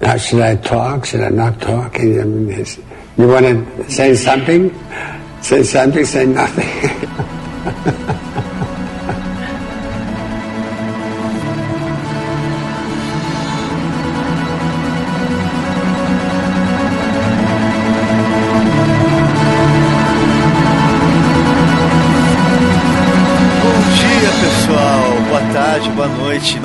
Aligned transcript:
Now, 0.00 0.16
should 0.16 0.40
I 0.40 0.56
talk? 0.56 1.06
Should 1.06 1.22
I 1.22 1.30
not 1.30 1.60
talk? 1.60 1.98
I 1.98 2.04
mean, 2.04 2.48
you 2.48 3.28
want 3.28 3.46
to 3.46 3.90
say 3.90 4.14
something? 4.14 4.74
Say 5.42 5.62
something, 5.62 6.04
say 6.04 6.26
nothing. 6.26 6.66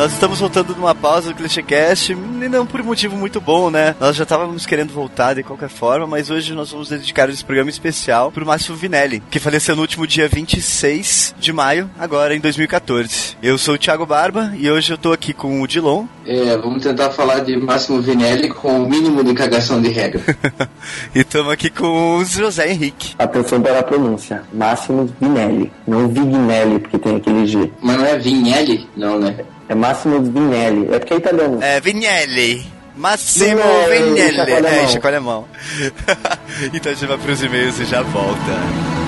Nós 0.02 0.13
estamos 0.13 0.39
voltando 0.39 0.74
de 0.74 0.79
uma 0.79 0.96
pausa 0.96 1.29
do 1.29 1.36
ClichêCast, 1.36 2.14
e 2.14 2.15
não 2.15 2.65
por 2.65 2.82
um 2.82 2.86
motivo 2.86 3.15
muito 3.15 3.39
bom, 3.42 3.69
né? 3.69 3.96
Nós 4.00 4.15
já 4.15 4.23
estávamos 4.23 4.65
querendo 4.65 4.93
voltar 4.93 5.36
de 5.36 5.43
qualquer 5.43 5.69
forma, 5.69 6.07
mas 6.07 6.29
hoje 6.29 6.54
nós 6.54 6.71
vamos 6.71 6.89
dedicar 6.89 7.29
esse 7.29 7.43
programa 7.43 7.69
especial 7.69 8.32
pro 8.32 8.46
Márcio 8.46 8.73
Vinelli, 8.73 9.21
que 9.29 9.39
faleceu 9.39 9.75
no 9.75 9.82
último 9.82 10.07
dia 10.07 10.28
26 10.28 11.36
de 11.37 11.54
maio, 11.54 11.89
agora 12.00 12.36
em 12.36 12.39
2014. 12.39 13.37
Eu 13.43 13.57
sou 13.57 13.75
o 13.75 13.78
Thiago 13.78 14.06
Barba 14.06 14.54
e 14.57 14.71
hoje 14.71 14.92
eu 14.93 14.97
tô 14.97 15.11
aqui 15.11 15.33
com 15.33 15.61
o 15.61 15.68
Dilon. 15.68 16.06
É, 16.25 16.57
vamos 16.57 16.84
tentar 16.84 17.11
falar 17.11 17.39
de 17.39 17.57
Máximo 17.57 18.01
Vinelli 18.01 18.50
com 18.50 18.84
o 18.84 18.89
mínimo 18.89 19.23
de 19.23 19.34
cagação 19.34 19.82
de 19.82 19.89
regra. 19.89 20.21
e 21.14 21.20
estamos 21.20 21.51
aqui 21.51 21.70
com 21.70 22.18
o 22.18 22.25
José 22.25 22.71
Henrique. 22.71 23.15
Atenção 23.20 23.61
para 23.61 23.79
a 23.79 23.84
pronúncia. 23.84 24.43
Máximo 24.54 25.09
Vinelli, 25.20 25.71
não 25.87 26.07
Vignelli, 26.07 26.79
porque 26.79 26.98
tem 26.98 27.15
aquele 27.18 27.45
G. 27.45 27.71
Mas 27.82 27.98
não 27.98 28.06
é 28.06 28.18
Vinelli? 28.18 28.87
Não, 28.95 29.20
né? 29.20 29.45
É 29.71 29.75
Máximo 29.75 30.21
Vinelli. 30.21 30.93
É 30.93 31.00
porque 31.00 31.14
é 31.14 31.18
italiano. 31.18 31.64
É, 31.64 31.79
Vinelli. 31.79 32.66
Massimo 32.94 33.62
Vinelli. 33.90 34.52
É, 34.68 34.88
chacoalha 34.90 35.20
a 35.20 35.22
mão. 35.22 35.45
então 36.73 36.92
a 36.92 36.95
gente 36.95 37.08
vai 37.08 37.18
pros 37.18 37.42
e-mails 37.42 37.80
e 37.80 37.86
já 37.86 38.02
volta. 38.02 39.01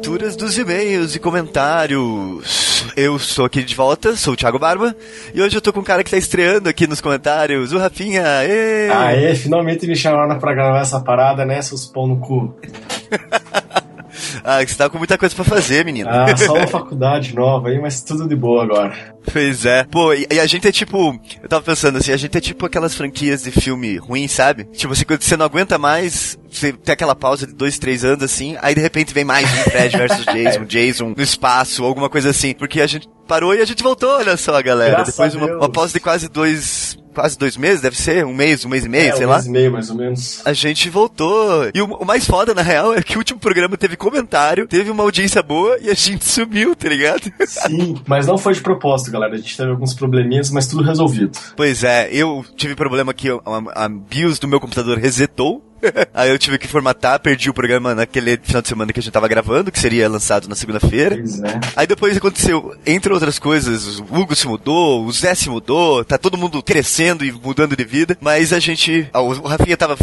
Leituras 0.00 0.34
dos 0.34 0.56
e-mails 0.56 1.14
e 1.14 1.18
comentários. 1.18 2.90
Eu 2.96 3.18
sou 3.18 3.44
aqui 3.44 3.62
de 3.62 3.74
volta, 3.74 4.16
sou 4.16 4.32
o 4.32 4.36
Thiago 4.36 4.58
Barba, 4.58 4.96
e 5.34 5.42
hoje 5.42 5.54
eu 5.54 5.60
tô 5.60 5.74
com 5.74 5.80
um 5.80 5.84
cara 5.84 6.02
que 6.02 6.10
tá 6.10 6.16
estreando 6.16 6.70
aqui 6.70 6.86
nos 6.86 7.02
comentários, 7.02 7.70
o 7.74 7.78
Rafinha. 7.78 8.22
Ê! 8.42 8.88
Aê, 8.88 9.34
finalmente 9.34 9.86
me 9.86 9.94
chamaram 9.94 10.38
pra 10.38 10.54
gravar 10.54 10.80
essa 10.80 11.00
parada, 11.00 11.44
né, 11.44 11.60
seus 11.60 11.84
pão 11.84 12.06
no 12.06 12.16
cu. 12.16 12.56
ah, 14.42 14.66
você 14.66 14.74
tá 14.74 14.88
com 14.88 14.96
muita 14.96 15.18
coisa 15.18 15.34
pra 15.34 15.44
fazer, 15.44 15.84
menino. 15.84 16.08
Ah, 16.08 16.34
só 16.34 16.54
uma 16.54 16.66
faculdade 16.66 17.34
nova 17.34 17.68
aí, 17.68 17.78
mas 17.78 18.00
tudo 18.00 18.26
de 18.26 18.34
boa 18.34 18.62
agora. 18.62 18.94
Pois 19.32 19.64
é. 19.64 19.84
Pô, 19.84 20.12
e, 20.12 20.26
e, 20.30 20.40
a 20.40 20.46
gente 20.46 20.66
é 20.66 20.72
tipo. 20.72 21.18
Eu 21.42 21.48
tava 21.48 21.62
pensando 21.62 21.98
assim, 21.98 22.12
a 22.12 22.16
gente 22.16 22.36
é 22.36 22.40
tipo 22.40 22.66
aquelas 22.66 22.94
franquias 22.94 23.42
de 23.42 23.50
filme 23.50 23.96
ruim, 23.96 24.28
sabe? 24.28 24.64
Tipo 24.64 24.92
assim, 24.92 25.04
quando 25.04 25.22
você 25.22 25.36
não 25.36 25.46
aguenta 25.46 25.78
mais, 25.78 26.38
você 26.50 26.72
tem 26.72 26.92
aquela 26.92 27.14
pausa 27.14 27.46
de 27.46 27.52
dois, 27.52 27.78
três 27.78 28.04
anos 28.04 28.24
assim, 28.24 28.56
aí 28.60 28.74
de 28.74 28.80
repente 28.80 29.14
vem 29.14 29.24
mais 29.24 29.46
um 29.52 29.70
Fred 29.70 29.96
versus 29.96 30.24
Jason, 30.32 30.64
Jason 30.64 31.14
no 31.16 31.22
espaço, 31.22 31.84
alguma 31.84 32.08
coisa 32.08 32.30
assim. 32.30 32.54
Porque 32.54 32.80
a 32.80 32.86
gente 32.86 33.08
parou 33.26 33.54
e 33.54 33.60
a 33.60 33.64
gente 33.64 33.82
voltou, 33.82 34.10
olha 34.10 34.36
só, 34.36 34.60
galera. 34.62 34.96
Graças 34.96 35.14
Depois 35.14 35.32
de 35.32 35.38
uma, 35.38 35.56
uma 35.58 35.70
pausa 35.70 35.92
de 35.92 36.00
quase 36.00 36.28
dois 36.28 36.98
quase 37.14 37.38
dois 37.38 37.56
meses, 37.56 37.80
deve 37.80 37.96
ser? 37.96 38.24
Um 38.24 38.32
mês, 38.32 38.64
um 38.64 38.68
mês 38.68 38.84
e 38.84 38.88
meio, 38.88 39.10
é, 39.10 39.16
sei 39.16 39.26
um 39.26 39.28
lá. 39.28 39.34
Um 39.34 39.38
mês 39.38 39.46
e 39.46 39.50
meio, 39.50 39.72
mais 39.72 39.90
ou 39.90 39.96
menos. 39.96 40.42
A 40.44 40.52
gente 40.52 40.88
voltou. 40.88 41.70
E 41.74 41.80
o, 41.80 41.86
o, 41.86 42.04
mais 42.04 42.24
foda, 42.24 42.54
na 42.54 42.62
real, 42.62 42.94
é 42.94 43.02
que 43.02 43.14
o 43.14 43.18
último 43.18 43.38
programa 43.38 43.76
teve 43.76 43.96
comentário, 43.96 44.66
teve 44.66 44.90
uma 44.90 45.02
audiência 45.02 45.42
boa 45.42 45.76
e 45.80 45.90
a 45.90 45.94
gente 45.94 46.24
sumiu, 46.26 46.74
tá 46.74 46.88
ligado? 46.88 47.32
Sim, 47.46 48.00
mas 48.06 48.26
não 48.26 48.38
foi 48.38 48.54
de 48.54 48.60
propósito, 48.60 49.10
galera. 49.10 49.19
A 49.26 49.36
gente 49.36 49.56
teve 49.56 49.70
alguns 49.70 49.94
probleminhas, 49.94 50.50
mas 50.50 50.66
tudo 50.66 50.82
resolvido. 50.82 51.38
Pois 51.56 51.84
é, 51.84 52.08
eu 52.12 52.44
tive 52.56 52.74
problema 52.74 53.12
que 53.14 53.28
a, 53.28 53.38
a 53.74 53.88
BIOS 53.88 54.38
do 54.38 54.48
meu 54.48 54.60
computador 54.60 54.98
resetou 54.98 55.69
Aí 56.12 56.30
eu 56.30 56.38
tive 56.38 56.58
que 56.58 56.68
formatar, 56.68 57.20
perdi 57.20 57.50
o 57.50 57.54
programa 57.54 57.94
naquele 57.94 58.38
final 58.42 58.62
de 58.62 58.68
semana 58.68 58.92
que 58.92 59.00
a 59.00 59.02
gente 59.02 59.12
tava 59.12 59.28
gravando, 59.28 59.70
que 59.70 59.78
seria 59.78 60.08
lançado 60.08 60.48
na 60.48 60.54
segunda-feira. 60.54 61.16
É. 61.16 61.60
Aí 61.76 61.86
depois 61.86 62.16
aconteceu, 62.16 62.74
entre 62.86 63.12
outras 63.12 63.38
coisas, 63.38 63.98
o 63.98 64.04
Hugo 64.04 64.34
se 64.34 64.46
mudou, 64.46 65.04
o 65.04 65.12
Zé 65.12 65.34
se 65.34 65.48
mudou, 65.48 66.04
tá 66.04 66.18
todo 66.18 66.38
mundo 66.38 66.62
crescendo 66.62 67.24
e 67.24 67.32
mudando 67.32 67.76
de 67.76 67.84
vida, 67.84 68.16
mas 68.20 68.52
a 68.52 68.58
gente. 68.58 69.08
o 69.14 69.46
Rafinha 69.46 69.76
tava 69.76 69.96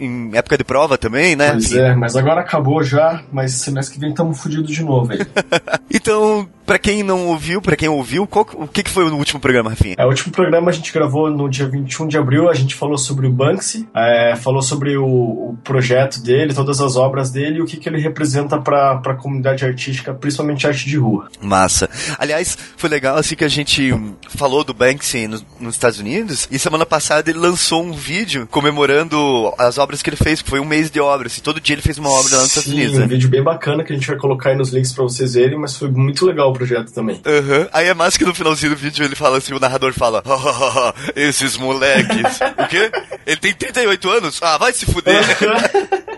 em, 0.00 0.30
época 0.34 0.56
de 0.56 0.64
prova 0.64 0.96
também, 0.96 1.36
né? 1.36 1.52
Pois 1.52 1.72
é, 1.72 1.94
mas 1.94 2.16
agora 2.16 2.40
acabou 2.40 2.82
já, 2.82 3.22
mas 3.32 3.52
semestre 3.52 3.94
que 3.94 4.00
vem 4.00 4.10
estamos 4.10 4.40
fodidos 4.40 4.70
de 4.70 4.82
novo 4.82 5.12
aí. 5.12 5.18
então, 5.92 6.48
pra 6.64 6.78
quem 6.78 7.02
não 7.02 7.26
ouviu, 7.28 7.60
pra 7.60 7.76
quem 7.76 7.88
ouviu, 7.88 8.26
qual, 8.26 8.46
o 8.54 8.68
que, 8.68 8.82
que 8.82 8.90
foi 8.90 9.08
no 9.08 9.16
último 9.16 9.40
programa, 9.40 9.70
Rafinha? 9.70 9.96
É, 9.98 10.04
o 10.04 10.08
último 10.08 10.32
programa 10.32 10.70
a 10.70 10.72
gente 10.72 10.92
gravou 10.92 11.30
no 11.30 11.48
dia 11.48 11.66
21 11.66 12.06
de 12.08 12.18
abril, 12.18 12.48
a 12.48 12.54
gente 12.54 12.74
falou 12.74 12.98
sobre 12.98 13.26
o 13.26 13.30
Banksy, 13.30 13.88
é, 13.94 14.36
falou 14.36 14.62
sobre 14.62 14.96
o 14.96 15.17
o, 15.18 15.58
projeto 15.64 16.22
dele, 16.22 16.54
todas 16.54 16.80
as 16.80 16.96
obras 16.96 17.30
dele 17.30 17.58
e 17.58 17.62
o 17.62 17.66
que, 17.66 17.76
que 17.76 17.88
ele 17.88 18.00
representa 18.00 18.58
para 18.58 18.92
a 18.92 19.14
comunidade 19.14 19.64
artística, 19.64 20.14
principalmente 20.14 20.66
arte 20.66 20.86
de 20.86 20.96
rua. 20.96 21.28
Massa. 21.40 21.90
Aliás, 22.18 22.56
foi 22.76 22.88
legal 22.88 23.16
assim 23.16 23.34
que 23.34 23.44
a 23.44 23.48
gente 23.48 23.92
falou 24.28 24.64
do 24.64 24.72
Banksy 24.72 25.26
no, 25.26 25.40
nos 25.60 25.74
Estados 25.74 25.98
Unidos 25.98 26.48
e 26.50 26.58
semana 26.58 26.86
passada 26.86 27.30
ele 27.30 27.38
lançou 27.38 27.82
um 27.82 27.92
vídeo 27.92 28.46
comemorando 28.50 29.52
as 29.58 29.78
obras 29.78 30.02
que 30.02 30.10
ele 30.10 30.16
fez, 30.16 30.40
que 30.40 30.48
foi 30.48 30.60
um 30.60 30.64
mês 30.64 30.90
de 30.90 31.00
obras. 31.00 31.32
Assim, 31.32 31.42
todo 31.42 31.60
dia 31.60 31.74
ele 31.74 31.82
fez 31.82 31.98
uma 31.98 32.10
obra 32.10 32.36
lá 32.36 32.42
nos 32.42 32.48
Estados 32.48 32.72
Unidos. 32.72 32.96
um 32.96 33.00
né? 33.00 33.06
vídeo 33.06 33.28
bem 33.28 33.42
bacana 33.42 33.84
que 33.84 33.92
a 33.92 33.96
gente 33.96 34.06
vai 34.06 34.16
colocar 34.16 34.50
aí 34.50 34.56
nos 34.56 34.70
links 34.70 34.92
para 34.92 35.04
vocês 35.04 35.34
verem, 35.34 35.58
mas 35.58 35.76
foi 35.76 35.90
muito 35.90 36.24
legal 36.24 36.50
o 36.50 36.52
projeto 36.52 36.92
também. 36.92 37.16
Uhum. 37.16 37.68
Aí 37.72 37.86
é 37.86 37.94
massa 37.94 38.18
que 38.18 38.24
no 38.24 38.34
finalzinho 38.34 38.72
do 38.72 38.78
vídeo 38.78 39.04
ele 39.04 39.14
fala 39.14 39.38
assim, 39.38 39.52
o 39.52 39.60
narrador 39.60 39.92
fala, 39.92 40.22
oh, 40.24 41.10
esses 41.14 41.56
moleques. 41.56 42.38
o 42.58 42.68
quê? 42.68 42.90
Ele 43.26 43.36
tem 43.36 43.52
38 43.52 44.10
anos? 44.10 44.42
Ah, 44.42 44.56
vai 44.56 44.72
se 44.72 44.86
fuder 44.86 45.07
dele. 45.08 46.04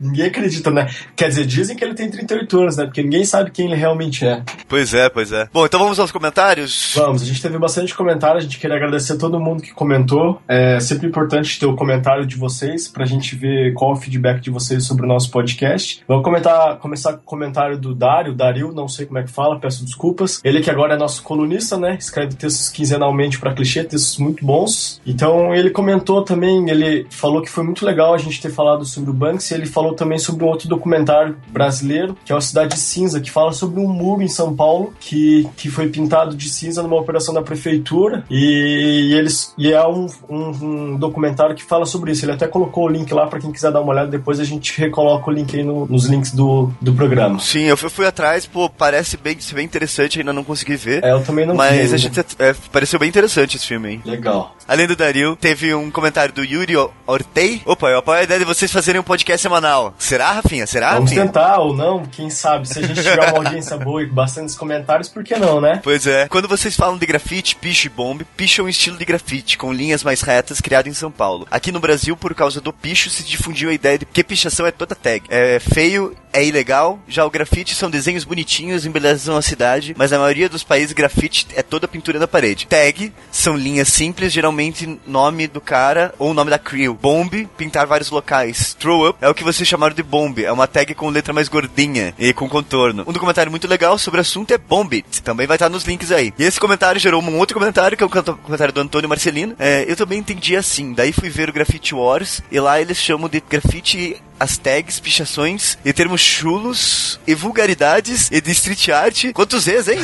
ninguém 0.00 0.26
acredita, 0.26 0.70
né? 0.70 0.88
Quer 1.16 1.28
dizer, 1.28 1.46
dizem 1.46 1.76
que 1.76 1.84
ele 1.84 1.94
tem 1.94 2.10
38 2.10 2.60
anos, 2.60 2.76
né? 2.76 2.84
Porque 2.84 3.02
ninguém 3.02 3.24
sabe 3.24 3.50
quem 3.50 3.66
ele 3.66 3.76
realmente 3.76 4.26
é. 4.26 4.42
Pois 4.68 4.94
é, 4.94 5.08
pois 5.08 5.32
é. 5.32 5.48
Bom, 5.52 5.66
então 5.66 5.80
vamos 5.80 5.98
aos 5.98 6.12
comentários? 6.12 6.92
Vamos, 6.94 7.22
a 7.22 7.24
gente 7.24 7.40
teve 7.40 7.58
bastante 7.58 7.94
comentário, 7.94 8.38
a 8.38 8.40
gente 8.40 8.58
queria 8.58 8.76
agradecer 8.76 9.14
a 9.14 9.16
todo 9.16 9.40
mundo 9.40 9.62
que 9.62 9.72
comentou. 9.72 10.40
É 10.48 10.80
sempre 10.80 11.06
importante 11.06 11.58
ter 11.58 11.66
o 11.66 11.74
comentário 11.74 12.26
de 12.26 12.36
vocês 12.36 12.88
pra 12.88 13.04
gente 13.04 13.36
ver 13.36 13.72
qual 13.74 13.92
é 13.92 13.94
o 13.94 13.96
feedback 13.96 14.40
de 14.40 14.50
vocês 14.50 14.84
sobre 14.84 15.04
o 15.04 15.08
nosso 15.08 15.30
podcast. 15.30 16.02
Vamos 16.06 16.24
comentar, 16.24 16.76
começar 16.78 17.14
com 17.14 17.20
o 17.20 17.24
comentário 17.24 17.78
do 17.78 17.94
Dário, 17.94 18.34
Dario, 18.34 18.72
não 18.72 18.88
sei 18.88 19.06
como 19.06 19.18
é 19.18 19.22
que 19.22 19.30
fala, 19.30 19.58
peço 19.58 19.84
desculpas. 19.84 20.40
Ele 20.44 20.60
que 20.60 20.70
agora 20.70 20.94
é 20.94 20.96
nosso 20.96 21.22
colunista, 21.22 21.76
né? 21.76 21.96
Escreve 21.98 22.34
textos 22.34 22.68
quinzenalmente 22.68 23.38
para 23.38 23.54
clichê, 23.54 23.84
textos 23.84 24.18
muito 24.18 24.44
bons. 24.44 25.00
Então 25.06 25.54
ele 25.54 25.70
comentou 25.70 26.22
também, 26.22 26.68
ele 26.68 27.06
falou 27.10 27.42
que 27.42 27.50
foi 27.50 27.64
muito 27.64 27.84
legal 27.84 28.14
a 28.14 28.18
gente 28.18 28.40
ter 28.40 28.50
falado 28.50 28.84
sobre 28.84 29.10
o 29.10 29.14
Banksy, 29.14 29.54
ele 29.60 29.66
falou 29.66 29.94
também 29.94 30.18
sobre 30.18 30.44
um 30.44 30.48
outro 30.48 30.68
documentário 30.68 31.36
brasileiro, 31.48 32.16
que 32.24 32.32
é 32.32 32.36
a 32.36 32.40
Cidade 32.40 32.78
Cinza, 32.78 33.20
que 33.20 33.30
fala 33.30 33.52
sobre 33.52 33.80
um 33.80 33.88
muro 33.88 34.22
em 34.22 34.28
São 34.28 34.54
Paulo 34.54 34.92
que, 34.98 35.48
que 35.56 35.70
foi 35.70 35.88
pintado 35.88 36.34
de 36.36 36.48
cinza 36.48 36.82
numa 36.82 36.96
operação 36.96 37.34
da 37.34 37.42
prefeitura 37.42 38.24
e, 38.30 39.10
e 39.10 39.14
eles 39.14 39.54
e 39.56 39.72
é 39.72 39.86
um, 39.86 40.06
um, 40.28 40.48
um, 40.48 40.96
documentário 40.96 41.54
que 41.54 41.62
fala 41.62 41.86
sobre 41.86 42.12
isso. 42.12 42.24
Ele 42.24 42.32
até 42.32 42.46
colocou 42.46 42.84
o 42.84 42.88
link 42.88 43.12
lá 43.12 43.26
para 43.26 43.38
quem 43.38 43.52
quiser 43.52 43.70
dar 43.72 43.80
uma 43.80 43.92
olhada. 43.92 44.10
Depois 44.10 44.40
a 44.40 44.44
gente 44.44 44.78
recoloca 44.78 45.30
o 45.30 45.32
link 45.32 45.56
aí 45.56 45.62
no, 45.62 45.86
nos 45.86 46.06
links 46.06 46.32
do, 46.32 46.70
do 46.80 46.92
programa. 46.92 47.38
Sim, 47.38 47.64
eu 47.64 47.76
fui, 47.76 48.06
atrás, 48.06 48.46
pô, 48.46 48.68
parece 48.68 49.16
bem, 49.16 49.36
bem 49.52 49.64
interessante. 49.64 50.18
Ainda 50.18 50.32
não 50.32 50.44
consegui 50.44 50.76
ver. 50.76 51.04
É, 51.04 51.12
eu 51.12 51.22
também 51.22 51.46
não 51.46 51.54
Mas 51.54 51.90
vi 51.90 51.94
a 51.94 51.98
gente 51.98 52.20
é, 52.38 52.54
pareceu 52.72 52.98
bem 52.98 53.08
interessante 53.08 53.56
esse 53.56 53.66
filme 53.66 53.88
aí. 53.88 54.00
Legal. 54.04 54.54
Além 54.66 54.86
do 54.86 54.96
Dario, 54.96 55.36
teve 55.36 55.74
um 55.74 55.90
comentário 55.90 56.32
do 56.32 56.44
Yuri 56.44 56.74
Ortei. 57.06 57.60
Opa, 57.64 57.88
eu 57.88 57.98
apoio 57.98 58.20
a 58.20 58.22
ideia 58.22 58.40
de 58.40 58.46
vocês 58.46 58.70
fazerem 58.70 59.00
um 59.00 59.04
podcast 59.04 59.46
semanal. 59.50 59.94
Será, 59.98 60.32
Rafinha? 60.32 60.66
Será, 60.66 60.92
Vamos 60.94 61.10
Rafinha? 61.10 61.26
tentar 61.26 61.58
ou 61.58 61.76
não, 61.76 62.04
quem 62.06 62.30
sabe. 62.30 62.68
Se 62.68 62.78
a 62.78 62.82
gente 62.82 63.02
tiver 63.02 63.32
uma 63.32 63.38
audiência 63.38 63.76
boa 63.76 64.02
e 64.02 64.06
bastantes 64.06 64.54
comentários, 64.54 65.08
por 65.08 65.24
que 65.24 65.36
não, 65.36 65.60
né? 65.60 65.80
Pois 65.82 66.06
é. 66.06 66.28
Quando 66.28 66.46
vocês 66.46 66.76
falam 66.76 66.96
de 66.96 67.06
grafite, 67.06 67.56
piche 67.56 67.88
e 67.88 67.90
bombe, 67.90 68.24
piche 68.36 68.60
é 68.60 68.64
um 68.64 68.68
estilo 68.68 68.96
de 68.96 69.04
grafite, 69.04 69.58
com 69.58 69.72
linhas 69.72 70.04
mais 70.04 70.22
retas, 70.22 70.60
criado 70.60 70.86
em 70.86 70.94
São 70.94 71.10
Paulo. 71.10 71.46
Aqui 71.50 71.72
no 71.72 71.80
Brasil, 71.80 72.16
por 72.16 72.34
causa 72.34 72.60
do 72.60 72.72
picho, 72.72 73.10
se 73.10 73.24
difundiu 73.24 73.70
a 73.70 73.74
ideia 73.74 73.98
de 73.98 74.06
que 74.06 74.22
pichação 74.22 74.66
é 74.66 74.70
toda 74.70 74.94
tag. 74.94 75.24
É 75.28 75.58
feio 75.58 76.16
é 76.32 76.44
ilegal, 76.44 76.98
já 77.08 77.24
o 77.24 77.30
grafite 77.30 77.74
são 77.74 77.90
desenhos 77.90 78.24
bonitinhos, 78.24 78.86
embelezam 78.86 79.36
a 79.36 79.42
cidade, 79.42 79.94
mas 79.96 80.10
na 80.12 80.18
maioria 80.18 80.48
dos 80.48 80.62
países 80.62 80.92
grafite 80.92 81.46
é 81.56 81.62
toda 81.62 81.88
pintura 81.88 82.18
da 82.18 82.28
parede. 82.28 82.66
Tag 82.66 83.12
são 83.32 83.56
linhas 83.56 83.88
simples, 83.88 84.32
geralmente 84.32 85.00
nome 85.06 85.48
do 85.48 85.60
cara 85.60 86.14
ou 86.18 86.32
nome 86.32 86.50
da 86.50 86.58
crew. 86.58 86.94
Bomb, 86.94 87.48
pintar 87.56 87.86
vários 87.86 88.10
locais. 88.10 88.74
Throw 88.74 89.08
up 89.08 89.18
é 89.20 89.28
o 89.28 89.34
que 89.34 89.39
vocês 89.44 89.68
chamaram 89.68 89.94
de 89.94 90.02
bomb, 90.02 90.38
é 90.42 90.52
uma 90.52 90.66
tag 90.66 90.94
com 90.94 91.08
letra 91.08 91.32
mais 91.32 91.48
gordinha 91.48 92.14
e 92.18 92.32
com 92.32 92.48
contorno. 92.48 93.04
Um 93.06 93.12
documentário 93.12 93.50
muito 93.50 93.68
legal 93.68 93.98
sobre 93.98 94.18
o 94.18 94.22
assunto 94.22 94.52
é 94.52 94.58
Bombit, 94.58 95.22
também 95.22 95.46
vai 95.46 95.56
estar 95.56 95.68
nos 95.68 95.84
links 95.84 96.12
aí. 96.12 96.32
E 96.38 96.44
esse 96.44 96.60
comentário 96.60 97.00
gerou 97.00 97.22
um 97.22 97.38
outro 97.38 97.58
comentário, 97.58 97.96
que 97.96 98.02
é 98.02 98.06
o 98.06 98.10
comentário 98.10 98.72
do 98.72 98.80
Antônio 98.80 99.08
Marcelino. 99.08 99.54
É, 99.58 99.84
eu 99.88 99.96
também 99.96 100.18
entendi 100.18 100.56
assim, 100.56 100.92
daí 100.92 101.12
fui 101.12 101.28
ver 101.28 101.48
o 101.48 101.52
Graffiti 101.52 101.94
Wars, 101.94 102.42
e 102.50 102.60
lá 102.60 102.80
eles 102.80 102.96
chamam 102.96 103.28
de 103.28 103.40
grafite 103.40 104.20
as 104.40 104.56
tags, 104.56 104.98
pichações 104.98 105.76
e 105.84 105.92
termos 105.92 106.22
chulos 106.22 107.20
e 107.26 107.34
vulgaridades 107.34 108.30
e 108.32 108.40
de 108.40 108.50
street 108.52 108.88
art. 108.88 109.24
Quantos 109.34 109.66
vezes, 109.66 109.88
hein? 109.88 110.00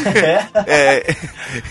É. 0.66 1.02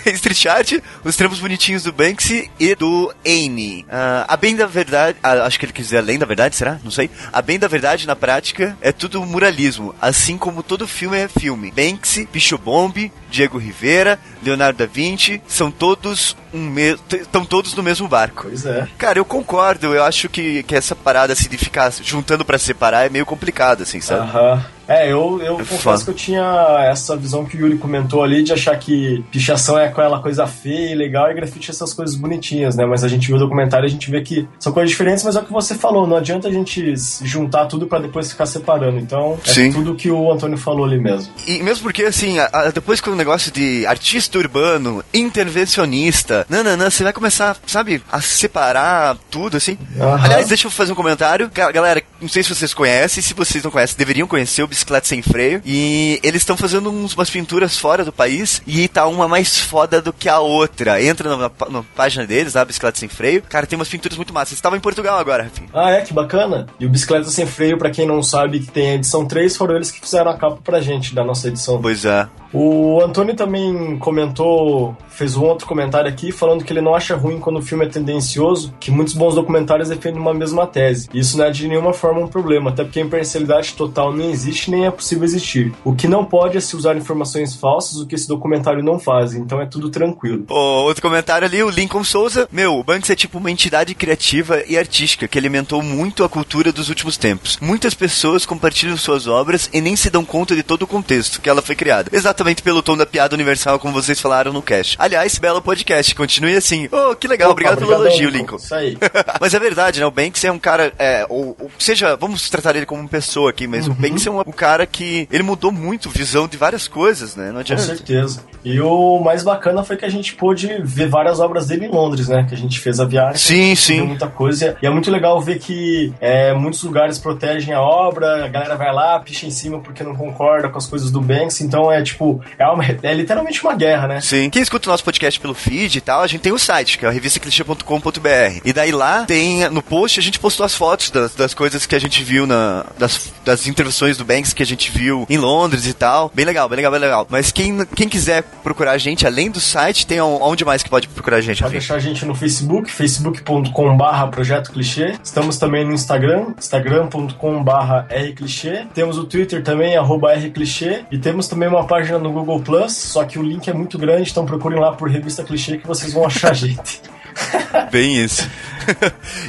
é 0.06 0.12
street 0.13 0.45
art, 0.47 0.73
os 1.03 1.15
termos 1.15 1.39
bonitinhos 1.39 1.83
do 1.83 1.94
Banksy 1.94 2.50
e 2.59 2.73
do 2.73 3.13
Amy. 3.25 3.83
Uh, 3.83 4.25
a 4.27 4.35
bem 4.35 4.56
da 4.56 4.65
verdade, 4.65 5.17
uh, 5.23 5.44
acho 5.44 5.59
que 5.59 5.65
ele 5.65 5.73
quis 5.73 5.85
dizer 5.85 6.00
além 6.00 6.17
da 6.17 6.25
verdade, 6.25 6.56
será? 6.56 6.79
Não 6.83 6.91
sei. 6.91 7.09
A 7.31 7.41
bem 7.41 7.59
da 7.59 7.67
verdade, 7.67 8.07
na 8.07 8.15
prática, 8.15 8.75
é 8.81 8.91
tudo 8.91 9.23
muralismo, 9.25 9.94
assim 10.01 10.38
como 10.38 10.63
todo 10.63 10.88
filme 10.88 11.17
é 11.17 11.27
filme. 11.27 11.71
Banksy, 11.71 12.27
Bomb, 12.63 13.12
Diego 13.29 13.57
Rivera, 13.57 14.19
Leonardo 14.41 14.79
da 14.79 14.85
Vinci, 14.85 15.41
são 15.47 15.69
todos 15.69 16.35
um 16.53 16.73
estão 17.12 17.45
todos 17.45 17.73
no 17.75 17.83
mesmo 17.83 18.07
barco. 18.07 18.44
Pois 18.44 18.65
é. 18.65 18.88
Cara, 18.97 19.19
eu 19.19 19.25
concordo, 19.25 19.94
eu 19.94 20.03
acho 20.03 20.29
que, 20.29 20.63
que 20.63 20.75
essa 20.75 20.95
parada 20.95 21.33
assim, 21.33 21.50
de 21.50 21.57
ficar 21.57 21.91
juntando 22.01 22.45
pra 22.45 22.54
para 22.55 22.59
separar 22.59 23.05
é 23.05 23.09
meio 23.09 23.25
complicado, 23.25 23.83
assim, 23.83 23.99
sabe? 23.99 24.21
Aham. 24.21 24.65
É, 24.87 25.11
eu, 25.11 25.41
eu 25.41 25.59
é 25.59 25.65
confesso 25.65 26.03
que 26.03 26.11
eu 26.11 26.15
tinha 26.15 26.87
essa 26.89 27.15
visão 27.15 27.45
que 27.45 27.57
o 27.57 27.59
Yuri 27.59 27.77
comentou 27.77 28.23
ali 28.23 28.43
de 28.43 28.53
achar 28.53 28.77
que 28.77 29.23
pichação 29.31 29.77
é 29.77 29.87
aquela 29.87 30.19
coisa 30.19 30.45
feia 30.47 30.91
e 30.91 30.95
legal 30.95 31.29
e 31.29 31.33
grafite 31.33 31.71
essas 31.71 31.93
coisas 31.93 32.15
bonitinhas, 32.15 32.75
né? 32.75 32.85
Mas 32.85 33.03
a 33.03 33.07
gente 33.07 33.27
viu 33.27 33.35
o 33.35 33.39
documentário 33.39 33.85
e 33.85 33.87
a 33.87 33.91
gente 33.91 34.09
vê 34.09 34.21
que 34.21 34.47
são 34.59 34.71
coisas 34.71 34.89
diferentes, 34.89 35.23
mas 35.23 35.35
é 35.35 35.39
o 35.39 35.43
que 35.43 35.51
você 35.51 35.75
falou, 35.75 36.07
não 36.07 36.17
adianta 36.17 36.47
a 36.47 36.51
gente 36.51 36.93
juntar 37.23 37.65
tudo 37.65 37.87
para 37.87 37.99
depois 37.99 38.31
ficar 38.31 38.45
separando. 38.45 38.99
Então, 38.99 39.39
é 39.45 39.49
Sim. 39.49 39.71
tudo 39.71 39.95
que 39.95 40.09
o 40.09 40.31
Antônio 40.31 40.57
falou 40.57 40.85
ali 40.85 40.99
mesmo. 40.99 41.33
E 41.47 41.61
mesmo 41.63 41.83
porque, 41.83 42.03
assim, 42.03 42.39
a, 42.39 42.49
a, 42.51 42.71
depois 42.71 43.01
com 43.01 43.11
o 43.11 43.15
negócio 43.15 43.51
de 43.51 43.85
artista 43.85 44.38
urbano, 44.38 45.03
intervencionista, 45.13 46.45
nananã, 46.49 46.89
você 46.89 47.03
vai 47.03 47.13
começar, 47.13 47.57
sabe, 47.65 48.01
a 48.11 48.21
separar 48.21 49.17
tudo, 49.29 49.57
assim. 49.57 49.77
Aliás, 50.23 50.47
deixa 50.47 50.67
eu 50.67 50.71
fazer 50.71 50.91
um 50.91 50.95
comentário. 50.95 51.49
Galera, 51.53 52.01
não 52.21 52.29
sei 52.29 52.43
se 52.43 52.53
vocês 52.53 52.73
conhecem, 52.73 53.23
se 53.23 53.33
vocês 53.33 53.63
não 53.63 53.71
conhecem, 53.71 53.97
deveriam 53.97 54.27
conhecer 54.27 54.63
o 54.63 54.67
bicicleta 54.75 55.07
sem 55.07 55.22
freio. 55.22 55.62
E 55.66 56.19
eles 56.22 56.42
estão 56.42 56.57
fazendo 56.57 56.92
uns, 56.92 57.16
umas 57.16 57.30
pinturas 57.30 57.77
fora 57.77 58.04
do 58.04 58.12
país 58.12 58.62
e 58.68 58.88
tá 58.88 59.07
uma 59.07 59.27
mais 59.27 59.60
foda 59.60 60.01
do 60.01 60.12
que 60.12 60.27
a 60.27 60.39
outra. 60.39 61.01
Entra 61.01 61.30
na, 61.30 61.38
na, 61.38 61.51
na 61.69 61.83
página 61.95 62.27
deles, 62.27 62.54
lá, 62.54 62.66
Bicicleta 62.66 63.00
Sem 63.00 63.10
Freio. 63.10 63.42
Cara, 63.42 63.66
tem 63.66 63.77
umas 63.77 63.89
pinturas 63.89 64.18
muito 64.18 64.33
massas. 64.33 64.54
Estava 64.54 64.77
em 64.77 64.80
Portugal 64.80 65.18
agora, 65.18 65.44
Rafinha. 65.44 65.69
Ah, 65.74 65.92
é? 65.92 66.01
Que 66.01 66.13
bacana. 66.13 66.68
E 66.80 66.86
o 66.86 66.89
Bicicleta 66.89 67.30
Sem 67.30 67.45
Freio, 67.45 67.77
para 67.77 67.89
quem 67.89 68.06
não 68.06 68.22
sabe, 68.22 68.60
que 68.60 68.72
tem 68.72 68.92
a 68.92 68.95
edição 68.95 69.25
3, 69.25 69.56
foram 69.56 69.75
eles 69.75 69.92
que 69.92 70.01
fizeram 70.01 70.30
a 70.31 70.38
capa 70.38 70.60
pra 70.63 70.81
gente 70.81 71.16
da 71.16 71.24
nossa 71.24 71.48
edição. 71.48 71.81
Pois 71.81 72.06
é. 72.06 72.27
O 72.57 73.01
Antônio 73.03 73.35
também 73.35 73.97
comentou, 73.97 74.95
fez 75.09 75.35
um 75.35 75.43
outro 75.43 75.67
comentário 75.67 76.09
aqui, 76.09 76.31
falando 76.31 76.63
que 76.63 76.71
ele 76.71 76.79
não 76.79 76.95
acha 76.95 77.13
ruim 77.13 77.37
quando 77.37 77.57
o 77.57 77.61
filme 77.61 77.83
é 77.83 77.89
tendencioso, 77.89 78.73
que 78.79 78.89
muitos 78.89 79.13
bons 79.13 79.35
documentários 79.35 79.89
defendem 79.89 80.21
uma 80.21 80.33
mesma 80.33 80.65
tese. 80.65 81.09
Isso 81.13 81.37
não 81.37 81.43
é 81.43 81.51
de 81.51 81.67
nenhuma 81.67 81.91
forma 81.91 82.21
um 82.21 82.29
problema, 82.29 82.69
até 82.69 82.85
porque 82.85 83.01
a 83.01 83.03
imparcialidade 83.03 83.73
total 83.73 84.13
não 84.13 84.29
existe 84.29 84.71
nem 84.71 84.85
é 84.85 84.91
possível 84.91 85.25
existir. 85.25 85.73
O 85.83 85.93
que 85.93 86.07
não 86.07 86.23
pode 86.23 86.55
é 86.55 86.61
se 86.61 86.77
usar 86.77 86.95
informações 86.95 87.53
falsas, 87.57 87.97
o 87.97 88.07
que 88.07 88.15
esse 88.15 88.25
documentário 88.25 88.81
não 88.81 88.97
faz, 88.99 89.33
então 89.33 89.61
é 89.61 89.65
tudo 89.65 89.89
tranquilo. 89.89 90.45
Oh, 90.47 90.85
outro 90.85 91.01
comentário 91.01 91.45
ali, 91.45 91.61
o 91.61 91.69
Lincoln 91.69 92.05
Souza. 92.05 92.47
Meu, 92.49 92.75
o 92.75 92.83
Banks 92.85 93.09
é 93.09 93.17
tipo 93.17 93.37
uma 93.37 93.51
entidade 93.51 93.93
criativa 93.93 94.63
e 94.65 94.77
artística 94.77 95.27
que 95.27 95.37
alimentou 95.37 95.81
muito 95.81 96.23
a 96.23 96.29
cultura 96.29 96.71
dos 96.71 96.87
últimos 96.87 97.17
tempos. 97.17 97.57
Muitas 97.59 97.93
pessoas 97.93 98.45
compartilham 98.45 98.95
suas 98.95 99.27
obras 99.27 99.69
e 99.73 99.81
nem 99.81 99.97
se 99.97 100.09
dão 100.09 100.23
conta 100.23 100.55
de 100.55 100.63
todo 100.63 100.83
o 100.83 100.87
contexto 100.87 101.41
que 101.41 101.49
ela 101.49 101.61
foi 101.61 101.75
criada. 101.75 102.09
Exatamente 102.13 102.44
exatamente 102.45 102.62
pelo 102.62 102.83
tom 102.83 102.95
da 102.95 103.06
piada 103.06 103.36
universal, 103.36 103.80
como 103.80 103.94
vocês 103.94 104.19
falaram 104.19 104.53
no 104.53 104.62
cast. 104.62 104.95
Aliás, 105.00 105.38
belo 105.38 105.62
podcast, 105.62 106.13
continue 106.13 106.56
assim. 106.56 106.88
Oh, 106.92 107.15
que 107.15 107.27
legal, 107.27 107.50
Opa, 107.50 107.53
obrigado 107.53 107.80
pelo 107.80 107.94
elogio, 107.94 108.30
Lincoln. 108.30 108.57
Isso 108.57 108.75
aí. 108.75 108.97
mas 109.42 109.53
é 109.53 109.59
verdade, 109.59 110.00
né? 110.00 110.06
O 110.06 110.12
Banks 110.12 110.44
é 110.44 110.51
um 110.51 110.59
cara, 110.59 110.94
é, 111.00 111.25
ou, 111.27 111.56
ou 111.59 111.71
seja, 111.80 112.15
vamos 112.15 112.50
tratar 112.50 112.75
ele 112.75 112.86
como 112.86 113.01
uma 113.01 113.09
pessoa 113.09 113.50
aqui, 113.50 113.68
mas 113.68 113.88
uhum. 113.88 113.94
o 113.94 113.95
Banks 113.95 114.27
é 114.27 114.31
um, 114.31 114.39
um, 114.39 114.51
cara 114.51 114.86
que 114.86 115.27
ele 115.31 115.44
mudou 115.44 115.71
muito 115.71 116.09
visão 116.09 116.47
de 116.47 116.57
várias 116.57 116.88
coisas, 116.88 117.36
né? 117.36 117.51
Não 117.51 117.59
adianta. 117.59 117.81
Com 117.81 117.88
certeza. 117.88 118.44
E 118.63 118.80
o 118.81 119.19
mais 119.19 119.44
bacana 119.44 119.83
foi 119.83 119.95
que 119.95 120.06
a 120.06 120.09
gente 120.09 120.36
pôde 120.36 120.68
ver 120.83 121.07
várias 121.07 121.39
obras 121.39 121.68
dele 121.68 121.86
em 121.86 121.89
Londres, 121.89 122.27
né? 122.27 122.45
Que 122.48 122.56
a 122.56 122.57
gente 122.57 122.80
fez 122.80 123.00
a 123.00 123.06
viagem. 123.06 123.38
Sim, 123.38 123.75
sim. 123.75 124.01
muita 124.01 124.27
coisa. 124.27 124.75
E 124.81 124.88
é 124.88 124.89
muito 124.89 125.12
legal 125.12 125.39
ver 125.39 125.59
que 125.59 126.13
é, 126.19 126.51
muitos 126.53 126.81
lugares 126.83 127.19
protegem 127.19 127.74
a 127.74 127.81
obra, 127.81 128.45
a 128.45 128.48
galera 128.48 128.75
vai 128.75 128.91
lá, 128.91 129.19
picha 129.19 129.45
em 129.45 129.51
cima 129.51 129.80
porque 129.80 130.03
não 130.03 130.15
concorda 130.15 130.68
com 130.68 130.80
as 130.80 130.88
coisas 130.88 131.12
do 131.12 131.21
Banks. 131.21 131.62
Então 131.62 131.91
é 131.91 132.01
tipo, 132.01 132.25
é, 132.57 132.68
uma, 132.68 132.83
é 132.83 133.13
literalmente 133.13 133.62
uma 133.63 133.75
guerra, 133.75 134.07
né? 134.07 134.22
Sim. 134.22 134.50
Quem 134.50 134.62
escuta 134.62 134.89
o 134.89 134.92
nosso 134.92 135.04
podcast 135.04 135.39
pelo 135.39 135.54
feed 135.54 135.98
e 135.98 136.01
tal, 136.01 136.22
a 136.22 136.27
gente 136.27 136.42
tem 136.42 136.51
o 136.51 136.60
site, 136.60 136.98
que 136.98 137.06
é 137.06 137.10
a 137.10 137.12
revistaclichê.com.br. 137.12 138.62
E 138.63 138.74
daí 138.74 138.92
lá 138.92 139.25
tem, 139.25 139.68
no 139.69 139.81
post, 139.81 140.19
a 140.19 140.24
gente 140.24 140.39
postou 140.39 140.66
as 140.66 140.75
fotos 140.75 141.10
das, 141.10 141.36
das 141.36 141.54
coisas 141.54 141.86
que 141.86 141.95
a 141.95 142.00
gente 142.00 142.24
viu 142.24 142.45
na. 142.45 142.86
Das, 142.98 143.33
das 143.44 143.68
intervenções 143.68 144.18
do 144.18 144.25
Banks 144.25 144.54
que 144.54 144.63
a 144.63 144.66
gente 144.66 144.92
viu 144.92 145.25
em 145.30 145.38
Londres 145.38 145.86
e 145.86 145.94
tal. 145.94 146.31
Bem 146.33 146.45
legal, 146.45 146.68
bem 146.68 146.77
legal, 146.77 146.92
bem 146.92 147.01
legal. 147.01 147.27
Mas 147.30 147.51
quem, 147.51 147.86
quem 147.95 148.10
quiser 148.10 148.44
procurar 148.63 148.92
a 148.92 148.98
gente, 148.98 149.25
além 149.25 149.51
do 149.51 149.60
site, 149.60 150.07
tem 150.07 150.19
onde 150.19 150.66
mais 150.66 150.81
que 150.81 150.89
pode 150.89 151.07
procurar 151.07 151.38
a 151.38 151.42
gente? 151.42 151.62
Pode 151.62 151.74
deixar 151.74 151.95
a 151.95 152.00
gente 152.00 152.25
no 152.25 152.33
Facebook, 152.33 152.92
facebook.com.br 152.92 154.27
Projeto 154.31 154.72
Clichê. 154.72 155.16
Estamos 155.24 155.57
também 155.57 155.86
no 155.86 155.94
Instagram, 155.94 156.54
instagram.com.br 156.57 158.06
rclichê. 158.10 158.88
Temos 158.94 159.18
o 159.18 159.25
Twitter 159.25 159.63
também, 159.63 159.95
arroba 159.95 160.33
rclichê. 160.33 161.06
E 161.12 161.18
temos 161.18 161.48
também 161.48 161.69
uma 161.69 161.86
página 161.86 162.14
no 162.19 162.31
Google 162.31 162.62
Plus, 162.62 162.94
só 162.94 163.23
que 163.23 163.38
o 163.39 163.44
link 163.44 163.67
é 163.69 163.73
muito 163.73 163.97
grande, 163.97 164.29
então 164.31 164.45
procurem 164.45 164.79
lá 164.79 164.91
por 164.94 165.09
Revista 165.09 165.44
Clichê 165.44 165.77
que 165.77 165.88
vocês 165.88 166.13
vão 166.13 166.25
achar 166.25 166.51
a 166.51 166.53
gente. 166.53 167.01
Bem 167.91 168.23
isso. 168.23 168.50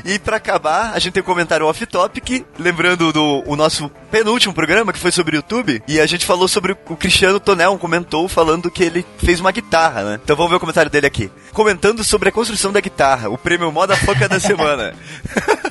e 0.04 0.18
para 0.18 0.36
acabar, 0.36 0.92
a 0.92 0.98
gente 0.98 1.12
tem 1.12 1.22
um 1.22 1.26
comentário 1.26 1.66
off-topic, 1.66 2.44
lembrando 2.58 3.12
do 3.12 3.42
o 3.46 3.54
nosso 3.54 3.90
penúltimo 4.10 4.52
programa, 4.52 4.92
que 4.92 4.98
foi 4.98 5.12
sobre 5.12 5.36
o 5.36 5.38
YouTube, 5.38 5.82
e 5.86 6.00
a 6.00 6.06
gente 6.06 6.26
falou 6.26 6.48
sobre 6.48 6.72
o 6.72 6.96
Cristiano 6.96 7.38
Tonel, 7.38 7.78
comentou 7.78 8.28
falando 8.28 8.70
que 8.70 8.82
ele 8.82 9.06
fez 9.18 9.40
uma 9.40 9.52
guitarra, 9.52 10.02
né? 10.02 10.20
Então 10.22 10.36
vamos 10.36 10.50
ver 10.50 10.56
o 10.56 10.60
comentário 10.60 10.90
dele 10.90 11.06
aqui. 11.06 11.30
Comentando 11.52 12.02
sobre 12.02 12.28
a 12.28 12.32
construção 12.32 12.72
da 12.72 12.80
guitarra, 12.80 13.28
o 13.28 13.38
prêmio 13.38 13.70
Moda 13.70 13.96
Foca 13.96 14.28
da 14.28 14.40
Semana. 14.40 14.94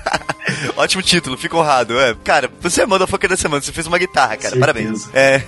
Ótimo 0.77 1.01
título, 1.01 1.37
fico 1.37 1.57
honrado. 1.57 1.99
É, 1.99 2.15
cara, 2.23 2.49
você 2.61 2.83
é 2.83 2.85
Moda 2.85 3.07
Foca 3.07 3.27
da 3.27 3.35
Semana, 3.35 3.61
você 3.61 3.71
fez 3.71 3.87
uma 3.87 3.97
guitarra, 3.97 4.37
cara, 4.37 4.55
Certeza. 4.55 4.59
parabéns. 4.59 5.09
É. 5.13 5.41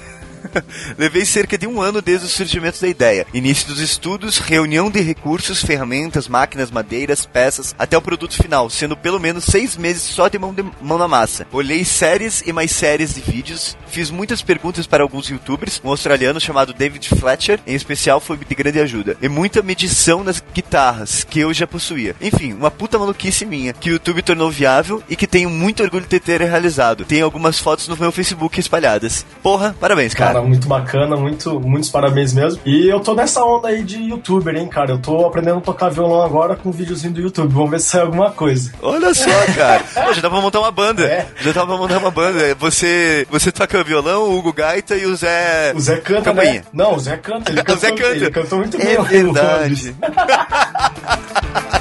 Levei 0.97 1.25
cerca 1.25 1.57
de 1.57 1.67
um 1.67 1.81
ano 1.81 2.01
desde 2.01 2.25
o 2.25 2.29
surgimento 2.29 2.81
da 2.81 2.87
ideia. 2.87 3.25
Início 3.33 3.67
dos 3.67 3.79
estudos, 3.79 4.37
reunião 4.37 4.89
de 4.89 5.01
recursos, 5.01 5.61
ferramentas, 5.61 6.27
máquinas, 6.27 6.71
madeiras, 6.71 7.25
peças, 7.25 7.75
até 7.77 7.97
o 7.97 8.01
produto 8.01 8.35
final, 8.35 8.69
sendo 8.69 8.95
pelo 8.95 9.19
menos 9.19 9.45
seis 9.45 9.77
meses 9.77 10.03
só 10.03 10.27
de 10.27 10.39
mão, 10.39 10.53
de 10.53 10.63
mão 10.81 10.97
na 10.97 11.07
massa. 11.07 11.47
Olhei 11.51 11.83
séries 11.83 12.43
e 12.45 12.53
mais 12.53 12.71
séries 12.71 13.13
de 13.13 13.21
vídeos, 13.21 13.77
fiz 13.87 14.09
muitas 14.09 14.41
perguntas 14.41 14.87
para 14.87 15.03
alguns 15.03 15.29
youtubers, 15.29 15.81
um 15.83 15.89
australiano 15.89 16.39
chamado 16.39 16.73
David 16.73 17.09
Fletcher, 17.09 17.59
em 17.65 17.75
especial, 17.75 18.19
foi 18.19 18.37
de 18.37 18.55
grande 18.55 18.79
ajuda, 18.79 19.17
e 19.21 19.27
muita 19.27 19.61
medição 19.61 20.23
nas 20.23 20.43
guitarras 20.53 21.23
que 21.23 21.39
eu 21.39 21.53
já 21.53 21.67
possuía. 21.67 22.15
Enfim, 22.21 22.53
uma 22.53 22.71
puta 22.71 22.99
maluquice 22.99 23.45
minha, 23.45 23.73
que 23.73 23.89
o 23.89 23.93
YouTube 23.93 24.21
tornou 24.21 24.51
viável 24.51 25.03
e 25.09 25.15
que 25.15 25.27
tenho 25.27 25.49
muito 25.49 25.83
orgulho 25.83 26.05
de 26.07 26.19
ter 26.19 26.41
realizado. 26.41 27.05
Tem 27.05 27.21
algumas 27.21 27.59
fotos 27.59 27.87
no 27.87 27.97
meu 27.97 28.11
Facebook 28.11 28.59
espalhadas. 28.59 29.25
Porra, 29.41 29.75
parabéns, 29.79 30.13
cara. 30.13 30.36
Cara, 30.37 30.41
muito 30.41 30.67
bacana, 30.67 31.15
muito, 31.15 31.59
muitos 31.59 31.89
parabéns 31.89 32.31
mesmo. 32.33 32.61
E 32.63 32.87
eu 32.87 32.99
tô 32.99 33.15
nessa 33.15 33.43
onda 33.43 33.69
aí 33.69 33.83
de 33.83 33.97
youtuber, 33.97 34.55
hein, 34.55 34.67
cara. 34.67 34.91
Eu 34.91 34.99
tô 34.99 35.25
aprendendo 35.25 35.57
a 35.57 35.61
tocar 35.61 35.89
violão 35.89 36.21
agora 36.21 36.55
com 36.55 36.69
um 36.69 36.71
videozinho 36.71 37.13
do 37.13 37.21
YouTube. 37.21 37.51
Vamos 37.51 37.71
ver 37.71 37.79
se 37.79 37.89
sai 37.89 38.01
alguma 38.01 38.29
coisa. 38.31 38.71
Olha 38.81 39.13
só, 39.13 39.29
cara. 39.55 39.83
Pô, 40.05 40.13
já 40.13 40.21
dá 40.21 40.29
pra 40.29 40.39
montar 40.41 40.59
uma 40.59 40.71
banda. 40.71 41.03
É. 41.05 41.25
Já 41.41 41.51
dá 41.53 41.65
pra 41.65 41.75
montar 41.77 41.97
uma 41.97 42.11
banda. 42.11 42.53
Você, 42.55 43.25
você 43.31 43.51
toca 43.51 43.83
violão, 43.83 44.23
o 44.23 44.37
Hugo 44.37 44.53
Gaita 44.53 44.95
e 44.95 45.05
o 45.05 45.15
Zé. 45.15 45.73
O 45.75 45.79
Zé 45.79 45.97
canta, 45.97 46.31
né? 46.33 46.61
Não, 46.71 46.95
o 46.95 46.99
Zé 46.99 47.17
canta. 47.17 47.51
Ele 47.51 47.63
cantou, 47.63 47.75
o 47.77 47.79
Zé 47.79 47.91
canta. 47.91 48.15
Ele 48.15 48.31
cantou 48.31 48.59
muito 48.59 48.77
bem. 48.77 48.87
É 48.89 49.01
verdade. 49.01 49.95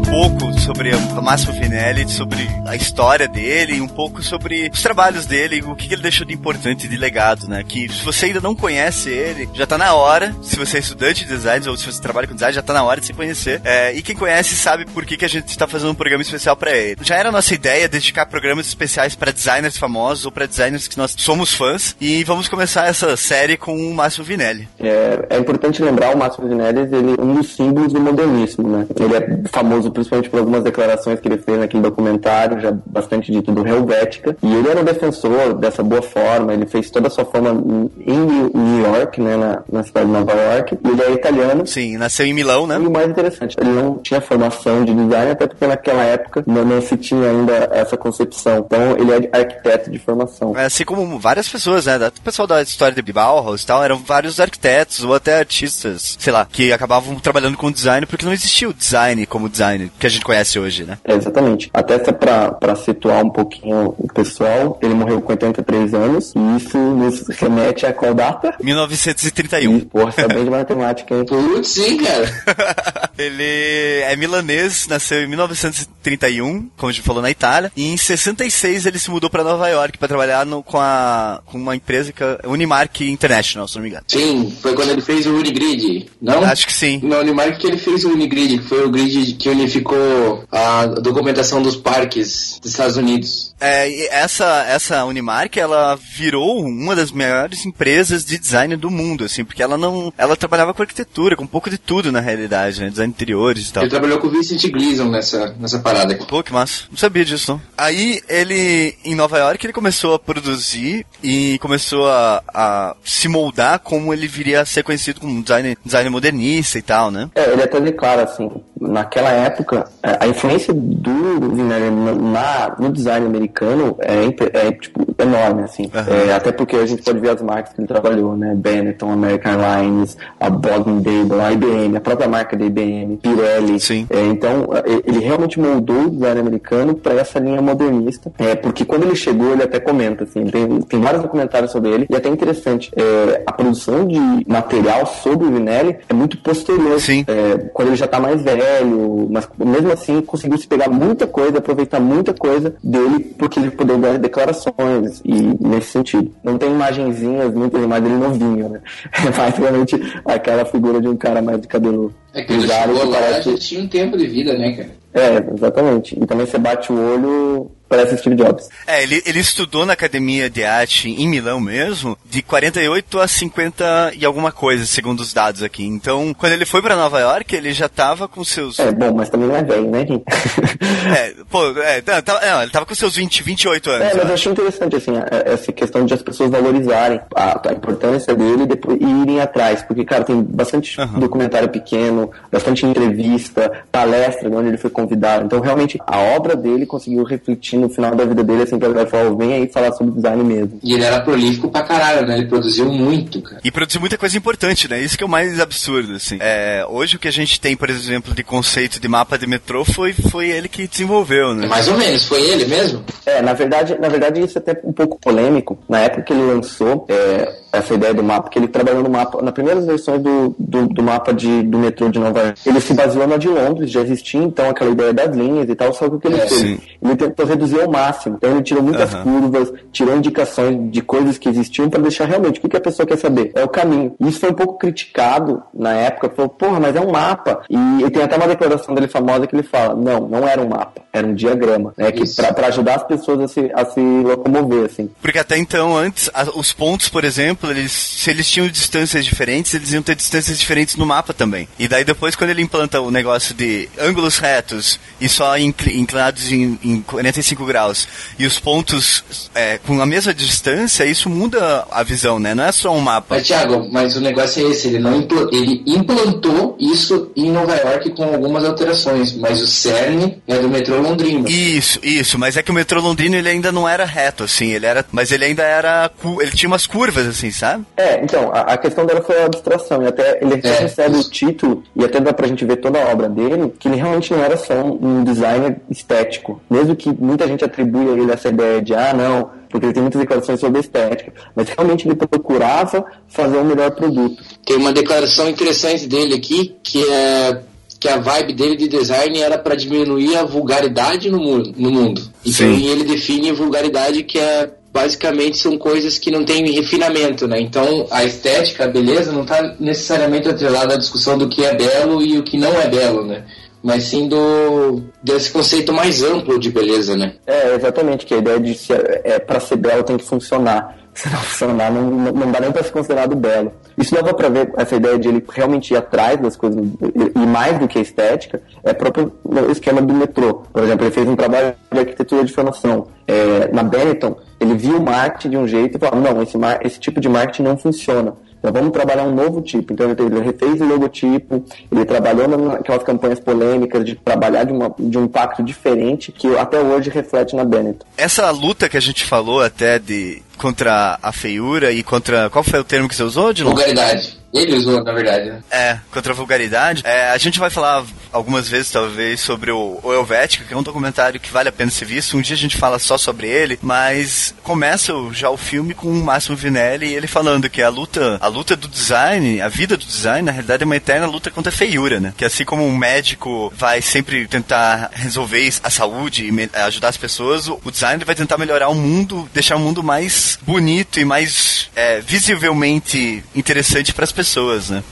pouco 0.00 0.47
sobre 0.68 0.94
o 0.94 1.22
Máximo 1.22 1.54
Finelli, 1.54 2.06
sobre 2.10 2.46
a 2.66 2.76
história 2.76 3.26
dele, 3.26 3.80
um 3.80 3.88
pouco 3.88 4.22
sobre 4.22 4.70
os 4.70 4.82
trabalhos 4.82 5.24
dele, 5.24 5.64
o 5.66 5.74
que 5.74 5.90
ele 5.90 6.02
deixou 6.02 6.26
de 6.26 6.34
importante, 6.34 6.86
de 6.86 6.94
legado, 6.94 7.48
né? 7.48 7.64
Que 7.66 7.88
se 7.88 8.04
você 8.04 8.26
ainda 8.26 8.40
não 8.42 8.54
conhece 8.54 9.08
ele, 9.08 9.48
já 9.54 9.66
tá 9.66 9.78
na 9.78 9.94
hora, 9.94 10.36
se 10.42 10.56
você 10.56 10.76
é 10.76 10.80
estudante 10.80 11.24
de 11.24 11.30
design 11.30 11.66
ou 11.66 11.74
se 11.74 11.86
você 11.86 12.02
trabalha 12.02 12.26
com 12.26 12.34
design, 12.34 12.54
já 12.54 12.60
tá 12.60 12.74
na 12.74 12.84
hora 12.84 13.00
de 13.00 13.06
se 13.06 13.14
conhecer. 13.14 13.62
É, 13.64 13.94
e 13.94 14.02
quem 14.02 14.14
conhece 14.14 14.56
sabe 14.56 14.84
por 14.84 15.06
que, 15.06 15.16
que 15.16 15.24
a 15.24 15.28
gente 15.28 15.48
está 15.48 15.66
fazendo 15.66 15.92
um 15.92 15.94
programa 15.94 16.20
especial 16.20 16.54
para 16.54 16.76
ele. 16.76 16.98
Já 17.00 17.16
era 17.16 17.32
nossa 17.32 17.54
ideia 17.54 17.88
dedicar 17.88 18.26
programas 18.26 18.66
especiais 18.66 19.14
para 19.14 19.32
designers 19.32 19.78
famosos 19.78 20.26
ou 20.26 20.30
para 20.30 20.44
designers 20.44 20.86
que 20.86 20.98
nós 20.98 21.14
somos 21.16 21.54
fãs, 21.54 21.96
e 21.98 22.22
vamos 22.24 22.46
começar 22.46 22.86
essa 22.86 23.16
série 23.16 23.56
com 23.56 23.74
o 23.74 23.94
Márcio 23.94 24.22
Vinelli. 24.22 24.68
É, 24.78 25.28
é 25.30 25.38
importante 25.38 25.82
lembrar 25.82 26.14
o 26.14 26.18
Márcio 26.18 26.46
Vinelli, 26.46 26.80
ele 26.80 27.16
é 27.18 27.22
um 27.22 27.36
dos 27.36 27.56
símbolos 27.56 27.90
do 27.90 28.00
modernismo, 28.00 28.68
né? 28.68 28.86
Ele 29.00 29.16
é 29.16 29.48
famoso 29.48 29.90
principalmente 29.90 30.28
por 30.28 30.40
algumas 30.40 30.57
declarações 30.64 31.20
que 31.20 31.28
ele 31.28 31.38
fez 31.38 31.58
naquele 31.58 31.82
documentário, 31.82 32.60
já 32.60 32.72
bastante 32.86 33.32
dito, 33.32 33.52
do 33.52 33.66
Helvética, 33.66 34.36
e 34.42 34.54
ele 34.54 34.68
era 34.68 34.80
um 34.80 34.84
defensor 34.84 35.54
dessa 35.54 35.82
boa 35.82 36.02
forma, 36.02 36.52
ele 36.52 36.66
fez 36.66 36.90
toda 36.90 37.08
a 37.08 37.10
sua 37.10 37.24
forma 37.24 37.50
em 37.50 38.18
New 38.18 38.86
York, 38.86 39.20
né, 39.20 39.36
na, 39.36 39.62
na 39.70 39.82
cidade 39.82 40.06
de 40.06 40.12
Nova 40.12 40.32
York, 40.32 40.78
e 40.82 40.88
ele 40.88 41.02
é 41.02 41.12
italiano. 41.12 41.66
Sim, 41.66 41.96
nasceu 41.96 42.26
em 42.26 42.32
Milão, 42.32 42.66
né? 42.66 42.76
E 42.76 42.86
o 42.86 42.90
mais 42.90 43.08
interessante, 43.08 43.56
ele 43.60 43.70
não 43.70 43.98
tinha 43.98 44.20
formação 44.20 44.84
de 44.84 44.94
design, 44.94 45.32
até 45.32 45.46
porque 45.46 45.66
naquela 45.66 46.02
época 46.02 46.44
não, 46.46 46.64
não 46.64 46.80
se 46.80 46.96
tinha 46.96 47.30
ainda 47.30 47.68
essa 47.72 47.96
concepção. 47.96 48.58
Então 48.58 48.96
ele 48.98 49.12
é 49.12 49.38
arquiteto 49.38 49.90
de 49.90 49.98
formação. 49.98 50.56
É, 50.56 50.64
assim 50.64 50.84
como 50.84 51.18
várias 51.18 51.48
pessoas, 51.48 51.86
né? 51.86 51.96
O 51.96 52.22
pessoal 52.22 52.46
da 52.46 52.62
história 52.62 53.02
de 53.02 53.12
Bauhaus 53.12 53.62
e 53.62 53.66
tal, 53.66 53.84
eram 53.84 53.98
vários 53.98 54.40
arquitetos 54.40 55.04
ou 55.04 55.14
até 55.14 55.38
artistas, 55.38 56.16
sei 56.18 56.32
lá, 56.32 56.46
que 56.50 56.72
acabavam 56.72 57.18
trabalhando 57.18 57.56
com 57.56 57.70
design 57.70 58.06
porque 58.06 58.24
não 58.24 58.32
existia 58.32 58.68
o 58.68 58.74
design 58.74 59.26
como 59.26 59.48
design 59.48 59.90
que 59.98 60.06
a 60.06 60.10
gente 60.10 60.24
conhece 60.24 60.47
hoje, 60.56 60.84
né? 60.84 60.98
É, 61.04 61.14
exatamente. 61.14 61.68
Até 61.74 61.98
para 61.98 62.76
situar 62.76 63.24
um 63.24 63.30
pouquinho 63.30 63.94
o 63.98 64.06
pessoal, 64.12 64.78
ele 64.80 64.94
morreu 64.94 65.20
com 65.20 65.32
83 65.32 65.94
anos 65.94 66.32
e 66.36 66.56
isso 66.56 66.78
nos 66.78 67.26
remete 67.28 67.84
a 67.86 67.92
qual 67.92 68.14
data? 68.14 68.54
1931. 68.62 69.76
E, 69.76 69.84
porra, 69.86 70.12
você 70.12 70.20
é 70.20 70.28
bem 70.28 70.44
de 70.44 70.50
matemática, 70.50 71.14
hein? 71.14 71.24
Putz, 71.26 71.68
sim, 71.68 71.98
cara. 71.98 72.28
ele 73.18 74.02
é 74.02 74.14
milanês, 74.16 74.86
nasceu 74.86 75.22
em 75.22 75.26
1931, 75.26 76.70
como 76.76 76.90
a 76.90 76.92
gente 76.92 77.04
falou, 77.04 77.20
na 77.20 77.30
Itália, 77.30 77.72
e 77.76 77.92
em 77.92 77.96
66 77.96 78.86
ele 78.86 78.98
se 78.98 79.10
mudou 79.10 79.28
para 79.28 79.42
Nova 79.42 79.68
York 79.68 79.98
para 79.98 80.08
trabalhar 80.08 80.46
no, 80.46 80.62
com, 80.62 80.78
a, 80.78 81.40
com 81.44 81.58
uma 81.58 81.74
empresa 81.74 82.12
que 82.12 82.22
é 82.22 82.38
Unimark 82.44 83.00
International, 83.00 83.66
se 83.66 83.76
não 83.76 83.82
me 83.82 83.88
engano. 83.88 84.04
Sim, 84.06 84.56
foi 84.62 84.74
quando 84.74 84.90
ele 84.90 85.02
fez 85.02 85.26
o 85.26 85.34
Unigrid, 85.34 86.08
não? 86.20 86.42
Acho 86.44 86.66
que 86.66 86.72
sim. 86.72 87.00
No 87.02 87.18
Unimark 87.18 87.58
que 87.58 87.66
ele 87.66 87.78
fez 87.78 88.04
o 88.04 88.10
Unigrid, 88.10 88.58
que 88.58 88.68
foi 88.68 88.84
o 88.84 88.90
grid 88.90 89.34
que 89.34 89.48
unificou 89.48 90.37
a 90.50 90.86
documentação 90.86 91.62
dos 91.62 91.76
parques 91.76 92.58
dos 92.62 92.70
Estados 92.70 92.96
Unidos. 92.96 93.54
É, 93.60 94.06
essa, 94.14 94.64
essa 94.68 95.04
Unimark, 95.04 95.56
ela 95.56 95.96
virou 95.96 96.60
uma 96.60 96.94
das 96.94 97.10
maiores 97.10 97.66
empresas 97.66 98.24
de 98.24 98.38
design 98.38 98.76
do 98.76 98.90
mundo, 98.90 99.24
assim, 99.24 99.44
porque 99.44 99.62
ela 99.62 99.76
não, 99.76 100.12
ela 100.16 100.36
trabalhava 100.36 100.72
com 100.72 100.82
arquitetura, 100.82 101.36
com 101.36 101.44
um 101.44 101.48
pouco 101.48 101.68
de 101.68 101.78
tudo 101.78 102.12
na 102.12 102.20
realidade, 102.20 102.80
né, 102.80 102.90
design 102.90 103.12
interiores 103.12 103.68
e 103.68 103.72
tal. 103.72 103.82
Ele 103.82 103.90
trabalhou 103.90 104.18
com 104.18 104.28
o 104.28 104.30
Vincent 104.30 104.62
Gleason 104.70 105.08
nessa, 105.08 105.54
nessa 105.58 105.78
parada 105.80 106.14
aqui. 106.14 106.26
Pô, 106.26 106.42
que 106.42 106.52
massa. 106.52 106.84
Não 106.90 106.96
sabia 106.96 107.24
disso, 107.24 107.52
não. 107.52 107.60
Aí, 107.76 108.20
ele, 108.28 108.96
em 109.04 109.14
Nova 109.14 109.38
York, 109.38 109.64
ele 109.66 109.72
começou 109.72 110.14
a 110.14 110.18
produzir 110.18 111.04
e 111.22 111.58
começou 111.58 112.08
a, 112.08 112.42
a 112.48 112.96
se 113.04 113.28
moldar 113.28 113.80
como 113.80 114.12
ele 114.12 114.28
viria 114.28 114.60
a 114.60 114.66
ser 114.66 114.82
conhecido 114.82 115.20
como 115.20 115.42
design, 115.42 115.76
design 115.84 116.10
modernista 116.10 116.78
e 116.78 116.82
tal, 116.82 117.10
né? 117.10 117.28
É, 117.34 117.52
ele 117.52 117.62
até 117.62 117.80
declara, 117.80 118.24
assim, 118.24 118.50
naquela 118.80 119.30
época, 119.30 119.90
é, 120.02 120.27
a 120.28 120.30
influência 120.30 120.74
do 120.74 121.54
Vinelli 121.54 121.90
na, 121.90 122.76
no 122.78 122.92
design 122.92 123.26
americano 123.26 123.96
é, 124.00 124.26
é 124.52 124.72
tipo, 124.72 125.06
enorme, 125.18 125.62
assim. 125.62 125.84
Uhum. 125.84 126.30
É, 126.30 126.34
até 126.34 126.52
porque 126.52 126.76
a 126.76 126.86
gente 126.86 127.02
pode 127.02 127.18
ver 127.18 127.30
as 127.30 127.42
marcas 127.42 127.72
que 127.72 127.80
ele 127.80 127.88
trabalhou, 127.88 128.36
né? 128.36 128.54
Benetton, 128.54 129.10
American 129.10 129.52
Airlines, 129.52 130.16
a 130.38 130.50
Boston 130.50 131.00
Dable, 131.00 131.40
a 131.40 131.52
IBM, 131.52 131.96
a 131.96 132.00
própria 132.00 132.28
marca 132.28 132.56
da 132.56 132.64
IBM, 132.64 133.16
Pirelli. 133.16 133.80
Sim. 133.80 134.06
É, 134.10 134.24
então, 134.26 134.68
é, 134.74 135.02
ele 135.06 135.20
realmente 135.20 135.58
moldou 135.58 136.04
o 136.04 136.10
design 136.10 136.40
americano 136.40 136.94
para 136.94 137.14
essa 137.14 137.38
linha 137.38 137.60
modernista. 137.62 138.30
É, 138.38 138.54
porque 138.54 138.84
quando 138.84 139.04
ele 139.04 139.16
chegou, 139.16 139.52
ele 139.52 139.62
até 139.62 139.80
comenta, 139.80 140.24
assim, 140.24 140.44
tem, 140.46 140.80
tem 140.82 141.00
vários 141.00 141.22
documentários 141.22 141.72
sobre 141.72 141.90
ele, 141.90 142.06
e 142.10 142.14
é 142.14 142.18
até 142.18 142.28
interessante, 142.28 142.90
é, 142.96 143.42
a 143.46 143.52
produção 143.52 144.06
de 144.06 144.18
material 144.46 145.06
sobre 145.06 145.46
o 145.46 145.50
Vinelli 145.50 145.96
é 146.08 146.14
muito 146.14 146.36
posterior. 146.38 147.00
Sim. 147.00 147.24
É, 147.26 147.58
quando 147.72 147.88
ele 147.88 147.96
já 147.96 148.04
está 148.04 148.20
mais 148.20 148.42
velho, 148.42 149.28
mas 149.30 149.48
mesmo 149.58 149.92
assim 149.92 150.17
conseguiu 150.22 150.58
se 150.58 150.66
pegar 150.66 150.88
muita 150.88 151.26
coisa, 151.26 151.58
aproveitar 151.58 152.00
muita 152.00 152.32
coisa 152.34 152.74
dele, 152.82 153.34
porque 153.38 153.58
ele 153.58 153.70
poder 153.70 153.98
dar 153.98 154.18
declarações, 154.18 155.20
e 155.24 155.32
nesse 155.60 155.92
sentido. 155.92 156.30
Não 156.42 156.58
tem 156.58 156.70
imagenzinhas, 156.70 157.52
muitas 157.54 157.82
imagens 157.82 158.10
dele 158.10 158.22
novinho, 158.22 158.68
né? 158.68 158.80
É 159.28 159.36
mais 159.36 159.54
realmente 159.56 160.00
aquela 160.24 160.64
figura 160.64 161.00
de 161.00 161.08
um 161.08 161.16
cara 161.16 161.42
mais 161.42 161.60
de 161.60 161.68
cabelo 161.68 162.14
é 162.34 162.42
que 162.42 162.52
ele 162.52 162.68
chegou 162.68 163.08
lá, 163.10 163.18
parece... 163.18 163.50
já 163.50 163.58
tinha 163.58 163.82
um 163.82 163.88
tempo 163.88 164.16
de 164.16 164.26
vida, 164.26 164.56
né, 164.56 164.72
cara? 164.72 164.90
É, 165.14 165.54
exatamente. 165.54 166.16
E 166.20 166.26
também 166.26 166.46
você 166.46 166.58
bate 166.58 166.92
o 166.92 166.96
olho, 166.96 167.70
parece 167.88 168.18
Steve 168.18 168.36
Jobs. 168.36 168.68
É, 168.86 169.02
ele, 169.02 169.22
ele 169.24 169.40
estudou 169.40 169.86
na 169.86 169.94
Academia 169.94 170.50
de 170.50 170.64
Arte 170.64 171.08
em 171.08 171.26
Milão 171.26 171.60
mesmo, 171.60 172.16
de 172.28 172.42
48 172.42 173.20
a 173.20 173.28
50 173.28 174.12
e 174.16 174.24
alguma 174.24 174.52
coisa, 174.52 174.84
segundo 174.84 175.20
os 175.20 175.32
dados 175.32 175.62
aqui. 175.62 175.84
Então, 175.84 176.34
quando 176.34 176.52
ele 176.52 176.66
foi 176.66 176.82
para 176.82 176.96
Nova 176.96 177.18
York, 177.20 177.54
ele 177.54 177.72
já 177.72 177.88
tava 177.88 178.28
com 178.28 178.44
seus... 178.44 178.78
É, 178.78 178.92
bom, 178.92 179.12
mas 179.12 179.30
também 179.30 179.48
não 179.48 179.56
é 179.56 179.62
velho, 179.62 179.90
né, 179.90 180.06
gente? 180.06 180.24
é, 181.16 181.34
pô, 181.50 181.66
é, 181.80 182.02
não, 182.06 182.22
tava, 182.22 182.46
não, 182.46 182.62
ele 182.62 182.70
tava 182.70 182.86
com 182.86 182.94
seus 182.94 183.16
20, 183.16 183.42
28 183.42 183.90
anos. 183.90 184.06
É, 184.06 184.14
mas 184.14 184.28
eu 184.28 184.34
achei 184.34 184.52
interessante, 184.52 184.96
assim, 184.96 185.12
essa 185.46 185.72
questão 185.72 186.04
de 186.04 186.14
as 186.14 186.22
pessoas 186.22 186.50
valorizarem 186.50 187.20
a, 187.34 187.68
a 187.68 187.72
importância 187.72 188.34
dele 188.34 188.64
e, 188.64 188.66
depois, 188.66 188.98
e 189.00 189.22
irem 189.22 189.40
atrás, 189.40 189.82
porque, 189.82 190.04
cara, 190.04 190.24
tem 190.24 190.42
bastante 190.42 191.00
uhum. 191.00 191.20
documentário 191.20 191.68
pequeno, 191.68 192.30
bastante 192.50 192.84
entrevista, 192.84 193.84
palestra, 193.90 194.48
onde 194.50 194.68
ele 194.68 194.78
foi 194.78 194.90
convidado. 194.90 195.44
Então, 195.44 195.60
realmente, 195.60 195.98
a 196.06 196.18
obra 196.18 196.54
dele 196.54 196.86
conseguiu 196.86 197.24
refletir 197.24 197.77
no 197.78 197.88
final 197.88 198.14
da 198.14 198.24
vida 198.24 198.42
dele, 198.42 198.62
assim, 198.62 198.78
pra 198.78 198.88
ele 198.88 199.06
falar, 199.06 199.34
vem 199.34 199.54
aí 199.54 199.68
falar 199.68 199.92
sobre 199.92 200.14
design 200.14 200.44
mesmo. 200.44 200.78
E 200.82 200.94
ele 200.94 201.04
era 201.04 201.20
prolífico 201.20 201.68
pra 201.70 201.82
caralho, 201.82 202.26
né? 202.26 202.38
Ele 202.38 202.46
produziu 202.46 202.86
muito, 202.86 203.40
cara. 203.42 203.60
E 203.64 203.70
produziu 203.70 204.00
muita 204.00 204.18
coisa 204.18 204.36
importante, 204.36 204.88
né? 204.88 205.00
Isso 205.00 205.16
que 205.16 205.24
é 205.24 205.26
o 205.26 205.30
mais 205.30 205.60
absurdo, 205.60 206.14
assim. 206.14 206.38
É, 206.40 206.84
hoje 206.88 207.16
o 207.16 207.18
que 207.18 207.28
a 207.28 207.32
gente 207.32 207.60
tem, 207.60 207.76
por 207.76 207.90
exemplo, 207.90 208.34
de 208.34 208.42
conceito 208.42 209.00
de 209.00 209.08
mapa 209.08 209.38
de 209.38 209.46
metrô 209.46 209.84
foi, 209.84 210.12
foi 210.12 210.50
ele 210.50 210.68
que 210.68 210.86
desenvolveu, 210.86 211.54
né? 211.54 211.66
Mais 211.66 211.88
ou 211.88 211.96
menos, 211.96 212.26
foi 212.26 212.42
ele 212.42 212.66
mesmo? 212.66 213.02
É, 213.24 213.42
na 213.42 213.52
verdade, 213.52 213.96
na 214.00 214.08
verdade 214.08 214.40
isso 214.40 214.58
é 214.58 214.60
até 214.60 214.80
um 214.84 214.92
pouco 214.92 215.18
polêmico. 215.20 215.78
Na 215.88 216.00
época 216.00 216.22
que 216.22 216.32
ele 216.32 216.42
lançou, 216.42 217.06
é, 217.08 217.56
essa 217.72 217.94
ideia 217.94 218.14
do 218.14 218.22
mapa, 218.22 218.48
que 218.48 218.58
ele 218.58 218.68
trabalhou 218.68 219.02
no 219.02 219.10
mapa, 219.10 219.42
na 219.42 219.52
primeiras 219.52 219.84
versões 219.84 220.22
do, 220.22 220.54
do, 220.58 220.86
do, 220.88 221.02
mapa 221.02 221.32
de, 221.32 221.62
do 221.62 221.78
metrô 221.78 222.08
de 222.08 222.18
Nova 222.18 222.40
York, 222.40 222.60
ele 222.66 222.80
se 222.80 222.94
baseou 222.94 223.26
na 223.26 223.36
de 223.36 223.48
Londres, 223.48 223.90
já 223.90 224.00
existia 224.00 224.42
então 224.42 224.70
aquela 224.70 224.90
ideia 224.90 225.12
das 225.12 225.36
linhas 225.36 225.68
e 225.68 225.74
tal, 225.74 225.92
só 225.92 226.08
que 226.08 226.16
o 226.16 226.20
que 226.20 226.28
ele 226.28 226.36
é, 226.36 226.46
fez? 226.46 226.60
Sim. 226.60 226.78
Ele 227.02 227.16
tentou 227.16 227.46
reduzir 227.46 227.67
ao 227.74 227.90
máximo. 227.90 228.36
Então 228.36 228.50
ele 228.50 228.62
tirou 228.62 228.82
muitas 228.82 229.14
curvas, 229.14 229.72
tirou 229.92 230.16
indicações 230.16 230.90
de 230.90 231.02
coisas 231.02 231.38
que 231.38 231.48
existiam 231.48 231.88
para 231.88 232.00
deixar 232.00 232.26
realmente 232.26 232.58
o 232.58 232.62
que, 232.62 232.68
que, 232.68 232.76
a 232.76 232.80
pessoa 232.80 233.06
quer 233.06 233.18
saber. 233.18 233.52
É 233.54 233.64
o 233.64 233.68
caminho. 233.68 234.14
Isso 234.20 234.40
foi 234.40 234.50
um 234.50 234.54
pouco 234.54 234.78
criticado 234.78 235.62
na 235.74 235.92
época, 235.92 236.30
falou, 236.30 236.48
porra, 236.50 236.80
mas 236.80 236.94
é 236.94 237.00
um 237.00 237.10
mapa. 237.10 237.62
E, 237.68 238.04
e 238.04 238.10
tem 238.10 238.22
até 238.22 238.36
uma 238.36 238.48
declaração 238.48 238.94
dele 238.94 239.08
famosa 239.08 239.46
que 239.46 239.56
ele 239.56 239.62
fala, 239.62 239.94
não, 239.94 240.28
não 240.28 240.46
era 240.46 240.60
um 240.60 240.68
mapa, 240.68 241.02
era 241.12 241.26
um 241.26 241.34
diagrama, 241.34 241.92
né, 241.96 242.12
que 242.12 242.24
para 242.54 242.68
ajudar 242.68 242.96
as 242.96 243.04
pessoas 243.04 243.40
a 243.40 243.48
se, 243.48 243.70
a 243.74 243.84
se 243.84 244.00
locomover, 244.00 244.84
assim. 244.84 245.10
Porque 245.20 245.38
até 245.38 245.56
então, 245.56 245.96
antes, 245.96 246.30
a, 246.32 246.44
os 246.54 246.72
pontos, 246.72 247.08
por 247.08 247.24
exemplo, 247.24 247.70
eles, 247.70 247.92
se 247.92 248.30
eles 248.30 248.48
tinham 248.48 248.68
distâncias 248.68 249.24
diferentes, 249.24 249.74
eles 249.74 249.92
iam 249.92 250.02
ter 250.02 250.14
distâncias 250.14 250.58
diferentes 250.58 250.96
no 250.96 251.06
mapa 251.06 251.32
também. 251.32 251.68
E 251.78 251.88
daí 251.88 252.04
depois, 252.04 252.36
quando 252.36 252.50
ele 252.50 252.62
implanta 252.62 253.00
o 253.00 253.10
negócio 253.10 253.54
de 253.54 253.88
ângulos 253.98 254.38
retos 254.38 254.98
e 255.20 255.28
só 255.28 255.56
inclinados 255.58 256.50
em, 256.52 256.78
em 256.82 257.02
45 257.02 257.57
graus, 257.66 258.08
e 258.38 258.46
os 258.46 258.58
pontos 258.58 259.50
é, 259.54 259.78
com 259.78 260.00
a 260.00 260.06
mesma 260.06 260.34
distância, 260.34 261.04
isso 261.04 261.28
muda 261.28 261.86
a 261.90 262.02
visão, 262.02 262.38
né? 262.38 262.54
Não 262.54 262.64
é 262.64 262.72
só 262.72 262.92
um 262.94 263.00
mapa. 263.00 263.36
Mas, 263.36 263.46
Thiago, 263.46 263.88
mas 263.92 264.16
o 264.16 264.20
negócio 264.20 264.66
é 264.66 264.70
esse, 264.70 264.88
ele 264.88 264.98
não 264.98 265.16
impl 265.16 265.48
ele 265.52 265.82
implantou 265.86 266.76
isso 266.78 267.30
em 267.36 267.50
Nova 267.50 267.74
York 267.76 268.10
com 268.10 268.24
algumas 268.24 268.64
alterações, 268.64 269.34
mas 269.36 269.60
o 269.60 269.66
cerne 269.66 270.42
é 270.46 270.58
do 270.58 270.68
metrô 270.68 271.00
londrino. 271.00 271.48
Isso, 271.48 271.98
isso, 272.02 272.38
mas 272.38 272.56
é 272.56 272.62
que 272.62 272.70
o 272.70 272.74
metrô 272.74 273.00
londrino 273.00 273.36
ele 273.36 273.48
ainda 273.48 273.72
não 273.72 273.88
era 273.88 274.04
reto, 274.04 274.44
assim, 274.44 274.72
ele 274.72 274.86
era, 274.86 275.04
mas 275.10 275.32
ele 275.32 275.44
ainda 275.44 275.62
era, 275.62 276.10
ele 276.40 276.52
tinha 276.52 276.68
umas 276.68 276.86
curvas, 276.86 277.26
assim, 277.26 277.50
sabe? 277.50 277.84
É, 277.96 278.22
então, 278.22 278.50
a, 278.52 278.60
a 278.60 278.78
questão 278.78 279.06
dela 279.06 279.22
foi 279.22 279.40
a 279.40 279.46
abstração, 279.46 280.02
e 280.02 280.06
até 280.06 280.38
ele 280.42 280.60
é, 280.62 280.80
recebe 280.80 281.16
o 281.16 281.24
título, 281.24 281.82
e 281.96 282.04
até 282.04 282.20
dá 282.20 282.32
pra 282.32 282.46
gente 282.46 282.64
ver 282.64 282.76
toda 282.76 283.02
a 283.02 283.08
obra 283.08 283.28
dele, 283.28 283.72
que 283.78 283.88
ele 283.88 283.96
realmente 283.96 284.32
não 284.32 284.42
era 284.42 284.56
só 284.56 284.74
um, 284.74 284.98
um 285.20 285.24
designer 285.24 285.80
estético, 285.90 286.60
mesmo 286.70 286.94
que 286.94 287.10
muita 287.10 287.46
gente 287.48 287.64
atribui 287.64 288.08
a 288.08 288.12
ele 288.12 288.32
essa 288.32 288.48
ideia 288.48 288.80
de, 288.80 288.94
ah, 288.94 289.12
não, 289.12 289.50
porque 289.68 289.86
ele 289.86 289.92
tem 289.92 290.02
muitas 290.02 290.20
declarações 290.20 290.60
sobre 290.60 290.80
estética, 290.80 291.32
mas 291.54 291.68
realmente 291.68 292.06
ele 292.06 292.14
procurava 292.14 293.04
fazer 293.28 293.58
um 293.58 293.64
melhor 293.64 293.90
produto. 293.90 294.42
Tem 294.64 294.76
uma 294.76 294.92
declaração 294.92 295.48
interessante 295.48 296.06
dele 296.06 296.34
aqui, 296.34 296.76
que 296.82 297.02
é 297.04 297.62
que 298.00 298.08
a 298.08 298.18
vibe 298.18 298.52
dele 298.52 298.76
de 298.76 298.86
design 298.86 299.40
era 299.40 299.58
para 299.58 299.74
diminuir 299.74 300.36
a 300.36 300.44
vulgaridade 300.44 301.30
no, 301.30 301.38
mu 301.38 301.58
no 301.76 301.90
mundo. 301.90 302.22
Então 302.44 302.72
Sim. 302.72 302.86
ele 302.86 303.02
define 303.04 303.50
vulgaridade 303.52 304.22
que 304.22 304.38
é 304.38 304.70
basicamente 304.92 305.58
são 305.58 305.76
coisas 305.76 306.18
que 306.18 306.30
não 306.30 306.44
têm 306.44 306.70
refinamento, 306.72 307.46
né? 307.46 307.60
Então 307.60 308.06
a 308.10 308.24
estética, 308.24 308.84
a 308.84 308.88
beleza 308.88 309.32
não 309.32 309.42
está 309.42 309.74
necessariamente 309.78 310.48
atrelada 310.48 310.94
à 310.94 310.96
discussão 310.96 311.36
do 311.36 311.48
que 311.48 311.64
é 311.64 311.74
belo 311.74 312.22
e 312.22 312.38
o 312.38 312.42
que 312.42 312.56
não 312.56 312.80
é 312.80 312.88
belo, 312.88 313.24
né? 313.24 313.44
Mas 313.82 314.04
sim 314.04 314.28
do 314.28 315.02
desse 315.22 315.50
conceito 315.50 315.92
mais 315.92 316.22
amplo 316.22 316.58
de 316.58 316.70
beleza, 316.70 317.16
né? 317.16 317.34
É, 317.46 317.74
exatamente, 317.74 318.26
que 318.26 318.34
a 318.34 318.38
ideia 318.38 318.58
de 318.58 318.74
ser, 318.74 319.20
é 319.24 319.38
para 319.38 319.60
ser 319.60 319.76
belo 319.76 320.02
tem 320.02 320.16
que 320.16 320.24
funcionar. 320.24 320.96
Se 321.14 321.28
não 321.28 321.38
funcionar, 321.38 321.90
não, 321.90 322.10
não 322.32 322.52
dá 322.52 322.60
nem 322.60 322.70
para 322.70 322.82
ser 322.84 322.92
considerado 322.92 323.34
belo. 323.34 323.72
Isso 323.96 324.14
leva 324.14 324.32
para 324.32 324.48
ver 324.48 324.72
essa 324.76 324.94
ideia 324.94 325.18
de 325.18 325.26
ele 325.26 325.44
realmente 325.48 325.92
ir 325.92 325.96
atrás 325.96 326.40
das 326.40 326.54
coisas, 326.54 326.80
e 326.80 327.38
mais 327.46 327.76
do 327.78 327.88
que 327.88 327.98
a 327.98 328.02
estética, 328.02 328.62
é 328.84 328.92
próprio 328.92 329.32
esquema 329.70 330.00
do 330.00 330.14
metrô. 330.14 330.62
Por 330.72 330.84
exemplo, 330.84 331.04
ele 331.04 331.12
fez 331.12 331.26
um 331.26 331.34
trabalho 331.34 331.74
de 331.92 331.98
arquitetura 331.98 332.44
de 332.44 332.52
informação. 332.52 333.08
É, 333.26 333.68
na 333.72 333.82
Benetton, 333.82 334.36
ele 334.60 334.74
viu 334.76 334.98
o 334.98 335.02
marketing 335.02 335.50
de 335.50 335.56
um 335.56 335.66
jeito 335.66 335.96
e 335.96 335.98
falou: 335.98 336.20
não, 336.20 336.40
esse, 336.40 336.56
esse 336.82 337.00
tipo 337.00 337.20
de 337.20 337.28
marketing 337.28 337.62
não 337.62 337.76
funciona. 337.76 338.36
Então 338.58 338.72
vamos 338.72 338.90
trabalhar 338.92 339.24
um 339.24 339.34
novo 339.34 339.62
tipo. 339.62 339.92
Então 339.92 340.10
ele 340.10 340.40
refez 340.40 340.80
o 340.80 340.84
logotipo, 340.84 341.64
ele 341.90 342.04
trabalhou 342.04 342.48
naquelas 342.48 343.02
campanhas 343.02 343.40
polêmicas 343.40 344.04
de 344.04 344.14
trabalhar 344.16 344.64
de, 344.64 344.72
uma, 344.72 344.94
de 344.98 345.18
um 345.18 345.24
impacto 345.24 345.62
diferente 345.62 346.32
que 346.32 346.56
até 346.56 346.78
hoje 346.80 347.10
reflete 347.10 347.54
na 347.54 347.64
Benetton. 347.64 348.06
Essa 348.16 348.50
luta 348.50 348.88
que 348.88 348.96
a 348.96 349.00
gente 349.00 349.24
falou 349.24 349.62
até 349.62 349.98
de 349.98 350.42
contra 350.56 351.18
a 351.22 351.32
feiura 351.32 351.92
e 351.92 352.02
contra. 352.02 352.50
Qual 352.50 352.64
foi 352.64 352.80
o 352.80 352.84
termo 352.84 353.08
que 353.08 353.14
você 353.14 353.22
usou, 353.22 353.52
de 353.52 353.62
Vulgaridade. 353.62 354.37
Ele 354.52 354.76
usou, 354.76 355.04
na 355.04 355.12
verdade, 355.12 355.50
né? 355.50 355.62
É, 355.70 355.98
contra 356.10 356.32
a 356.32 356.36
vulgaridade. 356.36 357.02
É, 357.04 357.30
a 357.30 357.38
gente 357.38 357.58
vai 357.58 357.68
falar 357.68 358.04
algumas 358.32 358.68
vezes, 358.68 358.90
talvez, 358.90 359.40
sobre 359.40 359.70
o, 359.70 360.00
o 360.02 360.12
Helvética, 360.12 360.64
que 360.64 360.72
é 360.72 360.76
um 360.76 360.82
documentário 360.82 361.38
que 361.38 361.50
vale 361.50 361.68
a 361.68 361.72
pena 361.72 361.90
ser 361.90 362.06
visto. 362.06 362.36
Um 362.36 362.40
dia 362.40 362.54
a 362.54 362.58
gente 362.58 362.76
fala 362.76 362.98
só 362.98 363.18
sobre 363.18 363.46
ele, 363.46 363.78
mas 363.82 364.54
começa 364.62 365.12
já 365.32 365.50
o 365.50 365.56
filme 365.56 365.92
com 365.92 366.08
o 366.08 366.24
Máximo 366.24 366.56
Vinelli 366.56 367.12
ele 367.12 367.26
falando 367.26 367.68
que 367.68 367.82
a 367.82 367.88
luta, 367.88 368.38
a 368.40 368.48
luta 368.48 368.74
do 368.74 368.88
design, 368.88 369.60
a 369.60 369.68
vida 369.68 369.96
do 369.96 370.04
design, 370.04 370.42
na 370.42 370.52
realidade, 370.52 370.82
é 370.82 370.86
uma 370.86 370.96
eterna 370.96 371.26
luta 371.26 371.50
contra 371.50 371.70
a 371.70 371.76
feiura, 371.76 372.18
né? 372.18 372.32
Que 372.36 372.44
assim 372.44 372.64
como 372.64 372.86
um 372.86 372.96
médico 372.96 373.72
vai 373.76 374.00
sempre 374.00 374.46
tentar 374.48 375.10
resolver 375.12 375.58
a 375.82 375.90
saúde 375.90 376.44
e 376.44 376.70
ajudar 376.80 377.08
as 377.08 377.16
pessoas, 377.16 377.68
o 377.68 377.90
designer 377.90 378.24
vai 378.24 378.34
tentar 378.34 378.56
melhorar 378.56 378.88
o 378.88 378.94
mundo, 378.94 379.48
deixar 379.52 379.76
o 379.76 379.80
mundo 379.80 380.02
mais 380.02 380.58
bonito 380.62 381.20
e 381.20 381.24
mais 381.24 381.90
é, 381.94 382.20
visivelmente 382.20 383.42
interessante 383.54 384.14
para 384.14 384.24
as 384.24 384.32
pessoas, 384.38 384.88
né? 384.90 385.02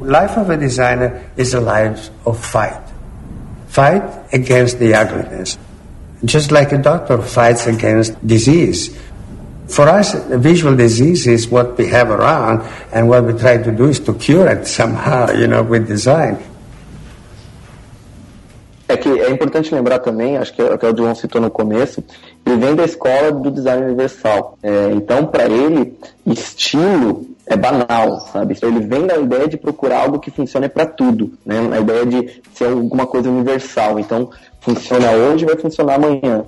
Life 0.00 0.40
of 0.40 0.50
a 0.50 0.56
designer 0.56 1.20
is 1.36 1.54
a 1.54 1.60
life 1.60 2.10
of 2.26 2.44
fight. 2.44 2.82
Fight 3.68 4.02
against 4.32 4.80
the 4.80 4.92
ugliness. 4.92 5.56
Just 6.24 6.50
like 6.50 6.72
a 6.72 6.78
doctor 6.78 7.22
fights 7.22 7.68
against 7.68 8.18
disease. 8.26 8.90
For 9.68 9.88
us, 9.88 10.14
visual 10.40 10.74
disease 10.74 11.28
is 11.28 11.48
what 11.48 11.78
we 11.78 11.86
have 11.86 12.10
around, 12.10 12.66
and 12.92 13.08
what 13.08 13.24
we 13.24 13.34
try 13.34 13.62
to 13.62 13.70
do 13.70 13.88
is 13.88 14.00
to 14.00 14.14
cure 14.14 14.48
it 14.48 14.66
somehow, 14.66 15.30
you 15.30 15.46
know, 15.46 15.62
with 15.62 15.86
design. 15.86 16.38
É 18.92 18.96
que 18.98 19.08
é 19.08 19.30
importante 19.30 19.74
lembrar 19.74 20.00
também, 20.00 20.36
acho 20.36 20.52
que, 20.52 20.60
é, 20.60 20.76
que 20.76 20.84
o 20.84 20.94
João 20.94 21.14
citou 21.14 21.40
no 21.40 21.50
começo, 21.50 22.04
ele 22.44 22.56
vem 22.56 22.74
da 22.74 22.84
escola 22.84 23.32
do 23.32 23.50
design 23.50 23.86
universal. 23.86 24.58
É, 24.62 24.90
então, 24.92 25.24
para 25.24 25.46
ele, 25.46 25.98
estilo 26.26 27.24
é 27.46 27.56
banal, 27.56 28.20
sabe? 28.32 28.54
Ele 28.60 28.80
vem 28.80 29.06
da 29.06 29.16
ideia 29.16 29.48
de 29.48 29.56
procurar 29.56 30.02
algo 30.02 30.18
que 30.18 30.30
funcione 30.30 30.68
para 30.68 30.84
tudo, 30.84 31.32
né? 31.44 31.70
A 31.72 31.80
ideia 31.80 32.04
de 32.04 32.42
ser 32.52 32.66
alguma 32.66 33.06
coisa 33.06 33.30
universal. 33.30 33.98
Então, 33.98 34.28
funciona 34.60 35.10
hoje, 35.12 35.46
vai 35.46 35.56
funcionar 35.56 35.94
amanhã. 35.94 36.44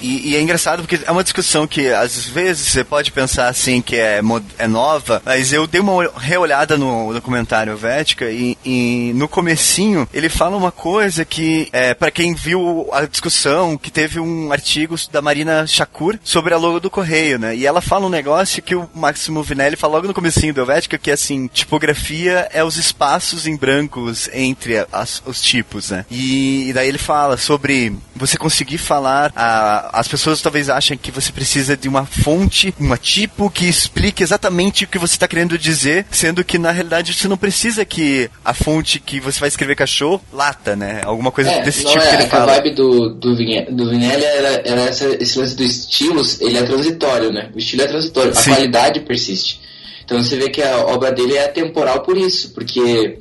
E, 0.00 0.30
e, 0.30 0.36
é 0.36 0.40
engraçado 0.40 0.82
porque 0.82 1.00
é 1.04 1.10
uma 1.10 1.22
discussão 1.22 1.66
que 1.66 1.88
às 1.88 2.26
vezes 2.26 2.68
você 2.68 2.84
pode 2.84 3.12
pensar 3.12 3.48
assim 3.48 3.80
que 3.80 3.96
é, 3.96 4.20
é 4.58 4.66
nova, 4.66 5.22
mas 5.24 5.52
eu 5.52 5.66
dei 5.66 5.80
uma 5.80 6.10
reolhada 6.16 6.76
no 6.76 7.12
documentário 7.12 7.76
Vética 7.76 8.30
e, 8.30 8.56
e 8.64 9.12
no 9.14 9.28
comecinho 9.28 10.08
ele 10.12 10.28
fala 10.28 10.56
uma 10.56 10.72
coisa 10.72 11.24
que, 11.24 11.68
é, 11.72 11.94
para 11.94 12.10
quem 12.10 12.34
viu 12.34 12.88
a 12.92 13.04
discussão, 13.06 13.76
que 13.76 13.90
teve 13.90 14.18
um 14.18 14.52
artigo 14.52 14.96
da 15.12 15.22
Marina 15.22 15.66
Shakur 15.66 16.18
sobre 16.22 16.54
a 16.54 16.56
logo 16.56 16.80
do 16.80 16.90
Correio, 16.90 17.38
né? 17.38 17.56
E 17.56 17.66
ela 17.66 17.80
fala 17.80 18.06
um 18.06 18.10
negócio 18.10 18.62
que 18.62 18.74
o 18.74 18.88
Máximo 18.94 19.42
Vinelli 19.42 19.76
fala 19.76 19.94
logo 19.94 20.08
no 20.08 20.14
comecinho 20.14 20.54
do 20.54 20.66
Vética, 20.66 20.98
que 20.98 21.10
é 21.10 21.14
assim, 21.14 21.46
tipografia 21.48 22.48
é 22.52 22.62
os 22.64 22.76
espaços 22.76 23.46
em 23.46 23.56
brancos 23.56 24.28
entre 24.32 24.86
as, 24.92 25.22
os 25.26 25.40
tipos, 25.40 25.90
né? 25.90 26.04
E, 26.10 26.68
e 26.68 26.72
daí 26.72 26.88
ele 26.88 26.98
fala 26.98 27.36
sobre 27.36 27.92
você 28.14 28.36
conseguir 28.36 28.78
falar 28.78 29.32
a 29.34 29.89
as 29.92 30.08
pessoas 30.08 30.40
talvez 30.40 30.68
achem 30.68 30.96
que 30.96 31.10
você 31.10 31.32
precisa 31.32 31.76
de 31.76 31.88
uma 31.88 32.04
fonte, 32.04 32.74
uma 32.78 32.96
tipo 32.96 33.50
que 33.50 33.66
explique 33.66 34.22
exatamente 34.22 34.84
o 34.84 34.88
que 34.88 34.98
você 34.98 35.14
está 35.14 35.28
querendo 35.28 35.58
dizer, 35.58 36.06
sendo 36.10 36.44
que 36.44 36.58
na 36.58 36.70
realidade 36.70 37.12
você 37.12 37.28
não 37.28 37.36
precisa 37.36 37.84
que 37.84 38.30
a 38.44 38.54
fonte 38.54 39.00
que 39.00 39.20
você 39.20 39.40
vai 39.40 39.48
escrever 39.48 39.74
cachorro 39.76 40.22
lata, 40.32 40.76
né? 40.76 41.00
Alguma 41.04 41.30
coisa 41.30 41.50
é, 41.50 41.62
desse 41.62 41.84
tipo 41.84 41.98
é, 41.98 42.08
que 42.08 42.14
ele 42.14 42.26
fala. 42.26 42.52
A 42.52 42.54
vibe 42.56 42.74
do, 42.74 43.10
do, 43.10 43.36
do 43.70 43.90
Vinelli 43.90 44.24
era, 44.24 44.62
era 44.64 44.80
essa, 44.82 45.06
esse 45.20 45.38
lance 45.38 45.56
dos 45.56 45.66
estilos, 45.66 46.40
ele 46.40 46.58
é 46.58 46.62
transitório, 46.62 47.32
né? 47.32 47.50
O 47.54 47.58
estilo 47.58 47.82
é 47.82 47.86
transitório, 47.86 48.34
Sim. 48.34 48.50
a 48.50 48.54
qualidade 48.54 49.00
persiste. 49.00 49.60
Então 50.04 50.22
você 50.22 50.36
vê 50.36 50.50
que 50.50 50.62
a 50.62 50.78
obra 50.86 51.12
dele 51.12 51.36
é 51.36 51.46
temporal 51.48 52.00
por 52.02 52.16
isso, 52.16 52.50
porque 52.52 53.18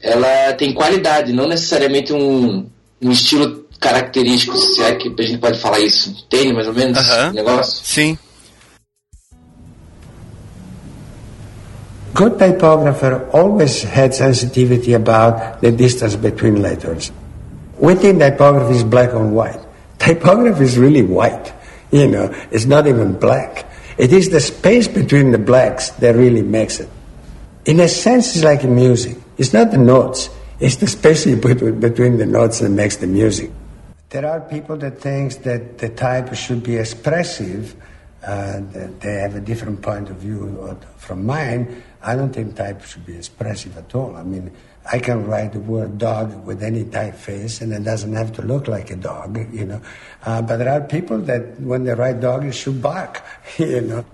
ela 0.00 0.52
tem 0.54 0.72
qualidade, 0.72 1.32
não 1.32 1.48
necessariamente 1.48 2.12
um, 2.12 2.66
um 3.02 3.10
estilo 3.10 3.66
característicos, 3.80 4.74
se 4.74 4.82
é 4.82 4.94
que 4.94 5.14
a 5.18 5.22
gente 5.22 5.38
pode 5.38 5.58
falar 5.58 5.80
isso. 5.80 6.26
Tem 6.28 6.52
mais 6.52 6.68
ou 6.68 6.74
menos 6.74 6.98
uh 6.98 7.02
-huh. 7.02 7.32
negócio? 7.32 7.84
Sim. 7.84 8.18
Good 12.12 12.38
typographer 12.38 13.22
always 13.32 13.82
had 13.84 14.12
sensitivity 14.12 14.94
about 14.94 15.60
the 15.62 15.70
distance 15.70 16.16
between 16.16 16.60
letters. 16.60 17.12
We 17.78 17.94
think 17.94 18.18
typography 18.18 18.76
is 18.76 18.82
black 18.82 19.14
and 19.14 19.32
white. 19.32 19.60
Typography 19.98 20.64
is 20.64 20.76
really 20.76 21.02
white. 21.02 21.52
You 21.90 22.08
know, 22.08 22.30
it's 22.50 22.66
not 22.66 22.86
even 22.86 23.14
black. 23.18 23.64
It 23.96 24.12
is 24.12 24.28
the 24.28 24.40
space 24.40 24.86
between 24.86 25.32
the 25.32 25.38
blacks 25.38 25.90
that 26.00 26.14
really 26.14 26.42
makes 26.42 26.80
it. 26.80 26.88
In 27.64 27.80
a 27.80 27.88
sense, 27.88 28.34
it's 28.34 28.44
like 28.44 28.64
music. 28.64 29.16
It's 29.38 29.52
not 29.52 29.70
the 29.70 29.78
notes. 29.78 30.28
It's 30.58 30.76
the 30.76 30.86
space 30.86 31.26
you 31.30 31.36
put 31.36 31.58
between 31.80 32.18
the 32.18 32.26
notes 32.26 32.58
that 32.58 32.70
makes 32.70 32.96
the 32.96 33.06
music. 33.06 33.50
There 34.10 34.26
are 34.26 34.40
people 34.40 34.76
that 34.78 35.00
think 35.00 35.42
that 35.44 35.78
the 35.78 35.88
type 35.88 36.34
should 36.34 36.64
be 36.64 36.76
expressive. 36.76 37.76
Uh, 38.26 38.60
they 38.98 39.14
have 39.14 39.36
a 39.36 39.40
different 39.40 39.82
point 39.82 40.10
of 40.10 40.16
view 40.16 40.76
from 40.96 41.24
mine. 41.24 41.82
I 42.02 42.16
don't 42.16 42.32
think 42.32 42.56
type 42.56 42.82
should 42.84 43.06
be 43.06 43.16
expressive 43.16 43.78
at 43.78 43.94
all. 43.94 44.16
I 44.16 44.24
mean, 44.24 44.50
I 44.90 44.98
can 44.98 45.26
write 45.28 45.52
the 45.52 45.60
word 45.60 45.98
dog 45.98 46.44
with 46.44 46.62
any 46.62 46.84
typeface, 46.84 47.60
and 47.60 47.72
it 47.72 47.84
doesn't 47.84 48.14
have 48.14 48.32
to 48.34 48.42
look 48.42 48.66
like 48.66 48.90
a 48.90 48.96
dog, 48.96 49.38
you 49.54 49.66
know. 49.66 49.80
Uh, 50.24 50.42
but 50.42 50.56
there 50.56 50.70
are 50.70 50.80
people 50.80 51.18
that, 51.18 51.60
when 51.60 51.84
they 51.84 51.94
write 51.94 52.18
dog, 52.20 52.44
it 52.44 52.52
should 52.52 52.82
bark, 52.82 53.22
you 53.58 53.80
know. 53.80 54.04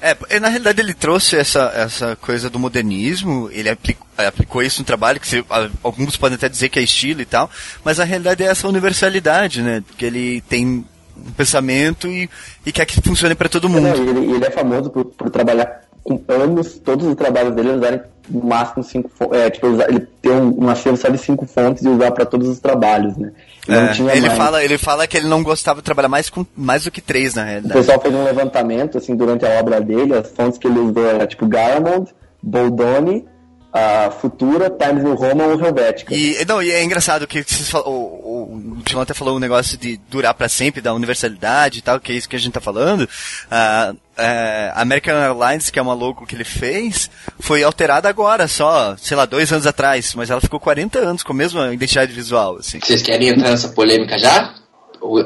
É, 0.00 0.38
na 0.40 0.48
realidade 0.48 0.80
ele 0.80 0.94
trouxe 0.94 1.36
essa, 1.36 1.72
essa 1.74 2.16
coisa 2.16 2.48
do 2.48 2.58
modernismo, 2.58 3.48
ele 3.52 3.70
aplicou, 3.70 4.06
aplicou 4.16 4.62
isso 4.62 4.80
no 4.80 4.86
trabalho, 4.86 5.20
que 5.20 5.26
se, 5.26 5.44
alguns 5.82 6.16
podem 6.16 6.36
até 6.36 6.48
dizer 6.48 6.68
que 6.68 6.78
é 6.78 6.82
estilo 6.82 7.20
e 7.20 7.24
tal, 7.24 7.50
mas 7.84 7.98
a 7.98 8.04
realidade 8.04 8.42
é 8.42 8.46
essa 8.46 8.68
universalidade, 8.68 9.62
né? 9.62 9.82
Que 9.96 10.04
ele 10.04 10.40
tem 10.42 10.84
um 11.16 11.32
pensamento 11.36 12.06
e, 12.06 12.30
e 12.64 12.72
quer 12.72 12.86
que 12.86 13.00
funcione 13.00 13.34
para 13.34 13.48
todo 13.48 13.68
mundo. 13.68 13.88
É, 13.88 13.96
ele, 13.96 14.34
ele, 14.34 14.44
é 14.44 14.50
famoso 14.50 14.90
por, 14.90 15.04
por 15.04 15.30
trabalhar 15.30 15.82
com 16.04 16.22
anos, 16.28 16.78
todos 16.78 17.06
os 17.06 17.14
trabalhos 17.14 17.54
dele 17.54 17.70
usarem 17.70 18.00
no 18.30 18.44
máximo 18.44 18.82
cinco 18.82 19.10
é, 19.34 19.50
tipo, 19.50 19.66
ele 19.66 20.06
tem 20.22 20.32
um, 20.32 20.64
um 20.64 20.68
acervo 20.68 20.96
só 20.96 21.08
de 21.08 21.18
cinco 21.18 21.46
fontes 21.46 21.84
e 21.84 21.88
usar 21.88 22.10
para 22.12 22.24
todos 22.24 22.48
os 22.48 22.58
trabalhos, 22.58 23.16
né? 23.16 23.32
É, 23.68 24.16
ele, 24.16 24.30
fala, 24.30 24.64
ele 24.64 24.78
fala 24.78 25.06
que 25.06 25.16
ele 25.16 25.28
não 25.28 25.42
gostava 25.42 25.80
de 25.80 25.84
trabalhar 25.84 26.08
mais 26.08 26.30
com 26.30 26.44
mais 26.56 26.84
do 26.84 26.90
que 26.90 27.00
três, 27.00 27.34
na 27.34 27.44
realidade. 27.44 27.74
O 27.74 27.76
pessoal 27.78 28.00
fez 28.00 28.14
um 28.14 28.24
levantamento, 28.24 28.96
assim, 28.96 29.14
durante 29.14 29.44
a 29.44 29.60
obra 29.60 29.80
dele, 29.80 30.14
as 30.14 30.30
fontes 30.30 30.58
que 30.58 30.66
ele 30.66 30.78
usou 30.78 31.06
era 31.06 31.26
tipo 31.26 31.46
Garamond, 31.46 32.10
Boldoni, 32.42 33.26
a 33.72 34.10
Futura, 34.10 34.70
Times 34.70 35.04
New 35.04 35.14
Roman 35.14 35.44
ou 35.44 35.60
Helvética. 35.60 36.14
E, 36.14 36.44
não, 36.46 36.62
e 36.62 36.70
é 36.70 36.82
engraçado 36.82 37.26
que 37.26 37.44
o, 37.74 37.88
o, 37.88 38.76
o 38.78 38.82
Tilão 38.82 39.02
até 39.02 39.12
falou 39.12 39.36
um 39.36 39.40
negócio 39.40 39.76
de 39.76 39.98
durar 40.10 40.34
para 40.34 40.48
sempre, 40.48 40.80
da 40.80 40.94
universalidade 40.94 41.78
e 41.78 41.82
tal, 41.82 42.00
que 42.00 42.12
é 42.12 42.14
isso 42.14 42.28
que 42.28 42.36
a 42.36 42.38
gente 42.38 42.52
tá 42.52 42.60
falando. 42.60 43.02
Uh, 43.02 43.92
uh, 43.92 44.72
American 44.74 45.14
Airlines, 45.14 45.70
que 45.70 45.78
é 45.78 45.82
uma 45.82 45.94
logo 45.94 46.26
que 46.26 46.34
ele 46.34 46.44
fez, 46.44 47.10
foi 47.38 47.62
alterada 47.62 48.08
agora, 48.08 48.48
só, 48.48 48.96
sei 48.96 49.16
lá, 49.16 49.26
dois 49.26 49.52
anos 49.52 49.66
atrás, 49.66 50.14
mas 50.14 50.30
ela 50.30 50.40
ficou 50.40 50.58
40 50.58 50.98
anos 50.98 51.22
com 51.22 51.32
a 51.32 51.36
mesma 51.36 51.72
identidade 51.72 52.12
visual, 52.12 52.56
assim. 52.56 52.80
Vocês 52.82 53.02
querem 53.02 53.28
entrar 53.28 53.50
nessa 53.50 53.68
polêmica 53.68 54.18
já? 54.18 54.54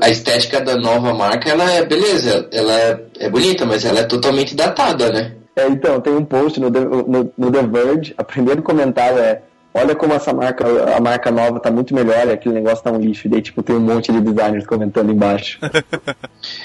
a 0.02 0.11
estética 0.11 0.61
da 0.61 0.76
nova 0.76 1.14
marca, 1.14 1.48
ela 1.48 1.70
é 1.72 1.83
beleza, 1.83 2.46
ela 2.52 2.72
é, 2.72 3.00
é 3.20 3.31
bonita, 3.31 3.64
mas 3.64 3.87
ela 3.87 4.00
é 4.00 4.05
totalmente 4.05 4.55
datada, 4.55 5.11
né? 5.11 5.33
É, 5.54 5.66
então, 5.68 6.00
tem 6.00 6.14
um 6.14 6.24
post 6.24 6.58
no, 6.58 6.70
no, 6.70 7.32
no 7.36 7.52
The 7.52 7.62
Verge, 7.62 8.14
o 8.18 8.24
primeiro 8.24 8.62
comentário 8.62 9.18
é 9.18 9.42
olha 9.74 9.94
como 9.94 10.12
essa 10.12 10.32
marca, 10.32 10.66
a 10.94 11.00
marca 11.00 11.30
nova 11.30 11.58
tá 11.58 11.70
muito 11.70 11.94
melhor 11.94 12.26
e 12.26 12.32
aquele 12.32 12.56
negócio 12.56 12.84
tá 12.84 12.90
um 12.90 12.98
lixo. 12.98 13.26
E 13.26 13.30
daí, 13.30 13.42
tipo, 13.42 13.62
tem 13.62 13.76
um 13.76 13.80
monte 13.80 14.12
de 14.12 14.20
designers 14.20 14.66
comentando 14.66 15.10
embaixo. 15.10 15.58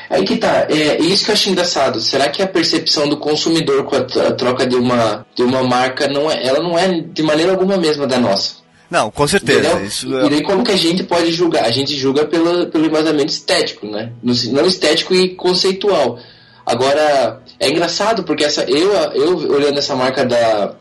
Aí 0.10 0.24
que 0.26 0.38
tá, 0.38 0.68
é 0.70 1.00
isso 1.00 1.26
que 1.26 1.32
eu 1.32 1.34
acho 1.34 1.50
engraçado. 1.50 2.00
Será 2.02 2.30
que 2.30 2.42
a 2.42 2.48
percepção 2.48 3.08
do 3.08 3.18
consumidor 3.18 3.84
com 3.86 3.96
a, 3.96 4.28
a 4.28 4.32
troca 4.34 4.66
de 4.66 4.76
uma, 4.76 5.26
de 5.36 5.44
uma 5.44 5.64
marca 5.64 6.08
não 6.08 6.30
é, 6.30 6.46
ela 6.46 6.60
não 6.60 6.78
é 6.78 7.02
de 7.02 7.24
maneira 7.24 7.52
alguma 7.52 7.78
mesma 7.78 8.06
da 8.06 8.20
nossa? 8.20 8.68
Não, 8.90 9.12
com 9.12 9.28
certeza. 9.28 9.82
Isso 9.82 10.18
é... 10.18 10.26
E 10.26 10.30
daí 10.30 10.44
como 10.44 10.64
que 10.64 10.72
a 10.72 10.78
gente 10.78 11.04
pode 11.04 11.32
julgar? 11.32 11.66
A 11.66 11.72
gente 11.72 11.96
julga 11.96 12.26
pelo, 12.26 12.68
pelo 12.68 12.86
embasamento 12.86 13.32
estético, 13.32 13.86
né? 13.86 14.12
Não 14.24 14.66
estético 14.66 15.14
e 15.14 15.36
conceitual. 15.36 16.20
Agora, 16.66 17.42
é 17.60 17.70
engraçado 17.70 18.24
porque 18.24 18.44
essa, 18.44 18.64
eu, 18.64 18.94
eu 19.14 19.38
olhando 19.52 19.78
essa 19.78 19.96
marca 19.96 20.26
da, 20.26 20.76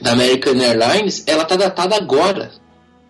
da 0.00 0.12
American 0.12 0.54
Airlines, 0.60 1.24
ela 1.26 1.44
tá 1.44 1.56
datada 1.56 1.96
agora. 1.96 2.50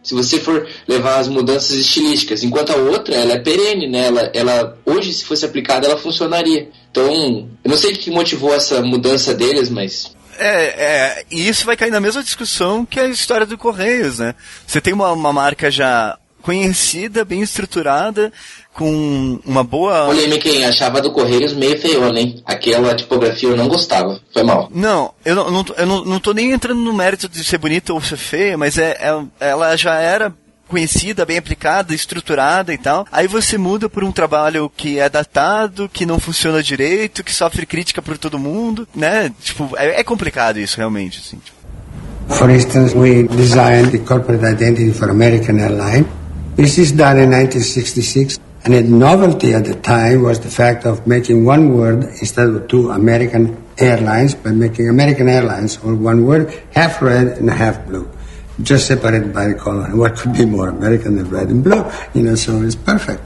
Se 0.03 0.14
você 0.14 0.38
for 0.38 0.69
levar 0.87 1.19
as 1.19 1.29
mudanças 1.29 1.79
estilísticas, 1.79 2.45
enquanto 2.45 2.71
a 2.71 2.77
outra, 2.77 3.14
ela 3.14 3.33
é 3.33 3.38
perene, 3.38 3.88
né? 3.88 4.07
Ela, 4.07 4.31
ela 4.35 4.79
hoje, 4.85 5.12
se 5.14 5.25
fosse 5.25 5.47
aplicada, 5.47 5.87
ela 5.87 5.97
funcionaria. 5.97 6.69
Então, 6.90 7.49
eu 7.64 7.71
não 7.71 7.77
sei 7.77 7.93
o 7.93 7.97
que 7.97 8.11
motivou 8.11 8.55
essa 8.55 8.83
mudança 8.83 9.33
deles, 9.33 9.71
mas 9.71 10.14
é, 10.38 10.64
é, 10.64 11.25
e 11.31 11.49
isso 11.49 11.64
vai 11.64 11.77
cair 11.77 11.90
na 11.90 12.01
mesma 12.01 12.23
discussão 12.23 12.85
que 12.85 12.99
a 12.99 13.07
história 13.07 13.47
do 13.47 13.57
Correios, 13.57 14.19
né? 14.19 14.35
Você 14.67 14.81
tem 14.81 14.93
uma, 14.93 15.12
uma 15.12 15.33
marca 15.33 15.71
já 15.71 16.19
conhecida, 16.43 17.25
bem 17.25 17.40
estruturada, 17.40 18.33
com 18.75 19.39
uma 19.47 19.63
boa. 19.63 20.09
Olha, 20.09 20.39
quem 20.39 20.65
achava 20.65 21.01
do 21.01 21.13
Correios 21.13 21.55
meio 21.55 21.79
feiona, 21.81 22.21
hein? 22.21 22.43
Aquela 22.45 22.95
tipografia 22.95 23.49
eu 23.49 23.57
não 23.57 23.69
gostava. 23.69 24.21
Foi 24.33 24.43
mal. 24.43 24.69
Não, 24.75 25.13
eu 25.25 25.35
não, 25.35 25.51
não, 25.51 25.65
eu 25.77 25.87
não, 25.87 26.05
não 26.05 26.21
tô 26.21 26.33
nem 26.33 26.51
entrando 26.51 26.81
no 26.81 26.93
mérito 26.93 27.29
de 27.29 27.45
ser 27.45 27.59
bonita 27.59 27.95
ou 27.95 28.03
ser 28.03 28.17
feia, 28.17 28.59
mas 28.59 28.77
é, 28.77 28.99
é 29.01 29.49
ela 29.49 29.77
já 29.77 29.95
era 29.95 30.35
conhecida, 30.67 31.25
bem 31.25 31.39
aplicada, 31.39 31.95
estruturada 31.95 32.75
e 32.75 32.79
tal. 32.79 33.07
Aí 33.13 33.29
você 33.29 33.57
muda 33.57 33.89
por 33.89 34.03
um 34.03 34.11
trabalho 34.11 34.71
que 34.77 34.99
é 34.99 35.09
datado, 35.09 35.89
que 35.89 36.05
não 36.05 36.19
funciona 36.19 36.63
direito, 36.63 37.23
que 37.23 37.33
sofre 37.33 37.65
crítica 37.65 38.03
por 38.03 38.19
todo 38.19 38.39
mundo, 38.39 38.89
né? 38.93 39.33
Tipo, 39.41 39.71
é, 39.77 40.01
é 40.01 40.05
complicado 40.05 40.59
isso 40.59 40.79
realmente, 40.79 41.23
assim. 41.25 41.39
For 42.29 42.51
instance, 42.51 42.97
we 42.97 43.23
designed 43.23 43.93
the 43.93 43.99
corporate 43.99 44.45
identity 44.45 44.93
for 44.93 45.11
American 45.11 45.61
Airlines. 45.61 46.07
This 46.57 46.79
is 46.79 46.93
done 46.93 47.21
in 47.21 47.31
1966. 47.31 48.44
And 48.64 48.72
the 48.72 48.83
novelty 48.83 49.53
at 49.53 49.64
the 49.64 49.74
time 49.74 50.22
was 50.22 50.40
the 50.40 50.50
fact 50.50 50.87
of 50.87 51.07
making 51.07 51.44
one 51.44 51.77
word 51.77 52.05
instead 52.05 52.48
of 52.48 52.68
two 52.68 52.90
American 52.90 53.62
Airlines 53.79 54.35
by 54.35 54.53
making 54.53 54.88
American 54.88 55.29
Airlines 55.29 55.79
all 55.85 55.94
one 55.94 56.24
word, 56.24 56.53
half 56.72 57.03
red 57.03 57.38
and 57.38 57.50
half 57.50 57.87
blue 57.87 58.09
just 58.62 58.87
separated 58.87 59.35
by 59.35 59.48
the 59.48 59.55
color. 59.55 59.87
And 59.87 59.98
what 59.98 60.16
could 60.16 60.33
be 60.33 60.44
more 60.44 60.68
American 60.68 61.16
than 61.16 61.29
red 61.29 61.48
and 61.48 61.62
blue? 61.62 61.85
You 62.14 62.22
know, 62.22 62.35
so 62.35 62.62
it's 62.62 62.77
perfect. 62.77 63.22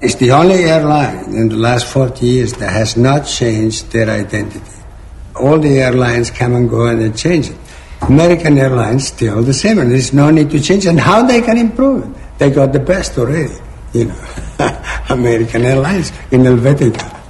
It's 0.00 0.14
the 0.14 0.30
only 0.32 0.64
airline 0.64 1.24
in 1.34 1.48
the 1.50 1.56
last 1.56 1.86
40 1.86 2.24
years 2.26 2.52
that 2.54 2.72
has 2.72 2.96
not 2.96 3.26
changed 3.26 3.92
their 3.92 4.08
identity. 4.08 4.64
All 5.36 5.58
the 5.58 5.80
airlines 5.80 6.30
come 6.30 6.54
and 6.54 6.70
go 6.70 6.86
and 6.86 7.00
they 7.00 7.10
change 7.16 7.50
it. 7.50 7.56
American 8.02 8.56
Airlines 8.56 9.08
still 9.08 9.42
the 9.42 9.52
same, 9.52 9.78
and 9.78 9.92
there's 9.92 10.14
no 10.14 10.30
need 10.30 10.50
to 10.50 10.60
change. 10.60 10.86
And 10.86 10.98
how 10.98 11.22
they 11.22 11.42
can 11.42 11.58
improve 11.58 12.04
it? 12.04 12.38
They 12.38 12.50
got 12.50 12.72
the 12.72 12.78
best 12.78 13.18
already, 13.18 13.54
you 13.94 14.06
know. 14.06 14.14
American 15.08 15.64
Airlines 15.64 16.12
in 16.30 16.44
Helvetica. 16.44 17.20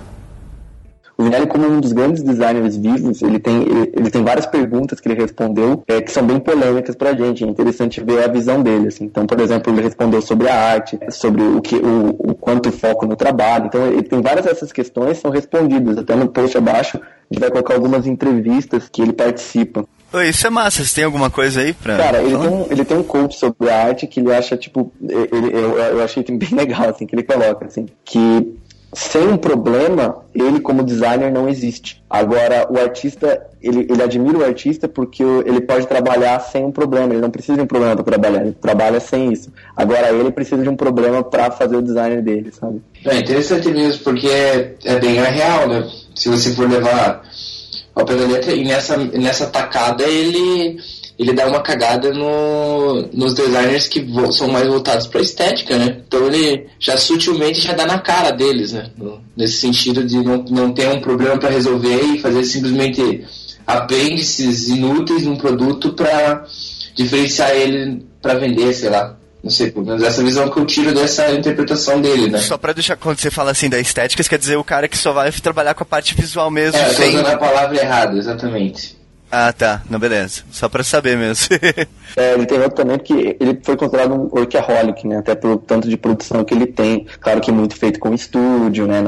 O 1.20 1.22
Vinelli, 1.22 1.46
como 1.46 1.66
um 1.66 1.80
dos 1.80 1.92
grandes 1.92 2.22
designers 2.22 2.78
vivos, 2.78 3.20
ele 3.20 3.38
tem, 3.38 3.60
ele, 3.60 3.92
ele 3.94 4.10
tem 4.10 4.24
várias 4.24 4.46
perguntas 4.46 5.00
que 5.00 5.06
ele 5.06 5.20
respondeu 5.20 5.82
é, 5.86 6.00
que 6.00 6.10
são 6.10 6.26
bem 6.26 6.40
polêmicas 6.40 6.96
pra 6.96 7.12
gente. 7.12 7.44
É 7.44 7.46
interessante 7.46 8.02
ver 8.02 8.24
a 8.24 8.26
visão 8.26 8.62
dele. 8.62 8.88
Assim. 8.88 9.04
Então, 9.04 9.26
por 9.26 9.38
exemplo, 9.38 9.70
ele 9.70 9.82
respondeu 9.82 10.22
sobre 10.22 10.48
a 10.48 10.54
arte, 10.54 10.98
sobre 11.10 11.42
o, 11.42 11.60
que, 11.60 11.76
o, 11.76 12.16
o 12.30 12.34
quanto 12.34 12.72
foco 12.72 13.04
no 13.04 13.16
trabalho. 13.16 13.66
Então, 13.66 13.86
ele 13.86 14.02
tem 14.02 14.22
várias 14.22 14.46
dessas 14.46 14.72
questões 14.72 15.18
são 15.18 15.30
respondidas. 15.30 15.98
Até 15.98 16.16
no 16.16 16.26
post 16.26 16.56
abaixo, 16.56 16.96
a 16.96 17.34
gente 17.34 17.40
vai 17.40 17.50
colocar 17.50 17.74
algumas 17.74 18.06
entrevistas 18.06 18.88
que 18.90 19.02
ele 19.02 19.12
participa. 19.12 19.84
Oi, 20.12 20.28
isso 20.28 20.46
é 20.46 20.50
massa. 20.50 20.84
Você 20.84 20.96
tem 20.96 21.04
alguma 21.04 21.30
coisa 21.30 21.60
aí 21.60 21.72
pra. 21.72 21.96
Cara, 21.96 22.22
ele 22.22 22.36
tem, 22.36 22.48
um, 22.48 22.66
ele 22.70 22.84
tem 22.84 22.96
um 22.96 23.02
coach 23.02 23.38
sobre 23.38 23.70
a 23.70 23.86
arte 23.86 24.06
que 24.06 24.20
ele 24.20 24.32
acha, 24.32 24.56
tipo. 24.56 24.92
Ele, 25.00 25.54
eu, 25.54 25.78
eu 25.78 26.02
achei 26.02 26.22
bem 26.24 26.50
legal, 26.54 26.88
assim, 26.88 27.06
que 27.06 27.14
ele 27.14 27.22
coloca, 27.22 27.66
assim. 27.66 27.86
Que 28.04 28.58
sem 28.92 29.28
um 29.28 29.36
problema, 29.36 30.24
ele 30.34 30.58
como 30.58 30.82
designer 30.82 31.30
não 31.30 31.48
existe. 31.48 32.02
Agora, 32.10 32.66
o 32.68 32.78
artista, 32.78 33.40
ele, 33.62 33.86
ele 33.88 34.02
admira 34.02 34.38
o 34.38 34.44
artista 34.44 34.88
porque 34.88 35.22
ele 35.22 35.60
pode 35.60 35.86
trabalhar 35.86 36.40
sem 36.40 36.64
um 36.64 36.72
problema, 36.72 37.12
ele 37.12 37.22
não 37.22 37.30
precisa 37.30 37.56
de 37.56 37.62
um 37.62 37.66
problema 37.66 37.94
para 37.94 38.04
trabalhar, 38.04 38.42
ele 38.42 38.56
trabalha 38.60 38.98
sem 38.98 39.32
isso. 39.32 39.52
Agora, 39.76 40.10
ele 40.10 40.32
precisa 40.32 40.60
de 40.60 40.68
um 40.68 40.74
problema 40.74 41.22
para 41.22 41.52
fazer 41.52 41.76
o 41.76 41.82
designer 41.82 42.20
dele, 42.20 42.50
sabe? 42.50 42.82
É 43.06 43.16
interessante 43.16 43.68
mesmo, 43.68 44.02
porque 44.02 44.26
é, 44.26 44.74
é 44.84 44.98
bem 44.98 45.14
real, 45.14 45.68
né? 45.68 45.88
Se 46.16 46.28
você 46.28 46.52
for 46.52 46.68
levar 46.68 47.22
ao 47.94 48.04
pé 48.04 48.14
da 48.14 48.26
letra, 48.26 48.52
e 48.52 48.64
nessa, 48.64 48.96
nessa 48.96 49.46
tacada 49.46 50.04
ele 50.04 50.78
ele 51.18 51.34
dá 51.34 51.46
uma 51.46 51.60
cagada 51.60 52.14
no, 52.14 53.02
nos 53.12 53.34
designers 53.34 53.86
que 53.86 54.02
são 54.32 54.48
mais 54.48 54.66
voltados 54.66 55.06
para 55.06 55.20
estética, 55.20 55.76
né? 55.76 56.00
Então 56.08 56.26
ele 56.26 56.66
já 56.78 56.96
sutilmente 56.96 57.60
já 57.60 57.74
dá 57.74 57.84
na 57.84 57.98
cara 57.98 58.30
deles, 58.30 58.72
né? 58.72 58.90
Nesse 59.36 59.58
sentido 59.58 60.02
de 60.02 60.16
não, 60.16 60.42
não 60.48 60.72
ter 60.72 60.88
um 60.88 60.98
problema 60.98 61.36
para 61.36 61.50
resolver 61.50 62.00
e 62.14 62.18
fazer 62.18 62.42
simplesmente 62.44 63.22
apêndices 63.66 64.68
inúteis 64.68 65.24
num 65.24 65.36
produto 65.36 65.92
para 65.92 66.46
diferenciar 66.94 67.50
ele 67.50 68.02
para 68.22 68.34
vender, 68.34 68.72
sei 68.72 68.88
lá. 68.88 69.19
Não 69.42 69.50
sei, 69.50 69.70
pelo 69.70 69.86
menos 69.86 70.02
essa 70.02 70.22
visão 70.22 70.50
que 70.50 70.58
eu 70.58 70.66
tiro 70.66 70.92
dessa 70.92 71.30
interpretação 71.30 72.00
dele, 72.00 72.28
né? 72.28 72.38
Só 72.38 72.58
pra 72.58 72.72
deixar, 72.72 72.96
quando 72.96 73.18
você 73.18 73.30
fala 73.30 73.50
assim 73.52 73.70
da 73.70 73.80
estética, 73.80 74.22
quer 74.22 74.38
dizer 74.38 74.56
o 74.56 74.64
cara 74.64 74.86
que 74.86 74.98
só 74.98 75.12
vai 75.12 75.32
trabalhar 75.32 75.74
com 75.74 75.82
a 75.82 75.86
parte 75.86 76.14
visual 76.14 76.50
mesmo. 76.50 76.78
É, 76.78 76.90
eu 76.90 76.94
tô 76.94 77.02
usando 77.04 77.26
a 77.26 77.38
palavra 77.38 77.76
errada, 77.76 78.18
exatamente. 78.18 79.00
Ah, 79.30 79.52
tá. 79.52 79.82
Não, 79.88 79.98
beleza. 79.98 80.42
Só 80.50 80.68
pra 80.68 80.82
saber 80.82 81.16
mesmo. 81.16 81.54
é, 82.16 82.34
ele 82.34 82.46
tem 82.46 82.58
outro 82.58 82.74
também 82.74 82.98
porque 82.98 83.36
ele 83.38 83.60
foi 83.62 83.76
considerado 83.76 84.12
um 84.12 84.28
workaholic, 84.32 85.06
né? 85.06 85.18
Até 85.18 85.36
pelo 85.36 85.56
tanto 85.56 85.88
de 85.88 85.96
produção 85.96 86.42
que 86.42 86.52
ele 86.52 86.66
tem. 86.66 87.06
Claro 87.20 87.40
que 87.40 87.52
muito 87.52 87.76
feito 87.76 88.00
com 88.00 88.12
estúdio, 88.12 88.88
né? 88.88 89.02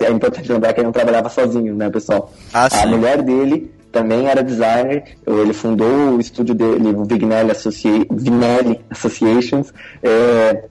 É 0.00 0.10
importante 0.10 0.50
lembrar 0.50 0.72
que 0.72 0.80
ele 0.80 0.86
não 0.86 0.92
trabalhava 0.92 1.28
sozinho, 1.28 1.74
né, 1.74 1.90
pessoal? 1.90 2.32
Ah, 2.52 2.68
a 2.72 2.86
mulher 2.86 3.20
dele 3.20 3.70
também 3.94 4.26
era 4.26 4.42
designer. 4.42 5.04
Ele 5.24 5.52
fundou 5.54 6.16
o 6.16 6.20
estúdio 6.20 6.54
dele, 6.54 6.88
o 6.88 7.04
Vignelli, 7.04 7.52
Associ... 7.52 8.06
Vignelli 8.10 8.80
Associations. 8.90 9.72
É, 10.02 10.64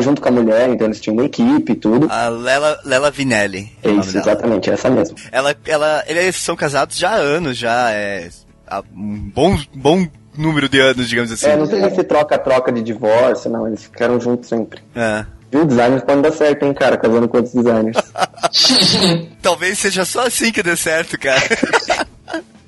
junto 0.00 0.20
com 0.20 0.28
a 0.28 0.32
mulher, 0.32 0.68
então 0.68 0.86
eles 0.86 1.00
tinham 1.00 1.16
uma 1.16 1.24
equipe 1.24 1.72
e 1.72 1.76
tudo. 1.76 2.08
A 2.10 2.28
Lela, 2.28 2.80
Lela 2.84 3.10
Vinelli. 3.10 3.70
É 3.82 3.90
isso, 3.90 4.18
exatamente, 4.18 4.68
essa 4.68 4.90
mesmo. 4.90 5.16
Ela, 5.30 5.54
ela, 5.64 6.04
eles 6.08 6.36
são 6.36 6.56
casados 6.56 6.98
já 6.98 7.10
há 7.10 7.16
anos, 7.16 7.56
já, 7.56 7.92
é, 7.92 8.28
há 8.66 8.82
um 8.92 9.30
bom, 9.32 9.56
bom 9.72 10.06
número 10.36 10.68
de 10.68 10.80
anos, 10.80 11.08
digamos 11.08 11.30
assim. 11.30 11.46
É, 11.46 11.56
não 11.56 11.66
sei 11.66 11.88
se 11.90 12.02
troca-troca 12.02 12.72
de 12.72 12.82
divórcio, 12.82 13.48
não, 13.48 13.68
eles 13.68 13.84
ficaram 13.84 14.20
juntos 14.20 14.48
sempre. 14.48 14.80
É. 14.94 15.24
Viu? 15.52 15.64
Designers 15.64 16.02
podem 16.02 16.22
dar 16.22 16.32
certo, 16.32 16.64
hein, 16.64 16.74
cara, 16.74 16.96
casando 16.96 17.28
com 17.28 17.36
outros 17.36 17.54
designers. 17.54 17.96
Talvez 19.42 19.78
seja 19.78 20.04
só 20.04 20.26
assim 20.26 20.52
que 20.52 20.62
dê 20.62 20.76
certo, 20.76 21.18
cara. 21.18 21.40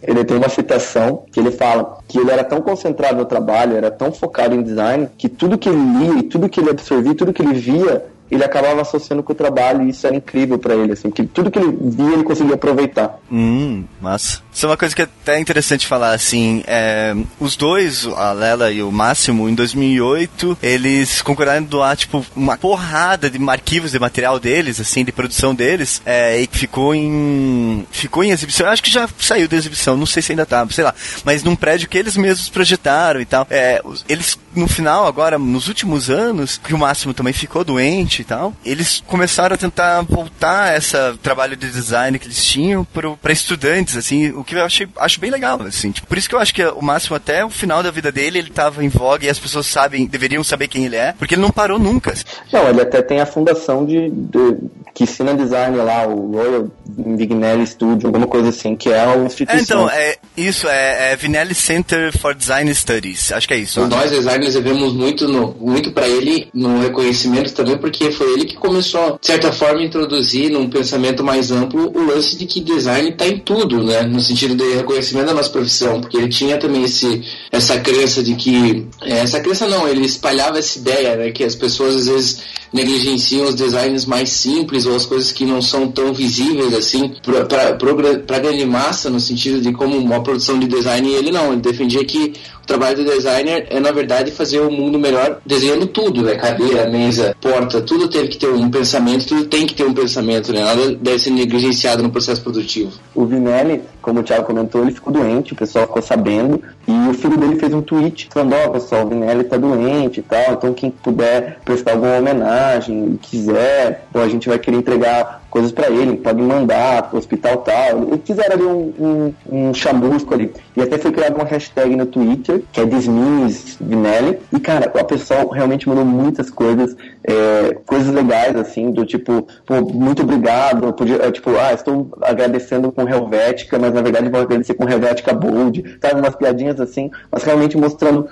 ele 0.02 0.24
tem 0.24 0.36
uma 0.36 0.48
citação 0.48 1.24
que 1.32 1.40
ele 1.40 1.50
fala 1.50 1.98
que 2.06 2.18
ele 2.18 2.30
era 2.30 2.44
tão 2.44 2.60
concentrado 2.60 3.16
no 3.16 3.24
trabalho, 3.24 3.76
era 3.76 3.90
tão 3.90 4.12
focado 4.12 4.54
em 4.54 4.62
design, 4.62 5.08
que 5.18 5.28
tudo 5.28 5.58
que 5.58 5.68
ele 5.68 5.98
lia, 5.98 6.22
tudo 6.24 6.48
que 6.48 6.60
ele 6.60 6.70
absorvia, 6.70 7.14
tudo 7.14 7.32
que 7.32 7.42
ele 7.42 7.54
via, 7.54 8.06
ele 8.30 8.44
acabava 8.44 8.82
associando 8.82 9.22
com 9.22 9.32
o 9.32 9.36
trabalho 9.36 9.82
e 9.82 9.90
isso 9.90 10.06
era 10.06 10.16
incrível 10.16 10.58
para 10.58 10.74
ele, 10.74 10.92
assim, 10.92 11.10
que 11.10 11.24
tudo 11.24 11.50
que 11.50 11.58
ele 11.58 11.76
via 11.80 12.12
ele 12.14 12.24
conseguia 12.24 12.54
aproveitar. 12.54 13.18
Hum, 13.30 13.84
massa. 14.00 14.42
Isso 14.52 14.66
é 14.66 14.68
uma 14.68 14.76
coisa 14.76 14.94
que 14.94 15.02
é 15.02 15.04
até 15.04 15.38
interessante 15.38 15.86
falar, 15.86 16.12
assim, 16.12 16.62
é, 16.66 17.14
os 17.38 17.56
dois, 17.56 18.06
a 18.06 18.32
Lela 18.32 18.70
e 18.70 18.82
o 18.82 18.90
Máximo, 18.90 19.48
em 19.48 19.54
2008, 19.54 20.58
eles 20.62 21.22
concordaram 21.22 21.62
em 21.62 21.64
doar, 21.64 21.96
tipo, 21.96 22.24
uma 22.34 22.56
porrada 22.56 23.30
de 23.30 23.38
arquivos 23.48 23.92
de 23.92 23.98
material 23.98 24.38
deles, 24.38 24.80
assim, 24.80 25.04
de 25.04 25.12
produção 25.12 25.54
deles, 25.54 26.02
é, 26.04 26.40
e 26.40 26.48
ficou 26.50 26.94
em, 26.94 27.86
ficou 27.90 28.22
em 28.24 28.30
exibição, 28.30 28.66
eu 28.66 28.72
acho 28.72 28.82
que 28.82 28.90
já 28.90 29.08
saiu 29.18 29.48
da 29.48 29.56
exibição, 29.56 29.96
não 29.96 30.06
sei 30.06 30.22
se 30.22 30.32
ainda 30.32 30.44
tá, 30.44 30.66
sei 30.70 30.84
lá, 30.84 30.94
mas 31.24 31.42
num 31.42 31.56
prédio 31.56 31.88
que 31.88 31.96
eles 31.96 32.16
mesmos 32.16 32.48
projetaram 32.48 33.20
e 33.20 33.24
tal, 33.24 33.46
é, 33.50 33.80
eles 34.08 34.38
no 34.58 34.68
final, 34.68 35.06
agora, 35.06 35.38
nos 35.38 35.68
últimos 35.68 36.10
anos, 36.10 36.58
que 36.58 36.74
o 36.74 36.78
Máximo 36.78 37.14
também 37.14 37.32
ficou 37.32 37.64
doente 37.64 38.22
e 38.22 38.24
tal, 38.24 38.54
eles 38.64 39.02
começaram 39.06 39.54
a 39.54 39.58
tentar 39.58 40.02
voltar 40.02 40.76
esse 40.76 40.96
trabalho 41.22 41.56
de 41.56 41.70
design 41.70 42.18
que 42.18 42.26
eles 42.26 42.44
tinham 42.44 42.84
para 42.84 43.32
estudantes, 43.32 43.96
assim, 43.96 44.30
o 44.30 44.44
que 44.44 44.54
eu 44.54 44.64
achei, 44.64 44.88
acho 44.96 45.20
bem 45.20 45.30
legal, 45.30 45.60
assim. 45.62 45.90
Tipo, 45.90 46.06
por 46.06 46.18
isso 46.18 46.28
que 46.28 46.34
eu 46.34 46.38
acho 46.38 46.54
que 46.54 46.64
o 46.64 46.82
Máximo, 46.82 47.16
até 47.16 47.44
o 47.44 47.50
final 47.50 47.82
da 47.82 47.90
vida 47.90 48.10
dele, 48.10 48.38
ele 48.38 48.50
tava 48.50 48.84
em 48.84 48.88
voga 48.88 49.24
e 49.24 49.30
as 49.30 49.38
pessoas 49.38 49.66
sabem, 49.66 50.06
deveriam 50.06 50.42
saber 50.42 50.68
quem 50.68 50.84
ele 50.84 50.96
é, 50.96 51.14
porque 51.18 51.34
ele 51.34 51.42
não 51.42 51.50
parou 51.50 51.78
nunca. 51.78 52.14
Não, 52.52 52.68
ele 52.68 52.82
até 52.82 53.02
tem 53.02 53.20
a 53.20 53.26
fundação 53.26 53.84
de, 53.84 54.10
de 54.10 54.56
que 54.98 55.04
ensina 55.04 55.32
design 55.32 55.76
lá, 55.76 56.08
o 56.08 56.32
Royal 56.32 56.68
Vignelli 56.84 57.64
Studio, 57.64 58.08
alguma 58.08 58.26
coisa 58.26 58.48
assim, 58.48 58.74
que 58.74 58.88
é 58.88 59.06
uma 59.06 59.26
instituição. 59.26 59.56
É, 59.56 59.62
então, 59.62 59.90
é, 59.90 60.16
isso, 60.36 60.68
é, 60.68 61.12
é 61.12 61.16
Vignelli 61.16 61.54
Center 61.54 62.18
for 62.18 62.34
Design 62.34 62.74
Studies, 62.74 63.30
acho 63.30 63.46
que 63.46 63.54
é 63.54 63.58
isso. 63.58 63.86
Nós 63.86 64.10
designers 64.10 64.54
devemos 64.54 64.92
muito, 64.92 65.28
no, 65.28 65.54
muito 65.60 65.92
para 65.92 66.08
ele 66.08 66.48
no 66.52 66.80
reconhecimento 66.80 67.54
também, 67.54 67.78
porque 67.78 68.10
foi 68.10 68.32
ele 68.32 68.44
que 68.44 68.56
começou, 68.56 69.16
de 69.20 69.26
certa 69.28 69.52
forma, 69.52 69.78
a 69.78 69.84
introduzir 69.84 70.50
num 70.50 70.68
pensamento 70.68 71.22
mais 71.22 71.52
amplo 71.52 71.92
o 71.96 72.04
lance 72.04 72.36
de 72.36 72.44
que 72.44 72.60
design 72.60 73.10
está 73.10 73.24
em 73.28 73.38
tudo, 73.38 73.84
né? 73.84 74.02
No 74.02 74.20
sentido 74.20 74.56
de 74.56 74.78
reconhecimento 74.78 75.26
da 75.26 75.34
nossa 75.34 75.50
profissão, 75.50 76.00
porque 76.00 76.16
ele 76.16 76.28
tinha 76.28 76.58
também 76.58 76.82
esse, 76.82 77.22
essa 77.52 77.78
crença 77.78 78.20
de 78.20 78.34
que. 78.34 78.84
É, 79.02 79.20
essa 79.20 79.38
crença 79.38 79.68
não, 79.68 79.86
ele 79.86 80.04
espalhava 80.04 80.58
essa 80.58 80.76
ideia, 80.76 81.14
né? 81.14 81.30
Que 81.30 81.44
as 81.44 81.54
pessoas 81.54 81.94
às 81.94 82.08
vezes 82.08 82.58
negligenciam 82.72 83.46
os 83.46 83.54
designs 83.54 84.04
mais 84.04 84.30
simples 84.30 84.87
ou 84.88 84.96
as 84.96 85.06
coisas 85.06 85.32
que 85.32 85.44
não 85.44 85.60
são 85.60 85.88
tão 85.88 86.12
visíveis 86.12 86.74
assim 86.74 87.12
para 87.22 88.36
a 88.36 88.38
grande 88.38 88.64
massa, 88.64 89.10
no 89.10 89.20
sentido 89.20 89.60
de 89.60 89.72
como 89.72 89.96
uma 89.96 90.22
produção 90.22 90.58
de 90.58 90.66
design, 90.66 91.10
ele 91.12 91.30
não, 91.30 91.52
ele 91.52 91.60
defendia 91.60 92.04
que 92.04 92.34
trabalho 92.68 92.98
do 92.98 93.04
designer 93.04 93.66
é, 93.70 93.80
na 93.80 93.90
verdade, 93.90 94.30
fazer 94.30 94.60
o 94.60 94.70
mundo 94.70 94.98
melhor 94.98 95.40
desenhando 95.44 95.86
tudo, 95.86 96.22
né? 96.22 96.36
Cadeira, 96.36 96.88
mesa, 96.88 97.34
porta, 97.40 97.80
tudo 97.80 98.08
teve 98.08 98.28
que 98.28 98.36
ter 98.36 98.48
um 98.48 98.70
pensamento, 98.70 99.26
tudo 99.26 99.46
tem 99.46 99.66
que 99.66 99.74
ter 99.74 99.84
um 99.84 99.94
pensamento, 99.94 100.52
né? 100.52 100.62
Nada 100.62 100.94
deve 100.94 101.18
ser 101.18 101.30
negligenciado 101.30 102.02
no 102.02 102.10
processo 102.10 102.42
produtivo. 102.42 102.92
O 103.14 103.24
Vinelli, 103.24 103.82
como 104.02 104.20
o 104.20 104.22
Thiago 104.22 104.44
comentou, 104.44 104.82
ele 104.82 104.92
ficou 104.92 105.12
doente, 105.12 105.54
o 105.54 105.56
pessoal 105.56 105.86
ficou 105.86 106.02
sabendo, 106.02 106.62
e 106.86 106.92
o 107.08 107.14
filho 107.14 107.38
dele 107.38 107.56
fez 107.56 107.72
um 107.72 107.80
tweet 107.80 108.28
falando, 108.30 108.54
ó, 108.54 108.66
oh, 108.66 108.70
pessoal, 108.72 109.06
o 109.06 109.08
Vinelli 109.08 109.44
tá 109.44 109.56
doente 109.56 110.20
e 110.20 110.22
tal, 110.22 110.52
então 110.52 110.74
quem 110.74 110.90
puder 110.90 111.58
prestar 111.64 111.92
alguma 111.92 112.18
homenagem, 112.18 113.18
quiser, 113.22 114.06
bom, 114.12 114.20
a 114.20 114.28
gente 114.28 114.48
vai 114.48 114.58
querer 114.58 114.76
entregar 114.76 115.42
coisas 115.50 115.72
para 115.72 115.88
ele, 115.90 116.16
pode 116.16 116.42
mandar 116.42 117.04
pro 117.04 117.18
hospital 117.18 117.58
tal. 117.58 118.02
Eles 118.04 118.20
fizeram 118.24 118.54
ali 118.54 118.64
um, 118.64 119.34
um, 119.50 119.68
um 119.68 119.74
chamusco 119.74 120.34
ali. 120.34 120.52
E 120.76 120.82
até 120.82 120.98
foi 120.98 121.12
criada 121.12 121.34
uma 121.34 121.44
hashtag 121.44 121.96
no 121.96 122.06
Twitter, 122.06 122.62
que 122.72 122.80
é 122.80 122.84
Dismiss 122.84 123.76
Vinelli. 123.80 124.38
E, 124.52 124.60
cara, 124.60 124.90
o 124.94 125.04
pessoal 125.04 125.48
realmente 125.48 125.88
mandou 125.88 126.04
muitas 126.04 126.50
coisas, 126.50 126.96
é, 127.28 127.74
coisas 127.84 128.12
legais, 128.12 128.56
assim, 128.56 128.90
do 128.90 129.04
tipo, 129.04 129.46
pô, 129.66 129.80
muito 129.82 130.22
obrigado. 130.22 130.92
Podia, 130.94 131.16
é, 131.16 131.30
tipo, 131.30 131.50
ah, 131.56 131.74
estou 131.74 132.10
agradecendo 132.22 132.90
com 132.90 133.06
Helvética, 133.06 133.78
mas 133.78 133.92
na 133.92 134.00
verdade 134.00 134.30
vou 134.30 134.40
agradecer 134.40 134.72
com 134.72 134.88
Helvética 134.88 135.34
Bold. 135.34 135.98
Sabe, 136.00 136.20
umas 136.20 136.34
piadinhas 136.34 136.80
assim, 136.80 137.10
mas 137.30 137.42
realmente 137.42 137.76
mostrando 137.76 138.26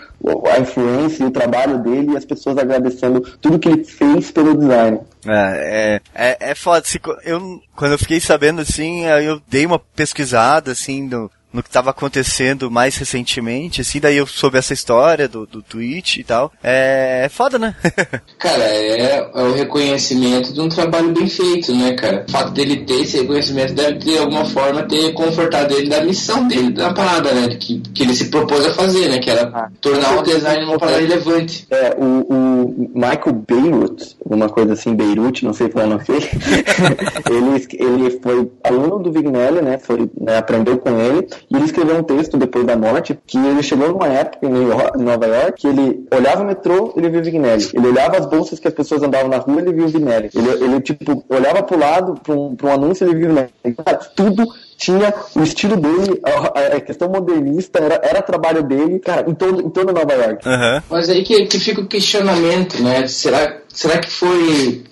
a 0.50 0.58
influência 0.58 1.24
e 1.24 1.26
o 1.26 1.30
trabalho 1.30 1.78
dele 1.78 2.12
e 2.12 2.16
as 2.16 2.24
pessoas 2.24 2.56
agradecendo 2.56 3.20
tudo 3.40 3.58
que 3.58 3.68
ele 3.68 3.84
fez 3.84 4.30
pelo 4.30 4.56
design. 4.56 5.00
É, 5.26 6.00
é, 6.14 6.30
é, 6.30 6.50
é 6.50 6.54
foda. 6.54 6.82
Eu, 7.24 7.60
quando 7.74 7.92
eu 7.92 7.98
fiquei 7.98 8.20
sabendo 8.20 8.62
assim, 8.62 9.04
eu 9.04 9.40
dei 9.46 9.66
uma 9.66 9.78
pesquisada 9.78 10.72
assim 10.72 11.02
no, 11.02 11.30
no 11.56 11.62
que 11.62 11.70
estava 11.70 11.90
acontecendo 11.90 12.70
mais 12.70 12.96
recentemente, 12.96 13.80
assim, 13.80 13.98
daí 13.98 14.18
eu 14.18 14.26
soube 14.26 14.58
essa 14.58 14.74
história 14.74 15.26
do, 15.26 15.46
do 15.46 15.62
Twitch 15.62 16.18
e 16.18 16.24
tal. 16.24 16.52
É, 16.62 17.22
é 17.24 17.28
foda, 17.30 17.58
né? 17.58 17.74
cara, 18.38 18.62
é, 18.62 19.16
é, 19.16 19.30
o 19.34 19.54
reconhecimento 19.54 20.52
de 20.52 20.60
um 20.60 20.68
trabalho 20.68 21.12
bem 21.14 21.26
feito, 21.26 21.74
né, 21.74 21.94
cara? 21.94 22.26
O 22.28 22.30
fato 22.30 22.52
dele 22.52 22.84
ter 22.84 23.00
esse 23.00 23.16
reconhecimento 23.18 23.72
deve, 23.72 23.94
de 23.94 24.18
alguma 24.18 24.44
forma, 24.44 24.82
ter 24.82 25.14
confortado 25.14 25.74
ele 25.74 25.88
da 25.88 26.04
missão 26.04 26.46
dele, 26.46 26.72
da 26.72 26.92
parada, 26.92 27.32
né? 27.32 27.56
Que, 27.56 27.80
que 27.80 28.02
ele 28.02 28.14
se 28.14 28.26
propôs 28.26 28.66
a 28.66 28.74
fazer, 28.74 29.08
né? 29.08 29.18
Que 29.18 29.30
era 29.30 29.48
ah, 29.54 29.70
tornar 29.80 30.18
o 30.18 30.22
design 30.22 30.62
uma 30.66 30.78
parada 30.78 30.98
relevante. 30.98 31.66
É, 31.70 31.96
o, 31.96 32.04
o 32.04 32.90
Michael 32.94 33.32
Beirut, 33.48 34.16
uma 34.26 34.50
coisa 34.50 34.74
assim, 34.74 34.94
Beirut, 34.94 35.42
não 35.42 35.54
sei 35.54 35.70
falar 35.70 35.86
o 35.86 35.90
nome 35.90 36.04
dele, 36.04 36.28
ele, 37.30 37.66
ele 37.72 38.20
foi 38.20 38.50
aluno 38.62 38.98
do 38.98 39.10
Vignelli, 39.10 39.62
né? 39.62 39.78
Foi, 39.78 40.10
né, 40.20 40.36
aprendeu 40.36 40.76
com 40.76 40.90
ele 41.00 41.26
e 41.50 41.56
ele 41.56 41.64
escreveu 41.64 41.96
um 41.96 42.02
texto 42.02 42.36
depois 42.36 42.66
da 42.66 42.76
morte 42.76 43.18
que 43.26 43.38
ele 43.38 43.62
chegou 43.62 43.88
numa 43.88 44.08
época 44.08 44.46
em 44.46 45.02
Nova 45.02 45.26
York 45.26 45.60
que 45.60 45.66
ele 45.68 46.06
olhava 46.12 46.42
o 46.42 46.46
metrô, 46.46 46.92
ele 46.96 47.08
via 47.08 47.20
o 47.20 47.24
Vignelli. 47.24 47.70
Ele 47.72 47.86
olhava 47.86 48.18
as 48.18 48.26
bolsas 48.26 48.58
que 48.58 48.66
as 48.66 48.74
pessoas 48.74 49.02
andavam 49.02 49.28
na 49.28 49.38
rua, 49.38 49.60
ele 49.60 49.72
via 49.72 49.84
o 49.84 49.88
Vignelli. 49.88 50.30
Ele, 50.34 50.64
ele 50.64 50.80
tipo, 50.80 51.24
olhava 51.28 51.62
pro 51.62 51.78
lado, 51.78 52.14
para 52.20 52.34
um, 52.34 52.56
um 52.60 52.68
anúncio, 52.68 53.06
ele 53.06 53.14
via 53.14 53.26
o 53.26 53.28
Vignelli. 53.28 53.76
Cara, 53.84 53.98
tudo 54.16 54.46
tinha 54.76 55.14
o 55.34 55.42
estilo 55.42 55.76
dele, 55.76 56.20
a, 56.22 56.76
a, 56.76 56.80
questão 56.80 57.08
modernista 57.08 57.78
era, 57.78 58.00
era 58.02 58.22
trabalho 58.22 58.62
dele, 58.62 58.98
cara, 58.98 59.28
em 59.28 59.34
todo, 59.34 59.62
em 59.62 59.70
todo 59.70 59.92
Nova 59.92 60.12
York. 60.12 60.46
Uhum. 60.46 60.82
Mas 60.90 61.08
aí 61.08 61.22
que, 61.22 61.46
que 61.46 61.58
fica 61.58 61.80
o 61.80 61.86
questionamento, 61.86 62.82
né? 62.82 63.06
Será, 63.06 63.58
será 63.72 63.98
que 63.98 64.10
foi 64.10 64.84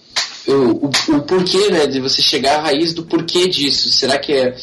o, 0.48 0.86
o, 0.86 0.90
o 1.16 1.22
porquê, 1.22 1.70
né? 1.70 1.86
De 1.86 2.00
você 2.00 2.22
chegar 2.22 2.60
à 2.60 2.62
raiz 2.62 2.94
do 2.94 3.04
porquê 3.04 3.48
disso? 3.48 3.92
Será 3.92 4.18
que 4.18 4.32
é 4.32 4.54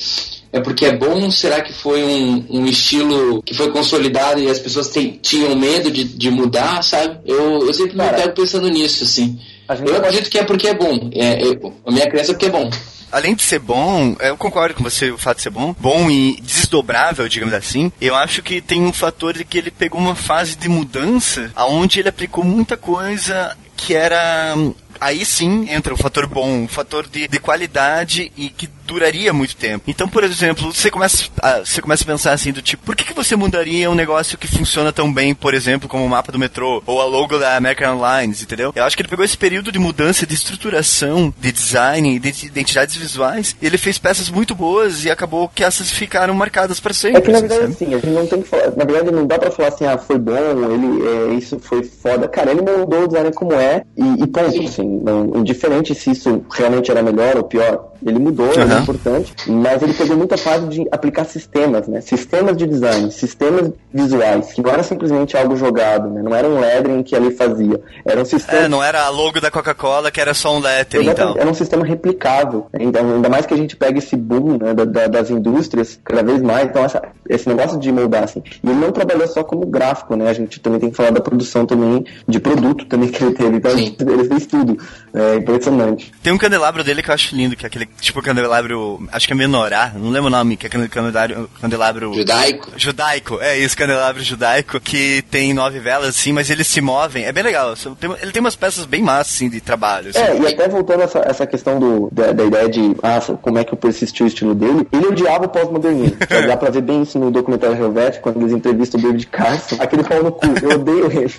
é 0.51 0.59
porque 0.59 0.85
é 0.85 0.95
bom? 0.95 1.29
Será 1.31 1.61
que 1.61 1.73
foi 1.73 2.03
um, 2.03 2.45
um 2.49 2.65
estilo 2.65 3.41
que 3.43 3.53
foi 3.53 3.71
consolidado 3.71 4.39
e 4.39 4.49
as 4.49 4.59
pessoas 4.59 4.89
tem, 4.89 5.19
tinham 5.21 5.55
medo 5.55 5.89
de, 5.89 6.03
de 6.03 6.29
mudar, 6.29 6.83
sabe? 6.83 7.19
Eu, 7.25 7.65
eu 7.65 7.73
sempre 7.73 7.95
Cara, 7.95 8.17
me 8.17 8.23
pego 8.23 8.35
pensando 8.35 8.67
nisso, 8.67 9.03
assim. 9.03 9.39
Eu 9.85 9.95
acredito 9.95 10.29
que 10.29 10.37
é 10.37 10.43
porque 10.43 10.67
é 10.67 10.73
bom. 10.73 11.09
É, 11.13 11.41
é, 11.41 11.59
a 11.85 11.91
minha 11.91 12.09
crença 12.09 12.31
é 12.31 12.33
porque 12.33 12.47
é 12.47 12.49
bom 12.49 12.69
além 13.11 13.35
de 13.35 13.43
ser 13.43 13.59
bom, 13.59 14.15
eu 14.21 14.37
concordo 14.37 14.75
com 14.75 14.83
você 14.83 15.11
o 15.11 15.17
fato 15.17 15.37
de 15.37 15.43
ser 15.43 15.49
bom, 15.49 15.75
bom 15.77 16.09
e 16.09 16.39
desdobrável, 16.41 17.27
digamos 17.27 17.53
assim, 17.53 17.91
eu 17.99 18.15
acho 18.15 18.41
que 18.41 18.61
tem 18.61 18.81
um 18.81 18.93
fator 18.93 19.33
de 19.33 19.43
que 19.43 19.57
ele 19.57 19.69
pegou 19.69 19.99
uma 19.99 20.15
fase 20.15 20.55
de 20.55 20.69
mudança 20.69 21.51
aonde 21.55 21.99
ele 21.99 22.09
aplicou 22.09 22.43
muita 22.43 22.77
coisa 22.77 23.55
que 23.75 23.93
era 23.93 24.55
aí 24.99 25.25
sim 25.25 25.67
entra 25.69 25.93
o 25.93 25.97
fator 25.97 26.27
bom, 26.27 26.65
o 26.65 26.67
fator 26.67 27.07
de, 27.07 27.27
de 27.27 27.39
qualidade 27.39 28.31
e 28.37 28.49
que 28.49 28.69
duraria 28.91 29.31
muito 29.33 29.55
tempo. 29.55 29.85
Então, 29.87 30.07
por 30.07 30.23
exemplo, 30.23 30.73
você 30.73 30.91
começa 30.91 31.25
a, 31.41 31.59
você 31.59 31.81
começa 31.81 32.03
a 32.03 32.07
pensar 32.07 32.33
assim 32.33 32.51
do 32.51 32.61
tipo, 32.61 32.83
por 32.83 32.95
que, 32.95 33.05
que 33.05 33.13
você 33.13 33.35
mudaria 33.35 33.89
um 33.89 33.95
negócio 33.95 34.37
que 34.37 34.47
funciona 34.47 34.91
tão 34.91 35.11
bem, 35.11 35.33
por 35.33 35.53
exemplo, 35.53 35.87
como 35.87 36.05
o 36.05 36.09
mapa 36.09 36.31
do 36.31 36.39
metrô 36.39 36.83
ou 36.85 37.01
a 37.01 37.05
logo 37.05 37.37
da 37.37 37.55
American 37.55 38.01
Airlines, 38.01 38.43
entendeu? 38.43 38.73
Eu 38.75 38.83
acho 38.83 38.95
que 38.95 39.01
ele 39.01 39.09
pegou 39.09 39.23
esse 39.23 39.37
período 39.37 39.71
de 39.71 39.79
mudança, 39.79 40.25
de 40.25 40.33
estruturação, 40.33 41.33
de 41.39 41.51
design, 41.51 42.19
de 42.19 42.45
identidades 42.45 42.95
visuais, 42.95 43.55
e 43.61 43.65
ele 43.65 43.77
fez 43.77 43.97
peças 43.97 44.29
muito 44.29 44.53
boas 44.53 45.05
e 45.05 45.11
acabou 45.11 45.47
que 45.47 45.63
essas 45.63 45.89
ficaram 45.89 46.33
marcadas 46.33 46.79
para 46.79 46.93
sempre. 46.93 47.19
É 47.19 47.21
que 47.21 47.31
na 47.31 47.39
verdade 47.39 47.63
assim, 47.63 47.93
a 47.93 47.97
gente 47.97 48.07
não 48.07 48.27
tem 48.27 48.41
que 48.41 48.49
falar, 48.49 48.71
na 48.75 48.83
verdade 48.83 49.11
não 49.11 49.25
dá 49.25 49.39
para 49.39 49.51
falar 49.51 49.69
assim, 49.69 49.85
ah, 49.85 49.97
foi 49.97 50.17
bom, 50.17 50.33
ele 50.35 51.07
é, 51.07 51.33
isso 51.35 51.59
foi 51.59 51.83
foda. 51.83 52.27
Cara, 52.27 52.51
ele 52.51 52.61
mudou 52.61 53.03
o 53.03 53.07
design 53.07 53.31
como 53.33 53.53
é 53.53 53.83
e, 53.97 54.23
e 54.23 54.27
ponto, 54.27 54.61
assim, 54.63 55.01
não, 55.03 55.37
indiferente 55.37 55.95
se 55.95 56.11
isso 56.11 56.43
realmente 56.51 56.91
era 56.91 57.01
melhor 57.01 57.37
ou 57.37 57.43
pior, 57.43 57.91
ele 58.05 58.19
mudou, 58.19 58.47
uhum. 58.47 58.80
Importante, 58.81 59.33
mas 59.47 59.81
ele 59.81 59.93
pegou 59.93 60.17
muita 60.17 60.37
fase 60.37 60.67
de 60.67 60.87
aplicar 60.91 61.25
sistemas, 61.25 61.87
né? 61.87 62.01
Sistemas 62.01 62.57
de 62.57 62.65
design, 62.67 63.11
sistemas 63.11 63.71
visuais, 63.93 64.53
que 64.53 64.61
não 64.61 64.71
era 64.71 64.83
simplesmente 64.83 65.35
algo 65.37 65.55
jogado, 65.55 66.09
né? 66.09 66.21
Não 66.21 66.35
era 66.35 66.47
um 66.47 66.59
lettering 66.59 67.03
que 67.03 67.15
ele 67.15 67.31
fazia. 67.31 67.81
Era 68.05 68.21
um 68.21 68.25
sistema. 68.25 68.63
É, 68.63 68.67
não 68.67 68.83
era 68.83 69.03
a 69.03 69.09
logo 69.09 69.39
da 69.39 69.51
Coca-Cola 69.51 70.11
que 70.11 70.19
era 70.19 70.33
só 70.33 70.55
um 70.55 70.59
lettering, 70.59 71.09
então. 71.09 71.35
Era 71.37 71.49
um 71.49 71.53
sistema 71.53 71.85
replicável. 71.85 72.67
Ainda 72.73 73.29
mais 73.29 73.45
que 73.45 73.53
a 73.53 73.57
gente 73.57 73.75
pega 73.75 73.99
esse 73.99 74.15
boom 74.15 74.57
né, 74.57 74.73
da, 74.73 74.85
da, 74.85 75.07
das 75.07 75.29
indústrias 75.29 75.99
cada 76.03 76.23
vez 76.23 76.41
mais. 76.41 76.65
Então, 76.65 76.83
essa, 76.83 77.01
esse 77.27 77.47
negócio 77.47 77.79
de 77.79 77.91
moldar, 77.91 78.23
assim. 78.23 78.43
E 78.63 78.69
ele 78.69 78.79
não 78.79 78.91
trabalhou 78.91 79.27
só 79.27 79.43
como 79.43 79.65
gráfico, 79.65 80.15
né? 80.15 80.29
A 80.29 80.33
gente 80.33 80.59
também 80.59 80.79
tem 80.79 80.89
que 80.89 80.97
falar 80.97 81.11
da 81.11 81.21
produção 81.21 81.65
também 81.65 82.05
de 82.27 82.39
produto 82.39 82.85
também 82.85 83.09
que 83.09 83.23
ele 83.23 83.33
teve. 83.33 83.57
Então, 83.57 83.71
Sim. 83.71 83.95
ele 83.99 84.25
fez 84.25 84.45
tudo. 84.45 84.77
É 85.13 85.35
impressionante. 85.35 86.11
Tem 86.23 86.31
um 86.31 86.37
candelabro 86.37 86.83
dele 86.83 87.01
que 87.01 87.09
eu 87.09 87.13
acho 87.13 87.35
lindo, 87.35 87.55
que 87.55 87.65
é 87.65 87.67
aquele 87.67 87.85
tipo 87.99 88.21
candelabro, 88.21 88.70
acho 89.11 89.27
que 89.27 89.33
é 89.33 89.35
menorá, 89.35 89.91
não 89.95 90.09
lembro 90.09 90.27
o 90.27 90.31
nome, 90.31 90.57
que 90.57 90.67
é 90.67 90.69
candelabro, 90.69 91.49
candelabro... 91.59 92.13
Judaico. 92.13 92.71
Judaico, 92.75 93.39
é 93.41 93.57
isso, 93.57 93.77
candelabro 93.77 94.21
judaico, 94.23 94.79
que 94.79 95.23
tem 95.29 95.53
nove 95.53 95.79
velas, 95.79 96.09
assim, 96.09 96.31
mas 96.31 96.49
eles 96.49 96.67
se 96.67 96.81
movem, 96.81 97.25
é 97.25 97.31
bem 97.31 97.43
legal. 97.43 97.73
Ele 98.21 98.31
tem 98.31 98.39
umas 98.39 98.55
peças 98.55 98.85
bem 98.85 99.01
massas, 99.01 99.35
assim, 99.35 99.49
de 99.49 99.61
trabalho. 99.61 100.09
Assim. 100.09 100.19
É, 100.19 100.37
e 100.37 100.47
até 100.47 100.67
voltando 100.67 101.01
essa, 101.01 101.19
essa 101.19 101.47
questão 101.47 101.79
do, 101.79 102.09
da, 102.11 102.31
da 102.31 102.43
ideia 102.43 102.69
de, 102.69 102.95
ah, 103.03 103.19
como 103.41 103.59
é 103.59 103.63
que 103.63 103.73
eu 103.73 103.77
persistiu 103.77 104.25
o 104.25 104.27
estilo 104.27 104.55
dele, 104.55 104.87
ele 104.91 105.07
odiava 105.07 105.45
o 105.45 105.49
pós-modernismo. 105.49 106.17
Dá 106.47 106.57
pra 106.57 106.69
ver 106.69 106.81
bem 106.81 107.03
isso 107.03 107.19
no 107.19 107.31
documentário 107.31 107.75
Helvet, 107.75 108.19
quando 108.19 108.41
eles 108.41 108.53
entrevistam 108.53 108.99
o 108.99 109.03
David 109.03 109.27
Carson, 109.27 109.77
aquele 109.79 110.03
pau 110.03 110.23
no 110.23 110.31
cu, 110.31 110.47
eu 110.61 110.71
odeio 110.71 111.11
ele. 111.11 111.33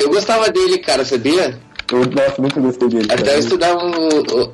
Eu 0.00 0.08
gostava 0.10 0.50
dele, 0.50 0.78
cara, 0.78 1.04
sabia? 1.04 1.58
Eu, 1.92 2.06
nossa, 2.06 2.40
muito 2.40 2.60
gostei 2.60 2.88
dele. 2.88 3.08
Até 3.10 3.34
eu 3.34 3.40
estudava 3.40 3.80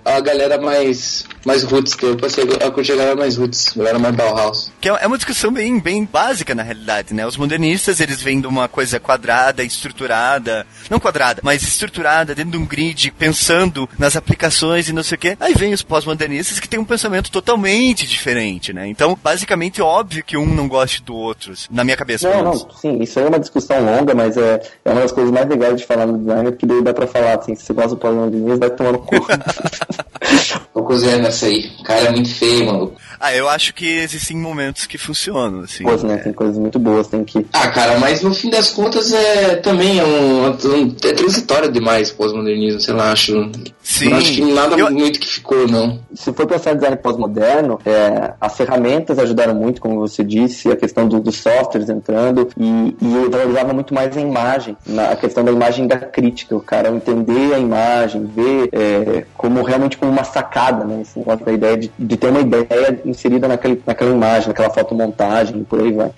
a 0.05 0.21
galera 0.21 0.59
mais 0.59 1.25
mais 1.47 1.63
roots, 1.63 1.97
eu 2.03 2.17
passei 2.17 2.45
a 2.45 2.71
curtir 2.73 2.93
a 2.93 2.97
galera 2.97 3.17
mais 3.17 3.37
roots, 3.37 3.73
a 3.73 3.79
galera 3.79 3.99
mais 4.01 4.17
Bauhaus. 4.17 4.73
Que 4.81 4.89
é, 4.89 4.99
é 5.01 5.07
uma 5.07 5.17
discussão 5.17 5.53
bem, 5.53 5.79
bem 5.79 6.05
básica, 6.05 6.57
na 6.57 6.65
realidade, 6.65 7.15
né? 7.15 7.25
Os 7.25 7.37
modernistas, 7.37 8.01
eles 8.01 8.21
vêm 8.21 8.41
de 8.41 8.49
uma 8.49 8.67
coisa 8.67 8.99
quadrada, 8.99 9.63
estruturada, 9.63 10.67
não 10.91 10.99
quadrada, 10.99 11.41
mas 11.45 11.63
estruturada, 11.63 12.35
dentro 12.35 12.51
de 12.51 12.59
um 12.59 12.67
grid, 12.67 13.13
pensando 13.13 13.89
nas 13.97 14.17
aplicações 14.17 14.89
e 14.89 14.93
não 14.93 15.05
sei 15.05 15.15
o 15.15 15.19
quê. 15.19 15.37
Aí 15.39 15.55
vem 15.55 15.73
os 15.73 15.83
pós-modernistas 15.83 16.59
que 16.59 16.69
têm 16.69 16.81
um 16.81 16.85
pensamento 16.85 17.31
totalmente 17.31 18.07
diferente, 18.09 18.73
né? 18.73 18.89
Então, 18.89 19.17
basicamente, 19.23 19.81
óbvio 19.81 20.25
que 20.25 20.37
um 20.37 20.47
não 20.47 20.67
goste 20.67 21.01
do 21.01 21.15
outro, 21.15 21.53
na 21.71 21.85
minha 21.85 21.97
cabeça. 21.97 22.29
Não, 22.29 22.43
não, 22.43 22.71
sim, 22.71 23.01
isso 23.01 23.21
aí 23.21 23.25
é 23.25 23.29
uma 23.29 23.39
discussão 23.39 23.85
longa, 23.85 24.17
mas 24.17 24.37
é, 24.37 24.61
é 24.85 24.91
uma 24.91 25.03
das 25.03 25.13
coisas 25.13 25.33
mais 25.33 25.49
legais 25.49 25.77
de 25.77 25.87
falar 25.87 26.07
no 26.07 26.19
design, 26.19 26.51
porque 26.51 26.67
daí 26.67 26.83
dá 26.83 26.93
pra 26.93 27.07
falar, 27.07 27.39
assim, 27.39 27.55
se 27.55 27.67
você 27.67 27.73
gosta 27.73 27.91
do 27.91 27.99
pós-modernismo, 27.99 28.59
vai 28.59 28.71
tomar 28.71 28.93
no 28.93 28.99
cu. 28.99 29.15
Tô 30.75 30.83
cozinhando 30.83 31.29
essa 31.37 31.47
aí. 31.47 31.71
O 31.79 31.83
cara 31.83 32.01
é 32.01 32.11
muito 32.11 32.35
feio, 32.35 32.67
mano. 32.67 32.93
Ah, 33.21 33.35
eu 33.35 33.49
acho 33.49 33.73
que 33.75 33.87
existem 33.87 34.37
momentos 34.37 34.87
que 34.87 34.99
funcionam, 34.99 35.61
assim. 35.61 35.85
Pois, 35.85 36.03
né? 36.03 36.17
Tem 36.19 36.33
coisas 36.33 36.59
muito 36.59 36.79
boas, 36.79 37.07
tem 37.09 37.25
que. 37.25 37.47
Ah, 37.53 37.69
cara, 37.69 37.99
mas 37.99 38.23
no 38.23 38.35
fim 38.35 38.51
das 38.51 38.71
contas 38.71 39.13
é 39.13 39.57
também 39.57 39.99
é 39.99 40.05
um, 40.05 40.47
um 40.47 40.97
é 41.05 41.13
transitório 41.13 41.71
demais 41.71 42.11
pós-modernismo, 42.11 42.81
sei 42.81 42.95
lá, 42.95 43.13
acho. 43.13 43.51
Sim. 43.89 44.11
Não 44.11 44.17
acho 44.19 44.33
que 44.33 44.53
nada 44.53 44.77
eu... 44.77 44.91
muito 44.91 45.21
que 45.21 45.29
ficou, 45.29 45.69
não. 45.69 46.01
Se 46.13 46.33
for 46.33 46.45
pensar 46.45 46.73
em 46.73 46.75
design 46.75 46.97
pós-moderno, 46.97 47.79
é, 47.87 48.33
as 48.41 48.57
ferramentas 48.57 49.17
ajudaram 49.17 49.55
muito, 49.55 49.81
como 49.81 50.01
você 50.01 50.25
disse, 50.25 50.69
a 50.73 50.75
questão 50.75 51.07
do, 51.07 51.21
dos 51.21 51.37
softwares 51.37 51.89
entrando, 51.89 52.49
e, 52.59 52.97
e 53.01 53.15
eu 53.15 53.31
valorizava 53.31 53.73
muito 53.73 53.95
mais 53.95 54.17
a 54.17 54.21
imagem, 54.21 54.77
na, 54.85 55.11
a 55.13 55.17
questão 55.17 55.45
da 55.45 55.53
imagem 55.53 55.87
da 55.87 55.97
crítica, 55.99 56.57
o 56.57 56.61
cara 56.61 56.89
entender 56.89 57.55
a 57.55 57.61
imagem, 57.61 58.27
ver 58.27 58.71
é, 58.73 59.25
como 59.37 59.63
realmente 59.63 59.97
como 59.97 60.11
uma 60.11 60.25
sacada, 60.25 60.85
né? 60.85 61.03
Esse 61.03 61.21
negócio 61.21 61.47
da 61.47 61.53
ideia 61.53 61.77
de, 61.77 61.93
de 61.97 62.17
ter 62.17 62.31
uma 62.31 62.41
ideia 62.41 63.01
inserida 63.05 63.47
naquele, 63.47 63.81
naquela 63.87 64.11
imagem, 64.11 64.49
naquela 64.49 64.69
fotomontagem, 64.69 65.61
e 65.61 65.65
por 65.65 65.79
aí 65.79 65.93
vai. 65.93 66.11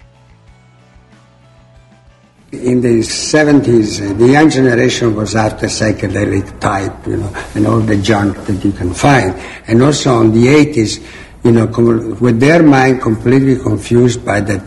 In 2.52 2.80
the 2.80 3.00
70s, 3.00 4.00
uh, 4.00 4.14
the 4.14 4.28
young 4.28 4.48
generation 4.48 5.14
was 5.14 5.36
after 5.36 5.66
psychedelic 5.66 6.58
type, 6.60 7.06
you 7.06 7.18
know, 7.18 7.30
and 7.54 7.66
all 7.66 7.80
the 7.80 7.96
junk 7.98 8.38
that 8.46 8.64
you 8.64 8.72
can 8.72 8.94
find. 8.94 9.34
And 9.66 9.82
also 9.82 10.14
on 10.14 10.32
the 10.32 10.46
80s, 10.46 11.04
you 11.44 11.52
know, 11.52 11.66
com- 11.68 12.18
with 12.20 12.40
their 12.40 12.62
mind 12.62 13.02
completely 13.02 13.56
confused 13.56 14.24
by 14.24 14.40
that, 14.40 14.62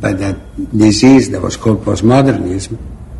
by 0.00 0.14
that 0.14 0.36
disease 0.76 1.30
that 1.30 1.42
was 1.42 1.58
called 1.58 1.84
postmodernism, 1.84 2.78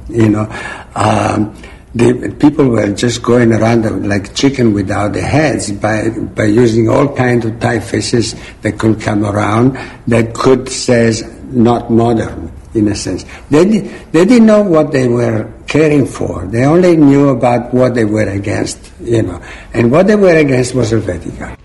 you 0.08 0.30
know, 0.30 0.48
um, 0.94 1.54
the 1.94 2.34
people 2.38 2.66
were 2.68 2.94
just 2.94 3.22
going 3.22 3.52
around 3.52 4.08
like 4.08 4.34
chicken 4.34 4.72
without 4.72 5.12
the 5.12 5.20
heads 5.20 5.72
by 5.72 6.08
by 6.08 6.44
using 6.44 6.88
all 6.88 7.12
kinds 7.16 7.44
of 7.44 7.52
typefaces 7.54 8.38
that 8.62 8.78
could 8.78 9.00
come 9.00 9.24
around 9.24 9.76
that 10.06 10.32
could 10.32 10.68
says 10.68 11.24
not 11.50 11.90
modern 11.90 12.52
in 12.74 12.88
a 12.88 12.94
sense. 12.94 13.24
They 13.50 13.64
they 14.12 14.24
didn't 14.24 14.46
know 14.46 14.62
what 14.62 14.92
they 14.92 15.08
were 15.08 15.52
caring 15.66 16.06
for. 16.06 16.46
They 16.46 16.64
only 16.64 16.96
knew 16.96 17.28
about 17.28 17.74
what 17.74 17.94
they 17.94 18.04
were 18.04 18.28
against, 18.28 18.92
you 19.00 19.22
know, 19.22 19.42
and 19.74 19.90
what 19.90 20.06
they 20.06 20.16
were 20.16 20.36
against 20.36 20.74
was 20.74 20.92
Helvetica. 20.92 21.59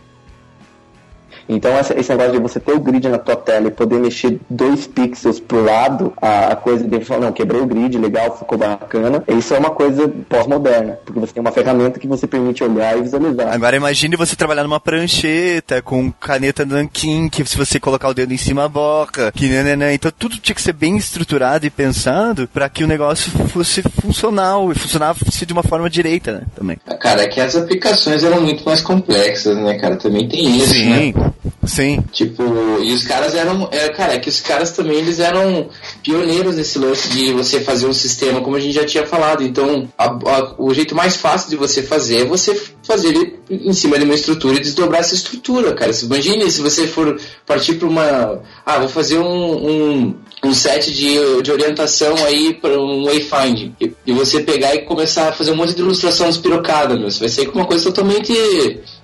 Então 1.48 1.72
esse 1.80 2.10
negócio 2.10 2.32
de 2.34 2.40
você 2.40 2.60
ter 2.60 2.74
o 2.74 2.80
grid 2.80 3.08
na 3.08 3.18
tua 3.18 3.36
tela 3.36 3.68
e 3.68 3.72
poder 3.72 4.00
mexer 4.00 4.40
dois 4.50 4.88
pixels 4.88 5.40
pro 5.40 5.64
lado, 5.64 6.14
a, 6.22 6.54
a 6.54 6.56
coisa 6.56 6.88
de 6.88 7.04
falar, 7.04 7.22
não, 7.22 7.32
quebrei 7.32 7.62
o 7.62 7.66
grid, 7.66 7.98
legal, 7.98 8.38
ficou 8.38 8.58
bacana. 8.58 9.24
Isso 9.28 9.54
é 9.54 9.60
uma 9.60 9.70
coisa 9.70 10.08
pós-moderna, 10.30 10.98
porque 11.06 11.20
você 11.20 11.34
tem 11.34 11.42
uma 11.42 11.52
ferramenta 11.52 12.00
que 12.00 12.08
você 12.08 12.26
permite 12.26 12.64
olhar 12.64 12.98
e 12.98 13.02
visualizar. 13.02 13.54
Agora 13.54 13.76
imagine 13.76 14.16
você 14.16 14.36
trabalhar 14.36 14.64
numa 14.64 14.80
prancheta 14.80 15.82
com 15.82 16.12
caneta 16.12 16.66
nanquim, 16.66 17.30
que 17.30 17.46
se 17.46 17.58
você 17.58 17.80
colocar 17.80 18.10
o 18.10 18.14
dedo 18.14 18.34
em 18.34 18.38
cima 18.38 18.68
boca, 18.68 19.32
que 19.32 19.48
né, 19.48 19.94
então 19.94 20.12
tudo 20.18 20.38
tinha 20.38 20.56
que 20.56 20.62
ser 20.62 20.74
bem 20.74 20.98
estruturado 20.98 21.66
e 21.66 21.70
pensado 21.70 22.48
para 22.52 22.68
que 22.70 22.84
o 22.84 22.88
negócio 22.88 23.32
fosse 23.50 23.82
funcional 24.02 24.72
e 24.72 24.76
funcionasse 24.76 25.46
de 25.46 25.54
uma 25.54 25.64
forma 25.64 25.90
direita, 25.90 26.32
né, 26.32 26.42
também. 26.56 26.78
Cara, 27.00 27.24
é 27.24 27.28
que 27.28 27.40
as 27.40 27.56
aplicações 27.56 28.24
eram 28.24 28.42
muito 28.42 28.64
mais 28.66 28.82
complexas, 28.82 29.56
né, 29.58 29.78
cara? 29.78 29.96
Também 29.96 30.28
tem 30.28 30.58
isso, 30.58 30.74
Sim. 30.74 31.14
né? 31.14 31.34
Sim. 31.66 32.04
Tipo, 32.12 32.44
e 32.82 32.94
os 32.94 33.04
caras 33.04 33.36
eram. 33.36 33.68
É, 33.72 33.90
cara, 33.90 34.14
é 34.14 34.20
que 34.20 34.30
os 34.30 34.40
caras 34.40 34.72
também 34.72 34.98
eles 34.98 35.20
eram 35.20 35.70
pioneiros 36.04 36.56
nesse 36.56 36.78
lance 36.78 37.10
de 37.10 37.34
você 37.34 37.60
fazer 37.60 37.88
um 37.88 37.94
sistema, 37.94 38.42
como 38.42 38.56
a 38.56 38.60
gente 38.60 38.74
já 38.74 38.86
tinha 38.86 39.06
falado. 39.06 39.44
Então, 39.44 39.88
a, 39.98 40.06
a, 40.06 40.56
o 40.58 40.74
jeito 40.74 40.96
mais 40.96 41.16
fácil 41.16 41.50
de 41.50 41.56
você 41.56 41.84
fazer 41.84 42.22
é 42.22 42.26
você 42.26 42.56
fazer 42.84 43.10
ele 43.10 43.40
em 43.50 43.74
cima 43.74 43.98
de 43.98 44.06
uma 44.06 44.14
estrutura 44.14 44.58
e 44.58 44.62
desdobrar 44.62 45.02
essa 45.02 45.16
estrutura, 45.16 45.74
cara. 45.74 45.92
Imagine 46.04 46.50
se 46.50 46.62
você 46.62 46.88
for 46.88 47.20
partir 47.46 47.76
para 47.76 47.88
uma. 47.88 48.42
Ah, 48.66 48.80
vou 48.80 48.90
fazer 48.90 49.18
um, 49.18 49.26
um, 49.70 50.16
um 50.44 50.54
set 50.54 50.94
de, 50.94 51.42
de 51.42 51.52
orientação 51.52 52.16
aí 52.26 52.54
para 52.54 52.80
um 52.80 53.06
wayfinding. 53.06 53.76
E, 53.80 53.92
e, 54.06 54.14
você 54.14 54.42
pegar 54.42 54.76
e 54.76 54.84
começar 54.84 55.30
a 55.30 55.34
fazer 55.34 55.52
um 55.52 55.56
monte 55.56 55.74
de 55.74 55.82
ilustração 55.82 56.28
despirocada, 56.28 56.96
meu. 56.96 57.10
Você 57.10 57.20
vai 57.20 57.30
sair 57.30 57.48
com 57.48 57.60
uma 57.60 57.68
coisa 57.68 57.84
totalmente 57.84 58.34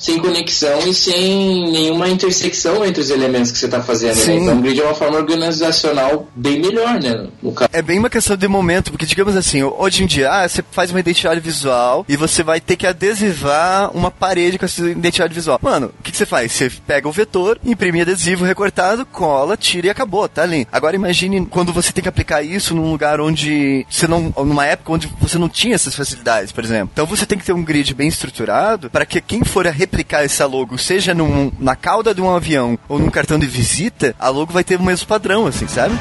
sem 0.02 0.18
conexão 0.18 0.80
e 0.88 0.94
sem 0.94 1.72
nenhuma 1.72 2.10
intersecção 2.10 2.84
entre 2.84 3.02
os 3.02 3.12
elementos 3.12 3.52
que 3.52 3.58
você 3.60 3.66
está 3.66 3.82
fazendo. 3.84 4.16
Né? 4.16 4.36
Então, 4.36 4.58
o 4.58 4.62
grid 4.62 4.82
é 4.82 4.84
uma 4.84 4.96
forma 4.96 5.18
organizacional 5.18 6.28
bem 6.36 6.60
melhor, 6.60 7.00
né? 7.00 7.28
É 7.72 7.84
bem 7.84 8.00
uma 8.00 8.10
questão 8.10 8.36
de 8.36 8.48
momento, 8.48 8.90
porque 8.92 9.06
digamos 9.06 9.38
assim, 9.38 9.62
hoje 9.62 10.04
em 10.04 10.08
dia, 10.08 10.32
ah, 10.32 10.48
você 10.48 10.64
faz 10.72 10.90
uma 10.90 11.00
identidade 11.00 11.40
visual 11.40 12.04
e 12.10 12.18
você 12.18 12.42
vai 12.42 12.60
ter 12.60 12.76
que 12.76 12.88
adesivar 12.88 13.96
uma 13.96 14.10
parede 14.10 14.58
com 14.58 14.66
essa 14.66 14.90
identidade 14.90 15.36
visual. 15.36 15.60
Mano, 15.62 15.94
o 16.00 16.04
que, 16.04 16.12
que 16.12 16.18
você 16.18 16.26
faz? 16.26 16.52
Você 16.52 16.72
pega 16.88 17.08
o 17.08 17.12
vetor, 17.12 17.60
imprime 17.64 18.02
adesivo 18.02 18.44
recortado, 18.44 19.06
cola, 19.06 19.56
tira 19.56 19.86
e 19.86 19.90
acabou, 19.92 20.28
tá 20.28 20.42
ali. 20.42 20.68
Agora 20.72 20.96
imagine 20.96 21.46
quando 21.46 21.72
você 21.72 21.92
tem 21.92 22.02
que 22.02 22.10
aplicar 22.10 22.42
isso 22.42 22.74
num 22.74 22.90
lugar 22.90 23.22
onde 23.22 23.86
você 23.88 24.08
não. 24.08 24.34
numa 24.38 24.66
época 24.66 24.94
onde 24.94 25.10
você 25.20 25.38
não 25.38 25.48
tinha 25.48 25.76
essas 25.76 25.94
facilidades, 25.94 26.52
por 26.52 26.64
exemplo. 26.64 26.90
Então 26.92 27.06
você 27.06 27.26
tem 27.28 27.38
que 27.38 27.46
ter 27.46 27.54
um 27.54 27.64
grid 27.64 27.94
bem 27.94 28.08
estruturado 28.08 28.90
para 28.90 29.06
que 29.06 29.22
quem 29.22 29.44
for 29.44 29.68
a 29.68 29.72
replicar 29.92 30.24
essa 30.24 30.46
logo, 30.46 30.78
seja 30.78 31.14
num, 31.14 31.52
na 31.60 31.76
cauda 31.76 32.16
de 32.16 32.22
um 32.22 32.34
avião 32.34 32.80
ou 32.88 32.98
num 32.98 33.10
cartão 33.10 33.38
de 33.38 33.46
visita, 33.46 34.16
a 34.18 34.30
logo 34.30 34.54
vai 34.54 34.64
ter 34.64 34.80
o 34.80 34.84
mesmo 34.84 35.06
padrão, 35.06 35.46
assim, 35.46 35.68
sabe? 35.68 35.94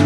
É 0.00 0.05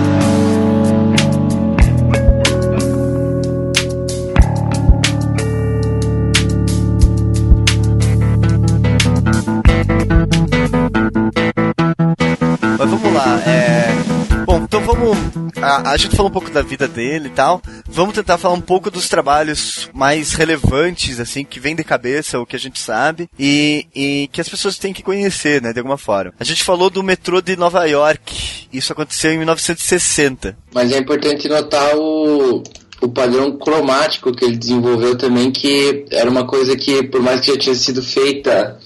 então 14.81 14.95
vamos. 14.95 15.19
A, 15.57 15.91
a, 15.93 15.97
gente 15.97 16.17
falou 16.17 16.31
um 16.31 16.33
pouco 16.33 16.51
da 16.51 16.63
vida 16.63 16.89
dele 16.89 17.29
e 17.29 17.31
tal. 17.31 17.61
Vamos 17.89 18.15
tentar 18.15 18.39
falar 18.39 18.55
um 18.55 18.61
pouco 18.61 18.91
dos 18.91 19.09
trabalhos 19.09 19.89
mais 19.93 20.33
relevantes, 20.33 21.21
assim, 21.21 21.45
que 21.45 21.61
vem 21.61 21.77
de 21.77 21.85
cabeça, 21.85 22.39
o 22.39 22.47
que 22.47 22.57
a 22.57 22.59
gente 22.59 22.81
sabe, 22.81 23.29
e, 23.39 23.87
e 23.95 24.29
que 24.33 24.41
as 24.41 24.49
pessoas 24.49 24.79
têm 24.79 24.93
que 24.93 25.03
conhecer, 25.03 25.61
né, 25.61 25.73
de 25.73 25.79
alguma 25.79 25.99
forma. 25.99 26.33
A 26.39 26.45
gente 26.45 26.65
falou 26.65 26.91
do 26.91 27.03
metrô 27.03 27.41
de 27.41 27.57
Nova 27.57 27.85
York. 27.87 28.69
Isso 28.73 28.93
aconteceu 28.93 29.33
em 29.33 29.39
1960. 29.39 30.57
Mas 30.73 30.93
é 30.93 30.99
importante 30.99 31.49
notar 31.49 31.97
o, 31.97 32.63
o 33.01 33.09
padrão 33.09 33.57
cromático 33.59 34.33
que 34.33 34.45
ele 34.45 34.57
desenvolveu 34.57 35.17
também, 35.17 35.51
que 35.51 36.07
era 36.11 36.31
uma 36.31 36.47
coisa 36.47 36.77
que, 36.77 37.03
por 37.05 37.21
mais 37.21 37.41
que 37.41 37.53
já 37.53 37.59
tinha 37.59 37.75
sido 37.75 38.03
feita 38.03 38.79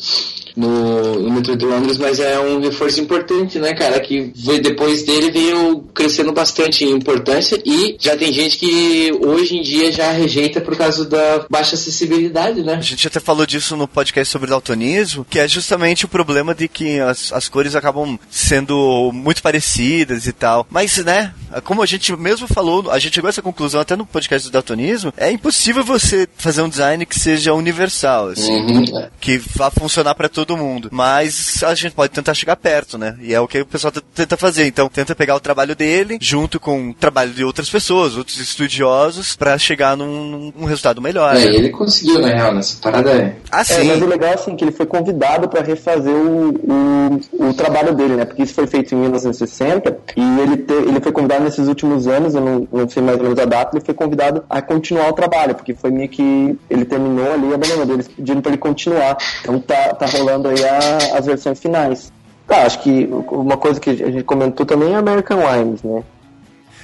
no, 0.57 1.21
no 1.21 1.31
metrô 1.33 1.57
de 1.57 1.65
Londres, 1.65 1.99
mas 1.99 2.21
é 2.21 2.39
um 2.39 2.61
reforço 2.61 3.01
importante, 3.01 3.59
né, 3.59 3.75
cara? 3.75 4.01
Que 4.01 4.33
depois 4.63 5.03
dele 5.03 5.31
veio 5.31 5.83
crescendo 5.95 6.33
bastante 6.33 6.85
em 6.85 6.91
importância 6.91 7.61
e 7.65 7.97
já 7.99 8.17
tem 8.17 8.33
gente 8.33 8.59
que 8.59 9.13
hoje 9.25 9.57
em 9.57 9.63
dia 9.63 9.91
já 9.91 10.11
rejeita 10.13 10.61
por 10.61 10.77
causa 10.77 11.05
da 11.05 11.47
baixa 11.51 11.75
acessibilidade, 11.75 12.63
né? 12.63 12.75
A 12.75 12.81
gente 12.81 13.07
até 13.07 13.21
falou 13.21 13.47
disso 13.47 13.77
no 13.77 13.89
podcast 13.89 14.31
sobre 14.31 14.51
daltonismo, 14.51 15.27
que 15.29 15.39
é 15.39 15.49
justamente 15.49 16.05
o 16.05 16.09
problema 16.09 16.55
de 16.55 16.69
que 16.69 17.01
as, 17.01 17.33
as 17.33 17.49
cores 17.49 17.75
acabam 17.75 18.19
sendo 18.31 19.11
muito 19.13 19.43
parecidas 19.43 20.27
e 20.27 20.33
tal. 20.33 20.67
Mas, 20.71 20.99
né, 20.99 21.33
como 21.63 21.83
a 21.83 21.87
gente 21.87 22.15
mesmo 22.17 22.47
falou, 22.49 22.91
a 22.91 22.99
gente 22.99 23.15
chegou 23.15 23.29
a 23.29 23.31
essa 23.31 23.43
conclusão 23.43 23.81
até 23.81 23.95
no 23.97 24.07
podcast 24.07 24.49
do 24.49 24.53
daltonismo, 24.53 25.13
é 25.17 25.31
impossível 25.31 25.85
você 25.85 26.29
fazer 26.37 26.63
um 26.63 26.69
design 26.69 27.05
que 27.07 27.19
seja 27.19 27.53
universal, 27.55 28.29
assim, 28.29 28.55
Uhum. 28.55 28.85
que 29.21 29.39
vá 29.55 29.71
funcionar 29.71 30.15
para 30.15 30.29
todo 30.29 30.57
mundo. 30.57 30.89
Mas 30.93 31.63
a 31.63 31.75
gente 31.75 31.93
pode 31.95 32.13
tentar 32.13 32.35
chegar 32.35 32.57
perto, 32.57 32.97
né? 32.99 33.17
E 33.21 33.33
é 33.35 33.41
o 33.41 33.47
que 33.49 33.61
o 33.61 33.67
pessoal 33.67 33.93
tenta 34.15 34.37
fazer. 34.37 34.67
Então, 34.67 34.89
tenta 34.89 35.15
pegar 35.15 35.37
o 35.37 35.41
trabalho 35.41 35.75
dele 35.77 36.19
junto 36.21 36.59
com 36.61 36.91
o 36.91 36.95
trabalho 36.95 37.33
de 37.33 37.45
outras 37.45 37.69
pessoas, 37.71 38.17
outros 38.17 38.39
estudiosos, 38.39 39.37
para 39.37 39.57
chegar 39.59 39.97
num, 39.97 40.53
num 40.57 40.65
resultado 40.67 41.01
melhor. 41.01 41.35
É, 41.37 41.39
né? 41.41 41.45
ele 41.47 41.71
conseguiu, 41.71 42.21
na 42.21 42.29
real, 42.29 42.55
nessa 42.55 42.77
parada 42.81 43.11
é. 43.11 43.37
Ah, 43.51 43.61
É, 43.61 43.65
sim. 43.65 43.85
mas 43.85 44.01
o 44.03 44.07
legal 44.07 44.31
é 44.31 44.35
assim, 44.35 44.57
que 44.57 44.65
ele 44.65 44.73
foi 44.73 44.87
convidado 44.87 45.49
para 45.49 45.63
refazer 45.63 46.13
o, 46.15 46.51
o, 46.51 47.49
o 47.49 47.55
trabalho 47.55 47.95
dele, 47.95 48.17
né? 48.17 48.25
Porque 48.25 48.43
isso 48.43 48.55
foi 48.55 48.67
feito 48.67 48.95
em 48.95 48.99
1960 48.99 49.97
e 50.17 50.41
ele, 50.41 50.57
te- 50.59 50.73
ele 50.73 51.01
foi 51.01 51.13
convidado 51.13 51.44
nesses 51.45 51.69
últimos 51.69 52.07
anos, 52.07 52.35
eu 52.35 52.41
não, 52.41 52.69
não 52.73 52.89
sei 52.89 53.03
mais 53.03 53.19
ou 53.19 53.25
menos 53.25 53.39
a 53.39 53.45
data, 53.45 53.77
ele 53.77 53.85
foi 53.85 53.95
convidado 53.95 54.45
a 54.49 54.61
continuar 54.61 55.09
o 55.09 55.13
trabalho, 55.13 55.55
porque 55.55 55.75
foi 55.75 55.91
meio 55.91 56.09
que 56.09 56.59
ele 56.69 56.85
terminou 56.85 57.33
ali 57.33 57.49
e 57.49 57.55
abandonou. 57.55 57.95
Eles 57.95 58.09
pediram 58.09 58.41
para 58.41 58.51
ele 58.51 58.59
continuar. 58.59 59.17
Então 59.41 59.61
tá, 59.61 59.95
tá 59.95 60.07
rolando 60.07 60.49
aí 60.49 60.65
a, 60.65 61.19
as 61.19 61.27
versões 61.27 61.61
finais. 61.61 62.13
Tá, 62.47 62.63
acho 62.63 62.83
que 62.83 63.09
uma 63.31 63.57
coisa 63.57 63.81
que 63.81 63.91
a 63.91 63.95
gente 63.95 64.25
comentou 64.25 64.67
também 64.67 64.93
é 64.93 64.97
American 64.97 65.39
Wines, 65.39 65.83
né? 65.83 66.03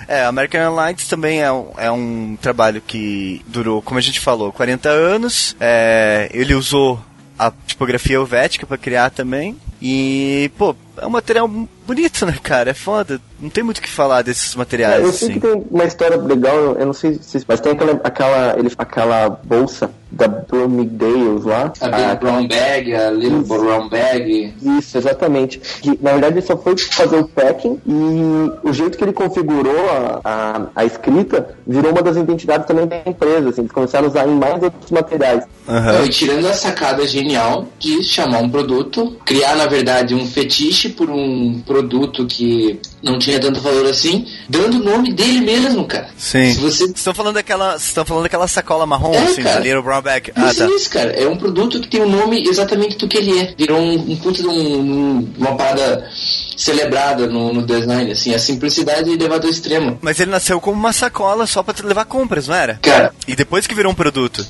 É, 0.08 0.24
American 0.24 0.60
Airlines 0.60 1.06
também 1.06 1.42
é 1.42 1.52
um, 1.52 1.68
é 1.76 1.90
um 1.90 2.36
trabalho 2.40 2.80
que 2.80 3.44
durou, 3.46 3.82
como 3.82 3.98
a 3.98 4.02
gente 4.02 4.18
falou, 4.18 4.52
40 4.52 4.88
anos. 4.88 5.54
É, 5.60 6.28
ele 6.32 6.54
usou 6.54 6.98
a 7.38 7.52
tipografia 7.66 8.16
helvética 8.16 8.66
para 8.66 8.78
criar 8.78 9.10
também. 9.10 9.56
E, 9.80 10.50
pô, 10.58 10.74
é 10.96 11.06
um 11.06 11.10
material 11.10 11.48
bonito, 11.90 12.24
né, 12.24 12.36
cara? 12.40 12.70
É 12.70 12.74
foda. 12.74 13.20
Não 13.40 13.50
tem 13.50 13.64
muito 13.64 13.78
o 13.78 13.82
que 13.82 13.90
falar 13.90 14.22
desses 14.22 14.54
materiais. 14.54 15.02
É, 15.02 15.06
eu 15.06 15.12
sei 15.12 15.30
assim. 15.30 15.40
que 15.40 15.46
tem 15.46 15.64
uma 15.70 15.84
história 15.84 16.16
legal, 16.16 16.76
eu 16.78 16.86
não 16.86 16.92
sei 16.92 17.18
se. 17.20 17.42
Mas 17.48 17.58
tem 17.58 17.72
aquela, 17.72 18.00
aquela, 18.04 18.58
ele, 18.58 18.70
aquela 18.78 19.28
bolsa 19.30 19.90
da 20.10 20.28
Bloomingdale's 20.28 21.44
lá. 21.44 21.72
A 21.80 21.88
Big 21.88 22.02
a- 22.02 22.14
Brown 22.16 22.46
Bag, 22.46 22.94
a 22.94 23.10
Little 23.10 23.42
Brown 23.42 23.88
Bag. 23.88 24.54
Isso, 24.78 24.98
exatamente. 24.98 25.58
Que, 25.58 25.98
na 26.02 26.12
verdade, 26.12 26.34
ele 26.34 26.46
só 26.46 26.56
foi 26.56 26.76
fazer 26.76 27.16
o 27.16 27.28
packing 27.28 27.80
e 27.86 28.68
o 28.68 28.72
jeito 28.72 28.98
que 28.98 29.04
ele 29.04 29.12
configurou 29.12 29.88
a, 29.90 30.20
a, 30.24 30.66
a 30.76 30.84
escrita 30.84 31.56
virou 31.66 31.92
uma 31.92 32.02
das 32.02 32.16
identidades 32.16 32.66
também 32.66 32.86
da 32.86 33.00
empresa. 33.06 33.48
Assim, 33.48 33.62
eles 33.62 33.72
começaram 33.72 34.06
a 34.06 34.10
usar 34.10 34.28
em 34.28 34.34
mais 34.34 34.62
outros 34.62 34.90
materiais. 34.90 35.44
Não, 35.66 36.04
e 36.04 36.08
tirando 36.08 36.46
a 36.46 36.52
sacada 36.52 37.06
genial 37.06 37.66
de 37.78 38.02
chamar 38.02 38.40
um 38.40 38.50
produto, 38.50 39.16
criar 39.24 39.54
na 39.54 39.66
verdade 39.66 40.14
um 40.14 40.26
fetiche 40.26 40.88
por 40.88 41.08
um 41.08 41.62
produto 41.64 41.79
que 42.26 42.78
não 43.02 43.18
tinha 43.18 43.38
tanto 43.40 43.60
valor 43.60 43.86
assim, 43.86 44.26
dando 44.48 44.78
o 44.78 44.84
nome 44.84 45.12
dele 45.12 45.40
mesmo, 45.40 45.84
cara. 45.86 46.08
Sim. 46.16 46.52
Se 46.52 46.60
você 46.60 46.78
Vocês 46.84 46.90
estão 46.96 47.14
falando 47.14 47.34
daquela. 47.34 47.76
Estão 47.76 48.04
falando 48.04 48.22
daquela 48.24 48.46
sacola 48.48 48.86
marrom, 48.86 49.12
É, 49.14 49.18
assim, 49.18 49.42
cara. 49.42 49.60
Little 49.60 49.82
Brown 49.82 50.02
Bag. 50.02 50.32
Ah, 50.34 50.50
Isso, 50.50 50.58
tá. 50.58 50.66
isso, 50.74 50.90
cara. 50.90 51.10
É 51.12 51.26
um 51.28 51.36
produto 51.36 51.80
que 51.80 51.88
tem 51.88 52.00
o 52.02 52.08
nome 52.08 52.42
exatamente 52.48 52.96
do 52.96 53.08
que 53.08 53.16
ele 53.18 53.38
é. 53.38 53.54
Virou 53.56 53.78
um, 53.80 54.12
um 54.12 54.16
puta 54.16 54.42
de 54.42 54.48
um- 54.48 54.80
um- 54.80 55.32
uma 55.38 55.56
parada 55.56 56.08
celebrada 56.56 57.26
no, 57.26 57.52
no 57.52 57.62
design, 57.64 58.10
assim. 58.12 58.34
A 58.34 58.38
simplicidade 58.38 59.08
levada 59.16 59.46
ao 59.46 59.50
extremo. 59.50 59.98
Mas 60.00 60.20
ele 60.20 60.30
nasceu 60.30 60.60
como 60.60 60.78
uma 60.78 60.92
sacola 60.92 61.46
só 61.46 61.62
pra 61.62 61.74
levar 61.86 62.04
compras, 62.04 62.48
não 62.48 62.54
era? 62.54 62.78
Cara, 62.82 63.12
E 63.26 63.34
depois 63.34 63.66
que 63.66 63.74
virou 63.74 63.90
um 63.92 63.94
produto. 63.94 64.46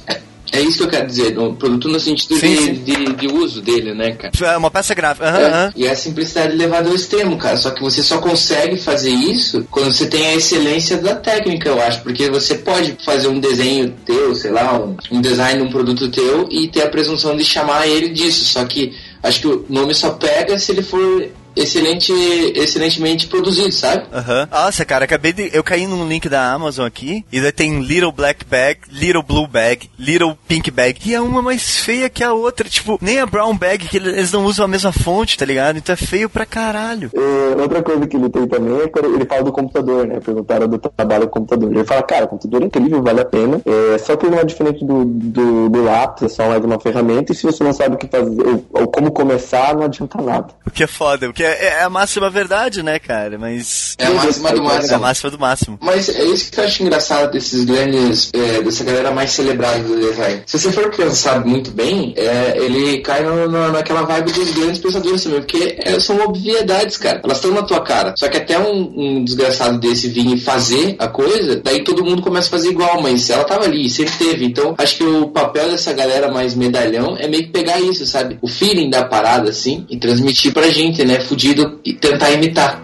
É 0.53 0.61
isso 0.61 0.79
que 0.79 0.85
eu 0.85 0.89
quero 0.89 1.07
dizer. 1.07 1.39
O 1.39 1.55
produto 1.55 1.89
no 1.89 2.01
sentido 2.01 2.37
Sim, 2.37 2.55
de, 2.55 2.63
sim. 2.63 2.73
De, 2.75 3.13
de 3.15 3.27
uso 3.29 3.61
dele, 3.61 3.95
né, 3.95 4.13
cara? 4.13 4.33
É 4.53 4.57
uma 4.57 4.71
peça 4.71 4.95
gráfica. 4.95 5.29
Aham, 5.29 5.39
É, 5.39 5.47
aham. 5.47 5.73
E 5.77 5.89
a 5.89 5.95
simplicidade 5.95 6.57
levada 6.57 6.89
ao 6.89 6.95
extremo, 6.95 7.37
cara. 7.37 7.57
Só 7.57 7.71
que 7.71 7.81
você 7.83 8.03
só 8.03 8.19
consegue 8.19 8.77
fazer 8.77 9.11
isso 9.11 9.67
quando 9.71 9.93
você 9.93 10.07
tem 10.07 10.27
a 10.27 10.35
excelência 10.35 10.97
da 10.99 11.15
técnica, 11.15 11.69
eu 11.69 11.81
acho. 11.81 12.03
Porque 12.03 12.29
você 12.29 12.57
pode 12.57 12.97
fazer 13.05 13.29
um 13.29 13.39
desenho 13.39 13.95
teu, 14.05 14.35
sei 14.35 14.51
lá, 14.51 14.79
um, 14.79 14.97
um 15.11 15.21
design 15.21 15.61
de 15.61 15.69
um 15.69 15.71
produto 15.71 16.11
teu 16.11 16.49
e 16.51 16.69
ter 16.69 16.83
a 16.83 16.89
presunção 16.89 17.37
de 17.37 17.45
chamar 17.45 17.87
ele 17.87 18.09
disso. 18.09 18.45
Só 18.45 18.65
que 18.65 18.93
acho 19.23 19.41
que 19.41 19.47
o 19.47 19.65
nome 19.69 19.95
só 19.95 20.11
pega 20.11 20.59
se 20.59 20.73
ele 20.73 20.83
for 20.83 21.29
excelente, 21.57 22.13
excelentemente 22.55 23.27
produzido, 23.27 23.73
sabe? 23.73 24.07
Aham. 24.13 24.49
Nossa, 24.51 24.85
cara, 24.85 25.05
acabei 25.05 25.33
de. 25.33 25.51
Eu 25.53 25.63
caí 25.63 25.87
num 25.87 26.09
link 26.09 26.29
da 26.29 26.53
Amazon 26.53 26.87
aqui. 26.87 27.25
E 27.33 27.41
daí 27.41 27.53
tem 27.53 27.81
Little 27.81 28.13
Black 28.13 28.45
Bag, 28.45 28.81
Little 28.91 29.23
Blue 29.23 29.47
Bag, 29.47 29.91
Little 29.99 30.37
Pink 30.49 30.71
Bag. 30.71 31.01
E 31.05 31.15
é 31.15 31.21
uma 31.21 31.43
mais 31.43 31.79
feia 31.79 32.09
que 32.09 32.23
a 32.23 32.33
outra. 32.33 32.69
Tipo, 32.69 32.99
nem 33.01 33.19
a 33.19 33.27
Brown 33.27 33.57
Bag, 33.57 33.87
que 33.87 33.97
eles 33.97 34.33
não 34.33 34.45
usam 34.45 34.65
a 34.65 34.69
mesma 34.69 34.93
fonte, 34.93 35.37
tá 35.37 35.45
ligado? 35.45 35.77
Então 35.77 35.93
é 35.93 35.97
feio 35.97 36.29
pra 36.29 36.47
caralho. 36.47 37.11
É, 37.15 37.61
outra 37.61 37.83
coisa 37.83 38.07
que 38.07 38.17
ele 38.17 38.29
tem 38.29 38.47
também 38.47 38.81
é 38.81 38.89
quando 38.89 39.15
ele 39.15 39.25
fala 39.25 39.43
do 39.43 39.53
computador, 39.53 40.07
né? 40.07 40.21
Perguntaram 40.21 40.69
do 40.69 40.79
trabalho 40.79 41.23
do 41.23 41.31
computador. 41.31 41.71
Ele 41.71 41.85
fala, 41.85 42.03
cara, 42.03 42.25
o 42.25 42.29
computador 42.29 42.63
é 42.63 42.67
incrível, 42.67 43.03
vale 43.03 43.21
a 43.21 43.25
pena. 43.25 43.61
É, 43.65 43.99
só 43.99 44.17
que 44.17 44.27
ele 44.27 44.35
não 44.35 44.43
é 44.43 44.45
diferente 44.45 44.85
do, 44.85 45.05
do, 45.05 45.69
do 45.69 45.85
lápis, 45.85 46.23
é 46.25 46.29
só 46.29 46.49
mais 46.49 46.65
uma 46.65 46.79
ferramenta. 46.81 47.33
E 47.33 47.35
se 47.35 47.45
você 47.45 47.63
não 47.63 47.73
sabe 47.73 47.95
o 47.95 47.99
que 47.99 48.07
fazer 48.07 48.43
ou, 48.47 48.65
ou 48.71 48.89
como 48.89 49.11
começar, 49.11 49.75
não 49.75 49.85
adianta 49.85 50.21
nada. 50.21 50.49
O 50.67 50.71
que 50.71 50.83
é 50.83 50.87
foda. 50.87 51.29
O 51.29 51.33
que 51.33 51.40
é, 51.43 51.79
é 51.79 51.83
a 51.83 51.91
máxima 51.91 52.29
verdade, 52.31 52.83
né, 52.83 52.99
cara? 52.99 53.39
Mas. 53.39 53.95
É 53.99 54.07
a 54.07 54.11
máxima 54.11 54.51
do 54.53 54.57
É 54.57 54.61
a 54.61 54.63
máximo. 54.65 55.01
máxima 55.01 55.31
do 55.31 55.39
máximo. 55.39 55.79
Mas 55.81 56.09
é 56.09 56.25
isso 56.25 56.51
que 56.51 56.61
eu 56.61 56.65
acho 56.65 56.83
engraçado 56.83 57.31
desses 57.33 57.65
grandes, 57.65 58.31
é, 58.33 58.63
dessa 58.63 58.85
galera 58.85 59.11
mais 59.11 59.31
celebrada 59.33 59.79
do 59.81 59.99
design. 60.01 60.43
Se 60.47 60.59
você 60.59 60.73
for 60.73 60.91
pensar 60.95 61.45
muito 61.45 61.71
bem, 61.71 62.13
é, 62.17 62.55
ele 62.57 62.99
cai 63.01 63.23
no- 63.23 63.49
no- 63.49 63.73
naquela 63.73 64.03
vibe 64.03 64.33
dos 64.33 64.51
grandes 64.51 64.79
pensadores 64.79 65.23
também, 65.25 65.41
porque 65.41 65.77
é, 65.85 65.99
são 66.01 66.19
obviedades, 66.21 66.97
cara. 66.97 67.21
Elas 67.25 67.39
estão 67.39 67.53
na 67.53 67.63
tua 67.63 67.81
cara. 67.81 68.15
Só 68.17 68.29
que 68.29 68.37
até 68.37 68.59
um, 68.59 68.93
um 68.97 69.25
desgraçado 69.25 69.79
desse 69.79 70.09
vir 70.09 70.35
e 70.35 70.41
fazer 70.41 70.97
a 70.99 71.09
coisa, 71.09 71.61
daí 71.63 71.85
todo 71.85 72.05
mundo 72.05 72.23
começa 72.23 72.49
a 72.49 72.51
fazer 72.51 72.71
igual, 72.71 73.01
mas 73.03 73.29
ela 73.31 73.45
tava 73.45 73.65
ali, 73.65 73.89
sempre 73.89 74.15
teve. 74.19 74.45
Então, 74.45 74.75
acho 74.79 74.97
que 74.97 75.05
o 75.05 75.29
papel 75.29 75.71
dessa 75.71 75.93
galera 75.93 76.31
mais 76.31 76.55
medalhão 76.55 77.17
é 77.19 77.29
meio 77.29 77.45
que 77.45 77.51
pegar 77.51 77.81
isso, 77.81 78.05
sabe? 78.07 78.39
O 78.43 78.49
feeling 78.49 78.91
da 78.91 79.05
parada, 79.05 79.51
assim, 79.51 79.87
e 79.89 79.97
transmitir 79.99 80.53
pra 80.53 80.69
gente, 80.71 81.05
né? 81.05 81.21
Fudido 81.31 81.81
e 81.85 81.95
tentar 81.95 82.33
imitar. 82.33 82.83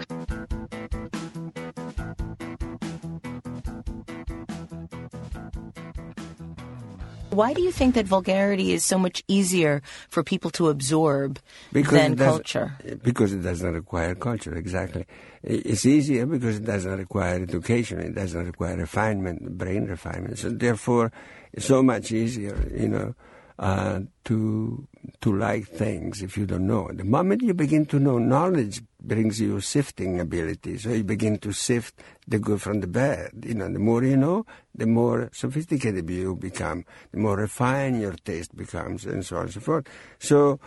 Why 7.29 7.53
do 7.53 7.61
you 7.61 7.73
think 7.73 7.95
that 7.95 8.07
vulgarity 8.07 8.71
is 8.71 8.85
so 8.85 8.97
much 8.97 9.21
easier 9.27 9.81
for 10.07 10.23
people 10.23 10.49
to 10.51 10.69
absorb 10.69 11.39
Because 11.73 11.99
than 11.99 12.15
culture? 12.15 12.77
Because 13.03 13.33
it 13.33 13.41
does 13.41 13.61
not 13.61 13.73
require 13.73 14.15
culture, 14.15 14.55
exactly. 14.55 15.05
It's 15.43 15.85
easier 15.85 16.25
because 16.25 16.55
it 16.55 16.63
does 16.63 16.85
not 16.85 16.99
require 16.99 17.43
education, 17.43 17.99
it 17.99 18.15
does 18.15 18.33
not 18.33 18.45
require 18.45 18.77
refinement, 18.77 19.57
brain 19.57 19.87
refinement. 19.87 20.39
So 20.39 20.51
therefore, 20.51 21.11
it's 21.51 21.65
so 21.65 21.83
much 21.83 22.13
easier, 22.13 22.55
you 22.73 22.87
know, 22.87 23.13
uh, 23.59 24.01
to 24.25 24.87
to 25.21 25.35
like 25.35 25.65
things 25.67 26.21
if 26.21 26.37
you 26.37 26.45
don't 26.45 26.67
know. 26.67 26.89
The 26.93 27.03
moment 27.03 27.41
you 27.41 27.53
begin 27.53 27.85
to 27.87 27.99
know, 27.99 28.17
knowledge 28.17 28.81
brings 29.01 29.39
you 29.39 29.59
sifting 29.61 30.19
ability. 30.19 30.77
So 30.77 30.89
you 30.89 31.03
begin 31.03 31.37
to 31.39 31.51
sift 31.51 31.95
the 32.27 32.39
good 32.39 32.61
from 32.61 32.81
the 32.81 32.87
bad. 32.87 33.31
You 33.45 33.55
know, 33.55 33.71
the 33.71 33.79
more 33.79 34.03
you 34.03 34.17
know, 34.17 34.45
the 34.75 34.85
more 34.85 35.29
sophisticated 35.33 36.09
you 36.09 36.35
become, 36.35 36.85
the 37.11 37.19
more 37.19 37.37
refined 37.37 38.01
your 38.01 38.13
taste 38.13 38.55
becomes, 38.55 39.05
and 39.05 39.25
so 39.25 39.37
on 39.37 39.43
and 39.43 39.53
so 39.53 39.59
forth. 39.61 39.87
So 40.19 40.59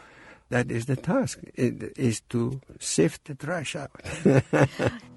that 0.49 0.71
is 0.71 0.87
the 0.87 0.97
task, 0.97 1.39
it 1.55 1.93
is 1.97 2.23
to 2.31 2.61
sift 2.81 3.27
the 3.27 3.35
trash 3.37 3.77
out. 3.77 3.91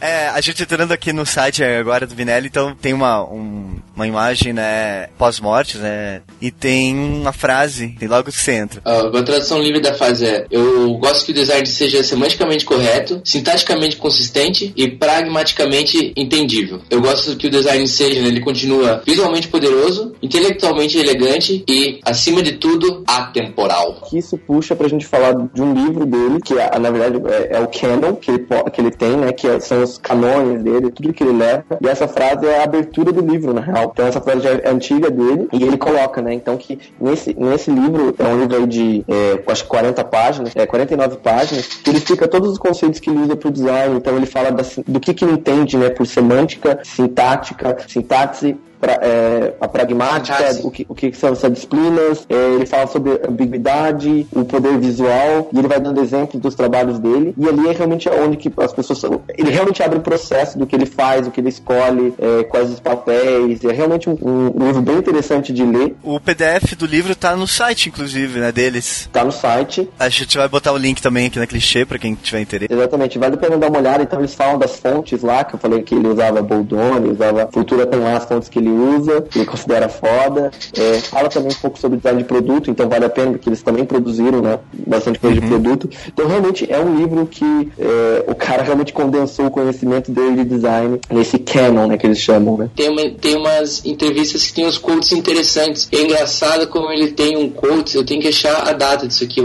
É, 0.00 0.28
a 0.28 0.40
gente 0.40 0.62
entrando 0.62 0.92
aqui 0.92 1.12
no 1.12 1.26
site 1.26 1.62
agora 1.64 2.06
do 2.06 2.14
Vinelli, 2.14 2.46
então 2.48 2.74
tem 2.76 2.92
uma, 2.92 3.24
um- 3.24 3.73
uma 3.94 4.06
imagem, 4.06 4.52
né, 4.52 5.08
pós-morte, 5.18 5.78
né, 5.78 6.22
e 6.40 6.50
tem 6.50 6.94
uma 6.96 7.32
frase, 7.32 7.88
tem 7.98 8.08
logo 8.08 8.24
que 8.30 8.32
você 8.32 8.52
entra. 8.52 8.80
Ah, 8.84 9.00
a 9.18 9.22
tradução 9.22 9.60
livre 9.62 9.80
da 9.80 9.94
frase 9.94 10.26
é: 10.26 10.46
Eu 10.50 10.94
gosto 10.94 11.24
que 11.24 11.32
o 11.32 11.34
design 11.34 11.66
seja 11.66 12.02
semanticamente 12.02 12.64
correto, 12.64 13.20
sintaticamente 13.24 13.96
consistente 13.96 14.72
e 14.76 14.88
pragmaticamente 14.90 16.12
entendível. 16.16 16.80
Eu 16.90 17.00
gosto 17.00 17.36
que 17.36 17.46
o 17.46 17.50
design 17.50 17.86
seja, 17.88 18.20
né, 18.22 18.28
ele 18.28 18.40
continua 18.40 19.02
visualmente 19.06 19.48
poderoso, 19.48 20.14
intelectualmente 20.22 20.98
elegante 20.98 21.64
e, 21.68 22.00
acima 22.04 22.42
de 22.42 22.52
tudo, 22.52 23.04
atemporal. 23.06 24.02
que 24.08 24.18
isso 24.18 24.36
puxa 24.38 24.74
pra 24.76 24.88
gente 24.88 25.06
falar 25.06 25.32
de 25.52 25.62
um 25.62 25.72
livro 25.74 26.06
dele, 26.06 26.40
que 26.44 26.54
é, 26.58 26.78
na 26.78 26.90
verdade 26.90 27.20
é, 27.28 27.56
é 27.56 27.60
o 27.60 27.68
canon 27.68 28.14
que 28.16 28.30
ele, 28.30 28.46
que 28.72 28.80
ele 28.80 28.90
tem, 28.90 29.16
né? 29.16 29.32
Que 29.32 29.48
é- 29.48 29.60
são 29.60 29.82
os 29.82 29.98
canônicos 29.98 30.62
dele, 30.62 30.90
tudo 30.90 31.12
que 31.12 31.22
ele 31.22 31.36
leva. 31.36 31.64
E 31.82 31.88
essa 31.88 32.06
frase 32.08 32.46
é 32.46 32.60
a 32.60 32.64
abertura 32.64 33.12
do 33.12 33.20
livro, 33.20 33.52
na 33.52 33.60
real. 33.60 33.83
Então 33.92 34.06
essa 34.06 34.20
frase 34.20 34.46
é 34.46 34.68
antiga 34.68 35.10
dele 35.10 35.48
e 35.52 35.62
ele 35.62 35.76
coloca, 35.76 36.20
né? 36.22 36.34
Então 36.34 36.56
que 36.56 36.78
nesse, 37.00 37.34
nesse 37.38 37.70
livro, 37.70 38.14
é 38.18 38.24
um 38.24 38.40
livro 38.40 38.56
aí 38.56 38.66
de, 38.66 39.04
é, 39.08 39.42
acho 39.50 39.64
que 39.64 39.68
40 39.68 40.04
páginas, 40.04 40.56
é, 40.56 40.66
49 40.66 41.16
páginas, 41.18 41.66
que 41.66 41.90
ele 41.90 41.98
explica 41.98 42.28
todos 42.28 42.50
os 42.50 42.58
conceitos 42.58 43.00
que 43.00 43.10
ele 43.10 43.20
usa 43.20 43.36
pro 43.36 43.50
design. 43.50 43.96
Então 43.96 44.16
ele 44.16 44.26
fala 44.26 44.50
da 44.50 44.64
do 44.86 44.98
que 44.98 45.14
que 45.14 45.24
ele 45.24 45.34
entende, 45.34 45.76
né? 45.76 45.90
Por 45.90 46.06
semântica, 46.06 46.80
sintática, 46.82 47.76
sintaxe, 47.86 48.56
pra- 48.80 48.98
é, 49.02 49.54
a 49.60 49.68
pragmática, 49.68 50.60
o 50.62 50.70
que, 50.70 50.86
o 50.88 50.94
que 50.94 51.12
são 51.12 51.30
essas 51.32 51.52
disciplinas, 51.52 52.26
é, 52.28 52.34
ele 52.54 52.66
fala 52.66 52.86
sobre 52.86 53.12
ambiguidade, 53.28 54.26
o 54.32 54.44
poder 54.44 54.78
visual, 54.78 55.48
e 55.52 55.58
ele 55.58 55.68
vai 55.68 55.80
dando 55.80 56.00
exemplos 56.00 56.40
dos 56.40 56.54
trabalhos 56.54 56.98
dele, 56.98 57.34
e 57.36 57.48
ali 57.48 57.68
é 57.68 57.72
realmente 57.72 58.08
onde 58.08 58.36
que 58.36 58.52
as 58.58 58.72
pessoas 58.72 58.98
são, 58.98 59.20
ele 59.36 59.50
realmente 59.50 59.82
abre 59.82 59.98
o 59.98 60.02
processo 60.02 60.58
do 60.58 60.66
que 60.66 60.74
ele 60.74 60.86
faz, 60.86 61.26
o 61.26 61.30
que 61.30 61.40
ele 61.40 61.48
escolhe, 61.48 62.14
é, 62.18 62.44
quais 62.44 62.70
os 62.70 62.80
papéis, 62.80 63.64
é 63.64 63.72
realmente 63.72 64.08
um, 64.08 64.16
um 64.22 64.66
livro 64.66 64.82
bem 64.82 64.96
interessante 64.98 65.52
de 65.52 65.64
ler, 65.64 65.94
O 66.02 66.18
PDF 66.20 66.74
do 66.76 66.86
livro 66.86 67.14
tá 67.14 67.36
no 67.36 67.46
site, 67.46 67.88
inclusive, 67.88 68.40
né, 68.40 68.52
deles. 68.52 69.08
tá 69.12 69.24
no 69.24 69.32
site, 69.32 69.88
A 69.98 70.08
gente 70.08 70.36
vai 70.36 70.48
botar 70.48 70.72
o 70.72 70.76
link 70.76 71.00
também 71.00 71.26
aqui 71.26 71.38
na 71.38 71.46
clichê 71.46 71.84
pra 71.84 71.98
quem 71.98 72.14
tiver 72.14 72.40
interesse. 72.40 72.72
Exatamente, 72.72 73.18
vale 73.18 73.34
a 73.34 73.38
pena 73.38 73.56
dar 73.58 73.68
uma 73.68 73.78
olhada. 73.78 74.02
Então 74.02 74.18
eles 74.18 74.34
falam 74.34 74.58
das 74.58 74.76
fontes 74.78 75.22
lá, 75.22 75.44
que 75.44 75.54
eu 75.54 75.58
falei 75.58 75.82
que 75.82 75.94
ele 75.94 76.08
usava 76.08 76.42
Boldoni, 76.42 77.10
usava 77.10 77.48
Futura 77.52 77.86
tem 77.86 78.00
lá 78.00 78.16
as 78.16 78.24
fontes 78.24 78.48
que 78.48 78.58
ele 78.58 78.70
usa, 78.74 79.22
que 79.22 79.38
ele 79.38 79.46
considera 79.46 79.88
foda. 79.88 80.50
É, 80.76 81.00
fala 81.00 81.28
também 81.28 81.50
um 81.50 81.60
pouco 81.60 81.78
sobre 81.78 81.98
design 81.98 82.22
de 82.22 82.28
produto, 82.28 82.70
então 82.70 82.88
vale 82.88 83.04
a 83.04 83.10
pena, 83.10 83.32
porque 83.32 83.48
eles 83.48 83.62
também 83.62 83.84
produziram 83.84 84.40
né, 84.40 84.58
bastante 84.86 85.18
coisa 85.18 85.36
uhum. 85.36 85.42
de 85.42 85.48
produto. 85.48 85.90
Então, 86.08 86.26
realmente, 86.26 86.70
é 86.70 86.78
um 86.78 86.96
livro 86.96 87.26
que 87.26 87.72
é, 87.78 88.24
o 88.26 88.34
cara 88.34 88.62
realmente 88.62 88.92
condensou 88.92 89.46
o 89.46 89.50
conhecimento 89.50 90.10
dele 90.10 90.44
de 90.44 90.44
design 90.44 91.00
nesse 91.10 91.38
canon, 91.38 91.86
né, 91.86 91.96
que 91.96 92.06
eles 92.06 92.18
chamam, 92.18 92.56
né? 92.56 92.70
Tem, 92.74 92.88
uma, 92.88 93.10
tem 93.10 93.36
umas 93.36 93.84
entrevistas 93.84 94.46
que 94.46 94.54
tem 94.54 94.66
uns 94.66 94.78
quotes 94.78 95.12
interessantes. 95.12 95.88
É 95.92 96.02
engraçado 96.02 96.66
como 96.68 96.90
ele 96.90 97.12
tem 97.12 97.36
um 97.36 97.50
quote, 97.50 97.96
eu 97.96 98.04
tenho 98.04 98.20
que 98.20 98.28
achar 98.28 98.68
a 98.68 98.72
data 98.72 99.06
disso 99.06 99.24
aqui, 99.24 99.40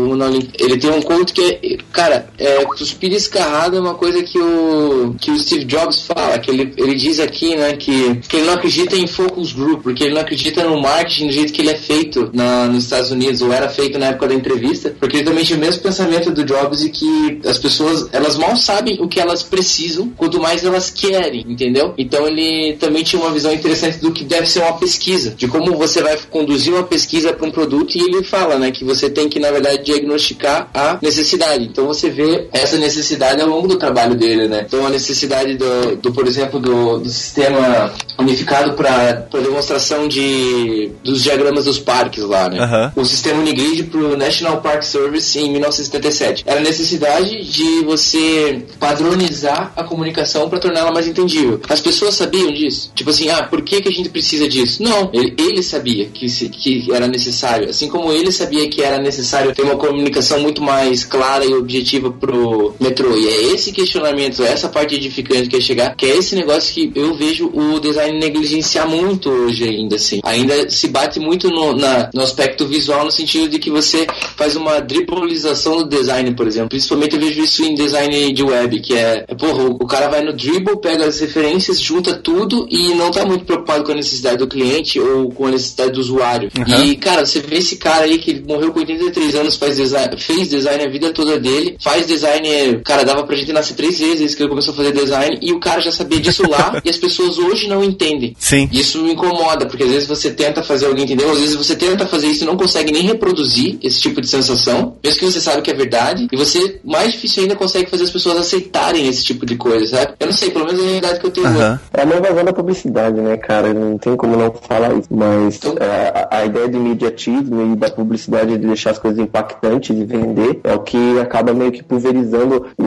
ele 0.59 0.77
tem 0.77 0.89
um 0.89 1.01
quote 1.01 1.33
que 1.33 1.41
é, 1.41 1.77
cara, 1.91 2.27
é, 2.37 2.65
cuspir 2.65 3.11
escarrado 3.13 3.77
é 3.77 3.79
uma 3.79 3.95
coisa 3.95 4.23
que 4.23 4.39
o, 4.39 5.15
que 5.19 5.31
o 5.31 5.39
Steve 5.39 5.65
Jobs 5.65 6.01
fala, 6.01 6.39
que 6.39 6.49
ele, 6.49 6.73
ele 6.77 6.95
diz 6.95 7.19
aqui, 7.19 7.55
né, 7.55 7.73
que, 7.73 8.15
que 8.27 8.37
ele 8.37 8.45
não 8.45 8.53
acredita 8.53 8.95
em 8.95 9.07
focus 9.09 9.51
group, 9.51 9.83
porque 9.83 10.03
ele 10.03 10.13
não 10.13 10.21
acredita 10.21 10.63
no 10.63 10.81
marketing 10.81 11.27
do 11.27 11.33
jeito 11.33 11.53
que 11.53 11.61
ele 11.61 11.71
é 11.71 11.77
feito 11.77 12.29
na, 12.33 12.65
nos 12.67 12.83
Estados 12.83 13.11
Unidos, 13.11 13.41
ou 13.41 13.51
era 13.51 13.69
feito 13.69 13.99
na 13.99 14.07
época 14.07 14.27
da 14.29 14.33
entrevista, 14.33 14.95
porque 14.99 15.17
ele 15.17 15.25
também 15.25 15.43
tinha 15.43 15.57
o 15.57 15.61
mesmo 15.61 15.81
pensamento 15.81 16.31
do 16.31 16.43
Jobs 16.43 16.83
e 16.83 16.89
que 16.89 17.39
as 17.45 17.57
pessoas, 17.57 18.07
elas 18.11 18.37
mal 18.37 18.55
sabem 18.55 18.97
o 19.01 19.07
que 19.07 19.19
elas 19.19 19.43
precisam, 19.43 20.09
quanto 20.15 20.39
mais 20.39 20.63
elas 20.63 20.89
querem, 20.89 21.45
entendeu? 21.47 21.93
Então 21.97 22.27
ele 22.27 22.77
também 22.79 23.03
tinha 23.03 23.21
uma 23.21 23.31
visão 23.31 23.53
interessante 23.53 23.97
do 23.97 24.11
que 24.11 24.23
deve 24.23 24.47
ser 24.47 24.59
uma 24.61 24.73
pesquisa, 24.73 25.31
de 25.31 25.47
como 25.47 25.75
você 25.75 26.01
vai 26.01 26.17
conduzir 26.29 26.73
uma 26.73 26.83
pesquisa 26.83 27.33
para 27.33 27.47
um 27.47 27.51
produto 27.51 27.97
e 27.97 28.01
ele 28.01 28.23
fala, 28.23 28.57
né, 28.57 28.71
que 28.71 28.83
você 28.83 29.09
tem 29.09 29.27
que, 29.27 29.39
na 29.39 29.51
verdade, 29.51 29.83
diagnosticar 29.83 30.69
a 30.73 30.99
necessidade. 31.01 31.65
Então 31.65 31.87
você 31.87 32.09
vê 32.09 32.47
essa 32.51 32.77
necessidade 32.77 33.41
ao 33.41 33.47
longo 33.47 33.67
do 33.67 33.77
trabalho 33.77 34.15
dele, 34.15 34.47
né? 34.47 34.63
Então 34.65 34.85
a 34.85 34.89
necessidade 34.89 35.55
do, 35.55 35.95
do 35.97 36.11
por 36.11 36.27
exemplo, 36.27 36.59
do, 36.59 36.99
do 36.99 37.09
sistema 37.09 37.93
unificado 38.17 38.73
para 38.73 38.98
demonstração 39.41 40.07
de 40.07 40.91
dos 41.03 41.23
diagramas 41.23 41.65
dos 41.65 41.79
parques 41.79 42.23
lá, 42.23 42.49
né? 42.49 42.91
Uhum. 42.95 43.01
O 43.01 43.05
sistema 43.05 43.39
Unigrid 43.39 43.83
para 43.83 43.99
o 43.99 44.17
National 44.17 44.61
Park 44.61 44.83
Service 44.83 45.37
em 45.37 45.51
1977. 45.51 46.43
Era 46.45 46.59
a 46.59 46.63
necessidade 46.63 47.43
de 47.43 47.83
você 47.83 48.63
padronizar 48.79 49.71
a 49.75 49.83
comunicação 49.83 50.49
para 50.49 50.59
torná-la 50.59 50.91
mais 50.91 51.07
entendível. 51.07 51.59
As 51.69 51.81
pessoas 51.81 52.15
sabiam 52.15 52.51
disso? 52.51 52.91
Tipo 52.95 53.09
assim, 53.09 53.29
ah, 53.29 53.43
por 53.43 53.61
que, 53.61 53.81
que 53.81 53.89
a 53.89 53.91
gente 53.91 54.09
precisa 54.09 54.47
disso? 54.47 54.81
Não, 54.83 55.09
ele, 55.13 55.35
ele 55.37 55.63
sabia 55.63 56.05
que, 56.05 56.29
se, 56.29 56.49
que 56.49 56.91
era 56.91 57.07
necessário. 57.07 57.69
Assim 57.69 57.87
como 57.87 58.11
ele 58.11 58.31
sabia 58.31 58.69
que 58.69 58.81
era 58.81 58.99
necessário 58.99 59.53
ter 59.53 59.63
uma 59.63 59.75
comunicação 59.75 60.39
muito 60.39 60.61
mais 60.61 61.03
clara 61.03 61.45
e 61.45 61.53
objetiva 61.53 62.11
pro 62.11 62.75
metrô. 62.79 63.15
E 63.17 63.27
é 63.27 63.53
esse 63.53 63.71
questionamento, 63.71 64.43
essa 64.43 64.69
parte 64.69 64.95
edificante 64.95 65.47
que 65.47 65.55
é 65.55 65.61
chegar, 65.61 65.95
que 65.95 66.05
é 66.05 66.17
esse 66.17 66.35
negócio 66.35 66.73
que 66.73 66.91
eu 66.95 67.15
vejo 67.15 67.49
o 67.53 67.79
design 67.79 68.19
negligenciar 68.19 68.88
muito 68.89 69.29
hoje 69.29 69.65
ainda, 69.65 69.95
assim. 69.95 70.19
Ainda 70.23 70.69
se 70.69 70.87
bate 70.87 71.19
muito 71.19 71.49
no, 71.49 71.75
na, 71.75 72.09
no 72.13 72.21
aspecto 72.21 72.65
visual, 72.65 73.05
no 73.05 73.11
sentido 73.11 73.47
de 73.49 73.59
que 73.59 73.69
você 73.69 74.07
faz 74.35 74.55
uma 74.55 74.79
dribbleização 74.79 75.77
do 75.77 75.85
design, 75.85 76.33
por 76.33 76.47
exemplo. 76.47 76.69
Principalmente 76.69 77.15
eu 77.15 77.21
vejo 77.21 77.41
isso 77.41 77.63
em 77.63 77.75
design 77.75 78.33
de 78.33 78.43
web, 78.43 78.79
que 78.81 78.95
é, 78.95 79.25
é 79.27 79.35
porra, 79.35 79.63
o, 79.63 79.85
cara 79.85 80.07
vai 80.07 80.21
no 80.21 80.33
dribble, 80.33 80.77
pega 80.81 81.05
as 81.05 81.19
referências, 81.19 81.79
junta 81.79 82.13
tudo 82.13 82.67
e 82.69 82.93
não 82.95 83.11
tá 83.11 83.25
muito 83.25 83.45
preocupado 83.45 83.83
com 83.83 83.91
a 83.91 83.95
necessidade 83.95 84.37
do 84.37 84.47
cliente 84.47 84.99
ou 84.99 85.29
com 85.31 85.47
a 85.47 85.51
necessidade 85.51 85.91
do 85.91 85.99
usuário. 85.99 86.49
Uhum. 86.57 86.83
E, 86.83 86.95
cara, 86.95 87.25
você 87.25 87.39
vê 87.39 87.57
esse 87.57 87.77
cara 87.77 88.05
aí 88.05 88.17
que 88.17 88.41
morreu 88.47 88.71
com 88.71 88.79
83 88.79 89.35
anos, 89.35 89.55
faz 89.55 89.77
design, 89.77 90.17
fez 90.17 90.49
design 90.49 90.83
a 90.83 90.89
vida 90.89 91.11
toda 91.11 91.39
dele, 91.39 91.77
faz 91.79 92.07
design, 92.07 92.81
cara, 92.83 93.03
dava 93.03 93.23
pra 93.23 93.35
gente 93.35 93.51
nascer 93.51 93.75
três 93.75 93.99
vezes 93.99 94.35
que 94.35 94.41
ele 94.41 94.49
começou 94.49 94.73
a 94.73 94.77
fazer 94.77 94.91
design 94.91 95.37
e 95.41 95.51
o 95.51 95.59
cara 95.59 95.81
já 95.81 95.91
sabia 95.91 96.19
disso 96.19 96.43
lá 96.49 96.79
e 96.83 96.89
as 96.89 96.97
pessoas 96.97 97.37
hoje 97.37 97.67
não 97.67 97.83
entendem. 97.83 98.35
Sim. 98.37 98.69
Isso 98.79 99.01
me 99.03 99.13
incomoda, 99.13 99.65
porque 99.65 99.83
às 99.83 99.91
vezes 99.91 100.07
você 100.07 100.31
tenta 100.31 100.63
fazer 100.63 100.85
alguém 100.85 101.03
entender, 101.03 101.25
às 101.25 101.39
vezes 101.39 101.55
você 101.55 101.75
tenta 101.75 102.05
fazer 102.05 102.27
isso 102.27 102.43
e 102.43 102.47
não 102.47 102.55
consegue 102.55 102.91
nem 102.91 103.03
reproduzir 103.03 103.77
esse 103.83 103.99
tipo 103.99 104.21
de 104.21 104.27
sensação, 104.27 104.95
mesmo 105.03 105.19
que 105.19 105.25
você 105.25 105.41
sabe 105.41 105.61
que 105.61 105.71
é 105.71 105.73
verdade, 105.73 106.27
e 106.31 106.37
você, 106.37 106.79
mais 106.83 107.11
difícil 107.11 107.43
ainda, 107.43 107.55
consegue 107.55 107.89
fazer 107.89 108.03
as 108.03 108.09
pessoas 108.09 108.37
aceitarem 108.37 109.07
esse 109.07 109.23
tipo 109.23 109.45
de 109.45 109.55
coisa, 109.55 109.97
sabe? 109.97 110.13
Eu 110.19 110.27
não 110.27 110.33
sei, 110.33 110.51
pelo 110.51 110.65
menos 110.65 110.79
é 110.79 110.83
a 110.83 110.87
realidade 110.87 111.19
que 111.19 111.25
eu 111.25 111.31
tenho 111.31 111.47
uhum. 111.47 111.79
É 111.93 112.03
uma 112.03 112.15
invasão 112.15 112.45
da 112.45 112.53
publicidade, 112.53 113.19
né, 113.19 113.37
cara? 113.37 113.73
Não 113.73 113.97
tem 113.97 114.15
como 114.15 114.35
não 114.35 114.53
falar 114.67 114.93
isso, 114.93 115.07
mas 115.09 115.57
então, 115.57 115.75
é, 115.79 116.27
a, 116.31 116.37
a, 116.39 116.45
ideia 116.45 116.67
de 116.67 116.77
imediatismo 116.77 117.73
e 117.73 117.75
da 117.75 117.89
publicidade 117.89 118.57
de 118.57 118.67
deixar 118.67 118.91
as 118.91 118.99
coisas 118.99 119.19
impactantes 119.19 119.95
e 119.95 120.03
vender 120.05 120.59
é 120.63 120.73
o 120.73 120.79
que 120.79 121.19
acaba 121.19 121.53
meio 121.53 121.71
que 121.71 121.83
pulverizando 121.83 122.67
o, 122.77 122.83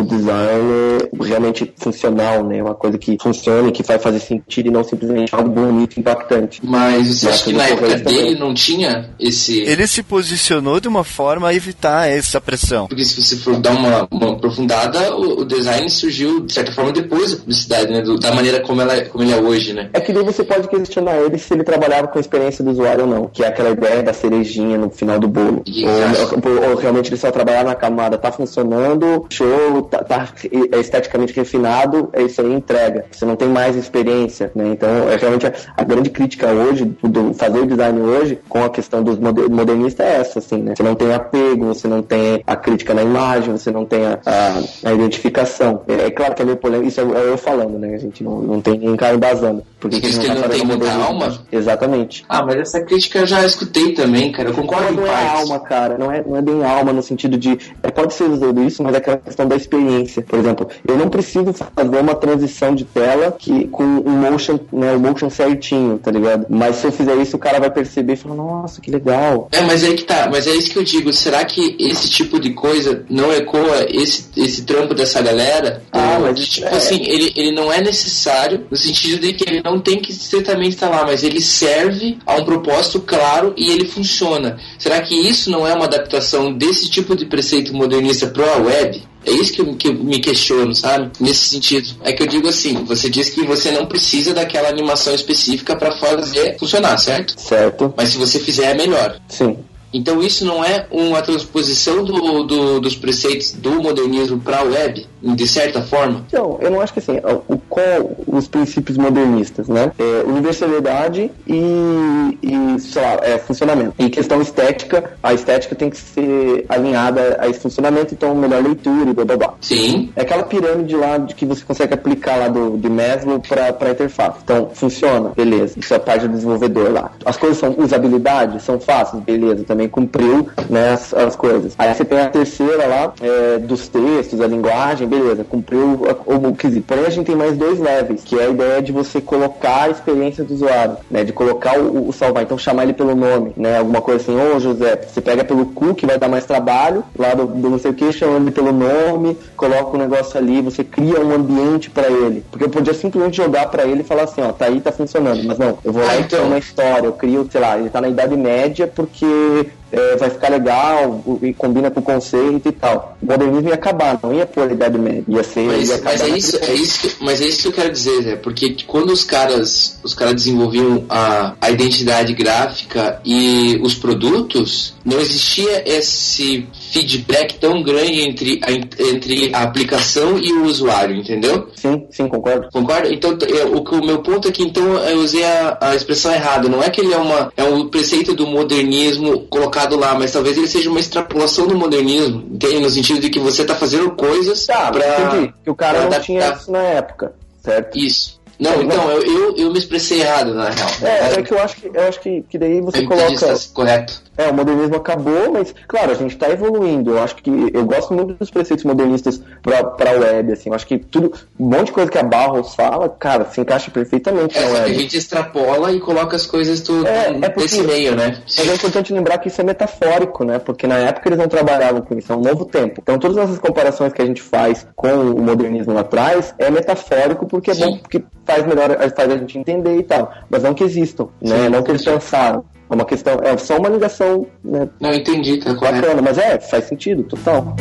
o 0.00 0.04
design 0.04 0.98
realmente 1.22 1.72
funcional, 1.76 2.44
né? 2.44 2.62
Uma 2.62 2.74
coisa 2.74 2.98
que 2.98 3.16
funcione, 3.20 3.72
que 3.72 3.82
vai 3.82 3.98
fazer 3.98 4.20
sentido 4.20 4.68
e 4.68 4.70
não 4.70 4.84
simplesmente 4.84 5.34
algo 5.34 5.48
bonito 5.48 5.96
e 5.96 6.00
impactante. 6.00 6.60
Mas 6.62 7.08
você 7.08 7.28
acha 7.28 7.44
que 7.44 7.52
na 7.52 7.68
época 7.68 7.96
dele 7.96 8.38
não 8.38 8.54
tinha 8.54 9.10
esse. 9.18 9.60
Ele 9.60 9.86
se 9.86 10.02
posicionou 10.02 10.80
de 10.80 10.88
uma 10.88 11.04
forma 11.04 11.48
a 11.48 11.54
evitar 11.54 12.08
essa 12.08 12.40
pressão. 12.40 12.86
Porque 12.86 13.04
se 13.04 13.22
você 13.22 13.36
for 13.36 13.56
dar 13.56 13.72
uma, 13.72 14.08
uma 14.10 14.32
aprofundada, 14.32 15.14
o, 15.16 15.40
o, 15.40 15.44
design 15.44 15.88
surgiu, 15.88 16.40
de 16.40 16.52
certa 16.52 16.72
forma, 16.72 16.92
depois 16.92 17.32
da 17.32 17.36
publicidade, 17.38 17.92
né? 17.92 18.02
Do, 18.02 18.18
da 18.18 18.34
maneira 18.34 18.60
como, 18.60 18.80
ela, 18.80 19.04
como 19.06 19.24
ele 19.24 19.32
é 19.32 19.40
hoje, 19.40 19.72
né? 19.72 19.90
É 19.92 20.00
que 20.00 20.12
daí 20.12 20.24
você 20.24 20.44
pode 20.44 20.68
questionar 20.68 21.16
ele 21.18 21.38
se 21.38 21.52
ele 21.54 21.64
trabalhava 21.64 22.08
com 22.08 22.18
a 22.18 22.20
experiência 22.20 22.64
do 22.64 22.70
usuário 22.70 23.04
ou 23.04 23.10
não, 23.10 23.26
que 23.26 23.42
é 23.42 23.48
aquela 23.48 23.70
ideia 23.70 24.02
da 24.02 24.12
cerejinha 24.12 24.78
no 24.78 24.90
final 24.90 25.18
do 25.18 25.28
bolo. 25.28 25.62
Ou, 25.66 26.52
ou, 26.52 26.70
ou, 26.70 26.76
realmente 26.76 27.10
ele 27.10 27.16
só 27.16 27.30
trabalhar 27.30 27.64
na 27.64 27.74
camada, 27.74 28.18
tá 28.18 28.32
funcionando, 28.32 29.26
show, 29.30 29.83
tá, 29.84 30.02
tá 30.02 30.28
é 30.72 30.80
esteticamente 30.80 31.32
refinado, 31.34 32.08
é 32.12 32.22
isso 32.22 32.40
aí, 32.40 32.52
entrega. 32.52 33.06
Você 33.10 33.24
não 33.24 33.36
tem 33.36 33.48
mais 33.48 33.76
experiência, 33.76 34.50
né? 34.54 34.68
Então, 34.68 34.88
é 35.08 35.16
realmente 35.16 35.46
a, 35.46 35.52
a 35.76 35.84
grande 35.84 36.10
crítica 36.10 36.48
hoje, 36.48 36.84
do 37.02 37.34
fazer 37.34 37.60
o 37.60 37.66
design 37.66 38.00
hoje, 38.00 38.38
com 38.48 38.64
a 38.64 38.70
questão 38.70 39.02
dos 39.02 39.18
modernistas 39.18 40.06
é 40.06 40.16
essa, 40.20 40.38
assim, 40.38 40.58
né? 40.58 40.74
Você 40.76 40.82
não 40.82 40.94
tem 40.94 41.12
apego, 41.12 41.66
você 41.66 41.88
não 41.88 42.02
tem 42.02 42.42
a 42.46 42.56
crítica 42.56 42.94
na 42.94 43.02
imagem, 43.02 43.52
você 43.52 43.70
não 43.70 43.84
tem 43.84 44.04
a, 44.06 44.18
a, 44.24 44.90
a 44.90 44.92
identificação. 44.92 45.82
É, 45.88 46.06
é, 46.06 46.10
claro 46.10 46.34
que 46.34 46.42
é 46.42 46.44
meio 46.44 46.56
polêmico, 46.56 46.88
isso 46.88 47.00
é, 47.00 47.04
é 47.04 47.30
eu 47.30 47.38
falando, 47.38 47.78
né? 47.78 47.94
A 47.94 47.98
gente 47.98 48.22
não, 48.22 48.40
não 48.40 48.60
tem 48.60 48.74
ninguém 48.74 48.96
cá 48.96 49.14
embasando. 49.14 49.62
Porque 49.80 50.00
Diz 50.00 50.16
que 50.16 50.26
ele 50.26 50.40
não 50.40 50.48
tem 50.48 50.64
muita 50.64 50.92
alma? 50.92 51.38
Exatamente. 51.52 52.24
Ah, 52.28 52.42
mas 52.42 52.56
essa 52.56 52.80
crítica 52.80 53.18
eu 53.18 53.26
já 53.26 53.44
escutei 53.44 53.92
também, 53.92 54.32
cara. 54.32 54.48
Eu 54.48 54.54
concordo 54.54 54.92
não, 54.92 55.02
não 55.02 55.06
é 55.06 55.28
alma, 55.28 55.60
cara. 55.60 55.98
Não 55.98 56.10
é, 56.10 56.24
não 56.26 56.36
é 56.36 56.42
bem 56.42 56.64
alma 56.64 56.92
no 56.92 57.02
sentido 57.02 57.36
de. 57.36 57.58
É, 57.82 57.90
pode 57.90 58.14
ser 58.14 58.24
usado 58.24 58.62
isso, 58.62 58.82
mas 58.82 58.94
é 58.94 58.98
aquela 58.98 59.18
questão 59.18 59.46
da 59.46 59.56
experiência. 59.56 59.73
Por 60.22 60.38
exemplo, 60.38 60.68
eu 60.86 60.96
não 60.96 61.08
preciso 61.08 61.52
fazer 61.52 61.98
uma 61.98 62.14
transição 62.14 62.74
de 62.74 62.84
tela 62.84 63.32
que, 63.32 63.66
com 63.68 63.82
o 63.82 64.10
motion, 64.10 64.58
né, 64.72 64.94
o 64.94 65.00
motion 65.00 65.30
certinho, 65.30 65.98
tá 65.98 66.10
ligado? 66.10 66.46
Mas 66.48 66.76
se 66.76 66.86
eu 66.86 66.92
fizer 66.92 67.16
isso, 67.16 67.36
o 67.36 67.40
cara 67.40 67.58
vai 67.58 67.70
perceber 67.70 68.14
e 68.14 68.16
falar, 68.16 68.34
nossa, 68.34 68.80
que 68.80 68.90
legal. 68.90 69.48
É, 69.52 69.60
mas 69.62 69.82
é 69.82 69.88
aí 69.88 69.94
que 69.94 70.04
tá. 70.04 70.28
Mas 70.30 70.46
é 70.46 70.50
isso 70.50 70.70
que 70.70 70.78
eu 70.78 70.84
digo. 70.84 71.12
Será 71.12 71.44
que 71.44 71.76
esse 71.78 72.08
tipo 72.08 72.38
de 72.38 72.50
coisa 72.50 73.04
não 73.08 73.32
ecoa 73.32 73.86
esse, 73.88 74.26
esse 74.36 74.64
trampo 74.64 74.94
dessa 74.94 75.20
galera? 75.22 75.82
Ah, 75.92 76.18
mas 76.20 76.48
tipo 76.48 76.66
é... 76.66 76.76
assim, 76.76 77.02
ele, 77.02 77.32
ele 77.36 77.52
não 77.52 77.72
é 77.72 77.80
necessário 77.80 78.66
no 78.70 78.76
sentido 78.76 79.20
de 79.20 79.32
que 79.32 79.48
ele 79.48 79.62
não 79.62 79.80
tem 79.80 80.00
que 80.00 80.10
estritamente 80.10 80.74
estar 80.74 80.88
lá, 80.88 81.04
mas 81.04 81.22
ele 81.22 81.40
serve 81.40 82.18
a 82.26 82.36
um 82.36 82.44
propósito 82.44 83.00
claro 83.00 83.54
e 83.56 83.70
ele 83.70 83.86
funciona. 83.86 84.58
Será 84.78 85.00
que 85.00 85.14
isso 85.14 85.50
não 85.50 85.66
é 85.66 85.74
uma 85.74 85.84
adaptação 85.84 86.52
desse 86.52 86.90
tipo 86.90 87.16
de 87.16 87.26
preceito 87.26 87.74
modernista 87.74 88.26
para 88.26 88.54
a 88.54 88.58
web? 88.58 89.02
É 89.26 89.30
isso 89.30 89.52
que 89.52 89.60
eu, 89.60 89.74
que 89.74 89.88
eu, 89.88 89.94
me 89.94 90.18
questiono, 90.18 90.74
sabe? 90.74 91.10
Nesse 91.20 91.48
sentido. 91.48 91.88
É 92.02 92.12
que 92.12 92.22
eu 92.22 92.26
digo 92.26 92.48
assim: 92.48 92.84
você 92.84 93.08
diz 93.08 93.30
que 93.30 93.42
você 93.44 93.70
não 93.70 93.86
precisa 93.86 94.34
daquela 94.34 94.68
animação 94.68 95.14
específica 95.14 95.76
para 95.76 95.92
fazer 95.92 96.58
funcionar, 96.58 96.98
certo? 96.98 97.40
Certo. 97.40 97.92
Mas 97.96 98.10
se 98.10 98.18
você 98.18 98.38
fizer, 98.38 98.70
é 98.70 98.74
melhor. 98.74 99.18
Sim. 99.28 99.58
Então 99.92 100.20
isso 100.20 100.44
não 100.44 100.64
é 100.64 100.86
uma 100.90 101.22
transposição 101.22 102.04
do, 102.04 102.42
do 102.42 102.80
dos 102.80 102.96
preceitos 102.96 103.52
do 103.52 103.80
modernismo 103.80 104.40
para 104.40 104.58
a 104.58 104.62
web, 104.64 105.06
de 105.24 105.46
certa 105.46 105.82
forma? 105.82 106.24
Não, 106.32 106.58
eu 106.60 106.70
não 106.70 106.80
acho 106.80 106.92
que 106.92 106.98
assim, 106.98 107.18
o, 107.48 107.58
qual 107.68 107.84
os 108.26 108.46
princípios 108.48 108.98
modernistas, 108.98 109.68
né? 109.68 109.92
É 109.98 110.24
universalidade 110.24 111.30
e, 111.46 112.38
e 112.42 112.80
sei 112.80 113.02
lá, 113.02 113.18
é, 113.22 113.38
funcionamento. 113.38 113.94
Em 113.98 114.08
questão 114.08 114.40
estética, 114.40 115.12
a 115.22 115.32
estética 115.32 115.74
tem 115.74 115.90
que 115.90 115.96
ser 115.96 116.66
alinhada 116.68 117.38
a 117.40 117.48
esse 117.48 117.60
funcionamento, 117.60 118.14
então 118.14 118.34
melhor 118.34 118.62
leitura 118.62 119.10
e 119.10 119.14
blá 119.14 119.24
blá 119.24 119.36
blá. 119.36 119.54
Sim. 119.60 120.12
É 120.16 120.22
aquela 120.22 120.42
pirâmide 120.42 120.96
lá 120.96 121.18
de 121.18 121.34
que 121.34 121.46
você 121.46 121.64
consegue 121.64 121.94
aplicar 121.94 122.36
lá 122.36 122.48
do, 122.48 122.76
de 122.76 122.88
Maslow 122.88 123.40
para 123.40 123.74
a 123.80 123.90
interface. 123.90 124.38
Então, 124.42 124.70
funciona, 124.72 125.30
beleza. 125.30 125.78
Isso 125.78 125.92
é 125.94 125.96
a 125.96 126.00
parte 126.00 126.26
do 126.26 126.34
desenvolvedor 126.34 126.92
lá. 126.92 127.10
As 127.24 127.36
coisas 127.36 127.58
são 127.58 127.74
usabilidade, 127.78 128.62
são 128.62 128.78
fáceis, 128.78 129.22
beleza, 129.22 129.64
também 129.64 129.88
cumpriu 129.88 130.48
né, 130.68 130.92
as, 130.92 131.14
as, 131.14 131.36
coisas. 131.36 131.74
Aí 131.78 131.94
você 131.94 132.04
tem 132.04 132.20
a 132.20 132.28
terceira 132.28 132.86
lá, 132.86 133.12
é, 133.20 133.58
dos 133.58 133.88
textos, 133.88 134.40
a 134.40 134.46
linguagem, 134.46 135.06
beleza, 135.18 135.44
cumpriu 135.44 136.00
o, 136.26 136.48
o, 136.48 136.54
quesito. 136.54 136.86
Porém, 136.86 137.06
a 137.06 137.10
gente 137.10 137.26
tem 137.26 137.36
mais 137.36 137.56
dois 137.56 137.78
levels, 137.78 138.22
que 138.24 138.38
é 138.38 138.46
a 138.46 138.48
ideia 138.48 138.82
de 138.82 138.92
você 138.92 139.20
colocar 139.20 139.84
a 139.84 139.90
experiência 139.90 140.44
do 140.44 140.54
usuário, 140.54 140.96
né? 141.10 141.24
De 141.24 141.32
colocar 141.32 141.78
o, 141.78 142.08
o 142.08 142.12
salvar, 142.12 142.42
então 142.42 142.58
chamar 142.58 142.84
ele 142.84 142.92
pelo 142.92 143.14
nome, 143.14 143.52
né? 143.56 143.78
Alguma 143.78 144.00
coisa 144.00 144.22
assim, 144.22 144.36
ô 144.36 144.58
José, 144.58 144.96
você 144.96 145.20
pega 145.20 145.44
pelo 145.44 145.66
cu, 145.66 145.94
que 145.94 146.06
vai 146.06 146.18
dar 146.18 146.28
mais 146.28 146.44
trabalho, 146.44 147.04
lá 147.18 147.34
do, 147.34 147.46
do 147.46 147.70
não 147.70 147.78
sei 147.78 147.90
o 147.90 147.94
que, 147.94 148.12
chamando 148.12 148.42
ele 148.42 148.50
pelo 148.50 148.72
nome, 148.72 149.36
coloca 149.56 149.90
o 149.90 149.94
um 149.94 149.98
negócio 149.98 150.38
ali, 150.38 150.60
você 150.60 150.84
cria 150.84 151.20
um 151.20 151.32
ambiente 151.32 151.90
para 151.90 152.08
ele. 152.08 152.44
Porque 152.50 152.64
eu 152.64 152.70
podia 152.70 152.94
simplesmente 152.94 153.36
jogar 153.36 153.66
para 153.66 153.84
ele 153.84 154.00
e 154.00 154.04
falar 154.04 154.24
assim, 154.24 154.42
ó, 154.42 154.52
tá 154.52 154.66
aí, 154.66 154.80
tá 154.80 154.92
funcionando. 154.92 155.44
Mas 155.44 155.58
não, 155.58 155.78
eu 155.84 155.92
vou 155.92 156.02
lá 156.02 156.12
ah, 156.12 156.20
e 156.20 156.24
crio 156.24 156.44
uma 156.44 156.58
história, 156.58 157.06
eu 157.06 157.12
crio, 157.12 157.48
sei 157.50 157.60
lá, 157.60 157.78
ele 157.78 157.90
tá 157.90 158.00
na 158.00 158.08
Idade 158.08 158.36
Média 158.36 158.86
porque 158.86 159.66
é, 159.94 160.16
vai 160.16 160.30
ficar 160.30 160.50
legal 160.50 161.22
e 161.42 161.52
combina 161.52 161.90
com 161.90 162.00
o 162.00 162.02
conceito 162.02 162.68
e 162.68 162.72
tal. 162.72 163.16
O 163.22 163.26
modernismo 163.26 163.68
ia 163.68 163.74
acabar, 163.74 164.18
não 164.22 164.32
ia 164.32 164.46
pôr 164.46 164.68
a 164.68 164.72
Idade 164.72 164.98
Média, 164.98 165.24
ia 165.28 165.42
ser. 165.42 165.66
Mas, 165.66 165.88
ia 165.88 166.00
mas 166.02 166.20
é, 166.20 166.28
isso, 166.28 166.58
é 166.62 166.74
isso 166.74 167.00
que, 167.00 167.24
mas 167.24 167.40
é 167.40 167.46
isso 167.46 167.62
que 167.62 167.68
eu 167.68 167.72
quero 167.72 167.92
dizer, 167.92 168.22
né? 168.22 168.36
Porque 168.36 168.76
quando 168.86 169.10
os 169.10 169.24
caras, 169.24 169.98
os 170.02 170.14
caras 170.14 170.34
desenvolviam 170.34 171.04
a, 171.08 171.54
a 171.60 171.70
identidade 171.70 172.32
gráfica 172.34 173.20
e 173.24 173.78
os 173.82 173.94
produtos, 173.94 174.94
não 175.04 175.20
existia 175.20 175.82
esse 175.86 176.66
feedback 176.94 177.58
tão 177.58 177.82
grande 177.82 178.20
entre 178.20 178.60
a, 178.62 178.70
entre 178.70 179.50
a 179.52 179.62
aplicação 179.62 180.38
e 180.38 180.52
o 180.52 180.64
usuário, 180.64 181.16
entendeu? 181.16 181.68
Sim, 181.74 182.06
sim, 182.08 182.28
concordo. 182.28 182.68
Concordo? 182.72 183.12
Então, 183.12 183.36
eu, 183.48 183.74
o, 183.74 183.80
o 183.82 184.06
meu 184.06 184.22
ponto 184.22 184.46
é 184.46 184.52
que 184.52 184.62
então 184.62 184.96
eu 184.98 185.18
usei 185.18 185.44
a, 185.44 185.76
a 185.80 185.94
expressão 185.96 186.32
errada. 186.32 186.68
Não 186.68 186.80
é 186.80 186.88
que 186.88 187.00
ele 187.00 187.12
é 187.12 187.16
uma 187.16 187.52
é 187.56 187.64
um 187.64 187.88
preceito 187.88 188.32
do 188.32 188.46
modernismo 188.46 189.40
colocado 189.48 189.96
lá, 189.96 190.14
mas 190.14 190.32
talvez 190.32 190.56
ele 190.56 190.68
seja 190.68 190.88
uma 190.88 191.00
extrapolação 191.00 191.66
do 191.66 191.76
modernismo, 191.76 192.44
entende? 192.52 192.78
No 192.78 192.90
sentido 192.90 193.18
de 193.18 193.28
que 193.28 193.40
você 193.40 193.62
está 193.62 193.74
fazendo 193.74 194.12
coisas 194.12 194.64
tá, 194.64 194.92
entendi. 194.94 195.52
Que 195.64 195.70
o 195.70 195.74
cara 195.74 195.98
não 195.98 196.06
adaptar. 196.06 196.24
tinha 196.24 196.52
isso 196.52 196.70
na 196.70 196.82
época, 196.82 197.34
certo? 197.60 197.98
Isso. 197.98 198.40
Não, 198.58 198.82
então, 198.82 199.10
eu, 199.10 199.22
eu, 199.24 199.56
eu, 199.56 199.72
me 199.72 199.78
expressei 199.78 200.20
errado, 200.20 200.54
na 200.54 200.70
real. 200.70 200.88
É, 201.02 201.40
é 201.40 201.42
que 201.42 201.52
eu 201.52 201.58
acho 201.58 201.76
que, 201.76 201.90
eu 201.92 202.02
acho 202.08 202.20
que, 202.20 202.42
que 202.48 202.56
daí 202.56 202.80
você 202.80 202.98
eu 202.98 203.08
coloca. 203.08 203.54
Correto. 203.74 204.22
É, 204.36 204.48
o 204.48 204.54
modernismo 204.54 204.96
acabou, 204.96 205.52
mas, 205.52 205.74
claro, 205.86 206.10
a 206.10 206.14
gente 206.14 206.34
está 206.34 206.50
evoluindo. 206.50 207.12
Eu 207.12 207.22
acho 207.22 207.36
que 207.36 207.50
eu 207.72 207.84
gosto 207.84 208.12
muito 208.12 208.34
dos 208.34 208.50
preceitos 208.50 208.84
modernistas 208.84 209.40
para 209.62 210.10
a 210.10 210.18
web, 210.18 210.52
assim. 210.52 210.70
Eu 210.70 210.74
acho 210.74 210.86
que 210.86 210.98
tudo, 210.98 211.32
um 211.58 211.66
monte 211.66 211.86
de 211.86 211.92
coisa 211.92 212.10
que 212.10 212.18
a 212.18 212.22
Barros 212.22 212.74
fala, 212.74 213.08
cara, 213.08 213.44
se 213.46 213.60
encaixa 213.60 213.90
perfeitamente 213.90 214.58
é, 214.58 214.60
na 214.60 214.72
web. 214.72 214.90
A 214.90 214.94
gente 214.94 215.16
extrapola 215.16 215.92
e 215.92 216.00
coloca 216.00 216.36
as 216.36 216.46
coisas 216.46 216.80
tudo 216.80 217.06
é, 217.06 217.28
é 217.28 217.48
porque, 217.48 217.62
nesse 217.62 217.82
meio, 217.82 218.14
né? 218.14 218.42
Mas 218.44 218.68
é 218.68 218.74
importante 218.74 219.12
lembrar 219.12 219.38
que 219.38 219.48
isso 219.48 219.60
é 219.60 219.64
metafórico, 219.64 220.44
né? 220.44 220.58
Porque 220.58 220.86
na 220.86 220.98
época 220.98 221.28
eles 221.28 221.38
não 221.38 221.48
trabalhavam 221.48 222.02
com 222.02 222.18
isso, 222.18 222.32
é 222.32 222.36
um 222.36 222.40
novo 222.40 222.64
tempo. 222.64 223.00
Então 223.02 223.18
todas 223.18 223.36
essas 223.36 223.58
comparações 223.58 224.12
que 224.12 224.22
a 224.22 224.26
gente 224.26 224.42
faz 224.42 224.86
com 224.96 225.08
o 225.08 225.40
modernismo 225.40 225.94
lá 225.94 226.00
atrás 226.00 226.54
é 226.58 226.70
metafórico 226.70 227.46
porque 227.46 227.70
é 227.70 227.74
bom, 227.74 227.98
porque 227.98 228.22
faz 228.44 228.66
melhor, 228.66 228.96
faz 229.14 229.30
a 229.30 229.36
gente 229.36 229.58
entender 229.58 229.96
e 229.96 230.02
tal. 230.02 230.32
Mas 230.50 230.62
não 230.62 230.74
que 230.74 230.84
existam, 230.84 231.28
né? 231.40 231.64
Sim, 231.64 231.68
não 231.68 231.82
que 231.82 231.90
eles 231.90 232.04
pensaram. 232.04 232.64
É 232.90 232.94
uma 232.94 233.04
questão, 233.04 233.38
é 233.42 233.56
só 233.56 233.78
uma 233.78 233.88
ligação, 233.88 234.46
né? 234.62 234.88
Não, 235.00 235.12
entendi, 235.12 235.58
tá 235.58 235.72
Bacana, 235.72 236.02
correto. 236.02 236.22
mas 236.22 236.38
é, 236.38 236.58
faz 236.60 236.84
sentido, 236.84 237.22
total. 237.24 237.74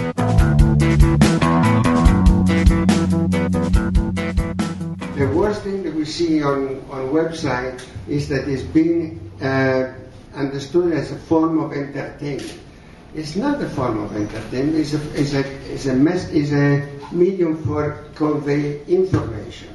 The 5.15 5.25
worst 5.33 5.61
thing 5.63 5.83
that 5.83 5.93
we 5.95 6.05
see 6.05 6.41
on, 6.41 6.81
on 6.89 7.11
website 7.13 7.83
is 8.07 8.27
that 8.29 8.47
it's 8.49 8.63
being 8.63 9.19
uh, 9.41 9.93
understood 10.35 10.93
as 10.93 11.11
a 11.11 11.15
form 11.15 11.59
of 11.59 11.71
entertainment. 11.73 12.59
It's 13.13 13.35
not 13.35 13.61
a 13.61 13.69
form 13.69 14.03
of 14.03 14.15
entertainment. 14.15 14.77
It's 14.77 14.93
a, 14.93 15.01
it's 15.13 15.33
a, 15.33 15.71
it's 15.71 15.85
a, 15.85 15.93
mess, 15.93 16.29
it's 16.31 16.51
a 16.51 16.87
medium 17.11 17.63
for 17.63 18.05
convey 18.15 18.83
information. 18.85 19.69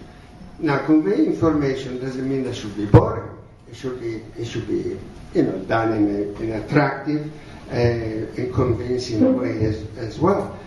Now, 0.58 0.78
convey 0.84 1.24
information 1.26 2.00
doesn't 2.00 2.28
mean 2.28 2.42
that 2.44 2.56
should 2.56 2.76
be 2.76 2.86
boring. 2.86 3.27
It 3.70 3.76
should 3.76 4.00
be, 4.00 4.22
it 4.36 4.46
should 4.46 4.66
be 4.66 4.98
you 5.34 5.42
know, 5.42 5.58
done 5.64 5.92
in, 5.92 6.34
an 6.36 6.62
attractive 6.62 7.30
uh, 7.70 7.74
and 7.74 8.54
convincing 8.54 9.36
way 9.38 9.64
as, 9.64 9.84
as 9.98 10.18
well. 10.18 10.58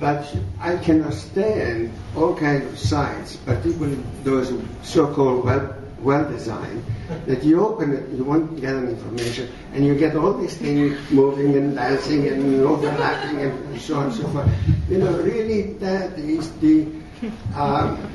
But 0.00 0.36
I 0.60 0.76
cannot 0.76 1.14
stand 1.14 1.92
all 2.16 2.34
kinds 2.34 2.66
of 2.72 2.78
sites, 2.78 3.36
particularly 3.36 3.98
those 4.22 4.52
so-called 4.82 5.44
well, 5.44 5.74
well 6.00 6.28
designed, 6.30 6.84
that 7.26 7.44
you 7.44 7.64
open 7.64 7.92
it, 7.94 8.08
you 8.10 8.24
want 8.24 8.54
to 8.54 8.60
get 8.60 8.74
an 8.74 8.88
information, 8.88 9.48
and 9.72 9.86
you 9.86 9.96
get 9.96 10.16
all 10.16 10.34
these 10.34 10.56
things 10.56 10.98
moving 11.10 11.56
and 11.56 11.76
dancing 11.76 12.26
and 12.28 12.62
overlapping 12.62 13.40
and 13.40 13.80
so 13.80 13.98
on 13.98 14.06
and 14.06 14.14
so 14.14 14.28
forth. 14.28 14.50
You 14.88 14.98
know, 14.98 15.16
really, 15.22 15.74
that 15.74 16.18
is 16.18 16.50
the 16.58 16.86
um, 17.54 18.10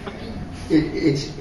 it, 0.70 0.84
it's 0.94 1.32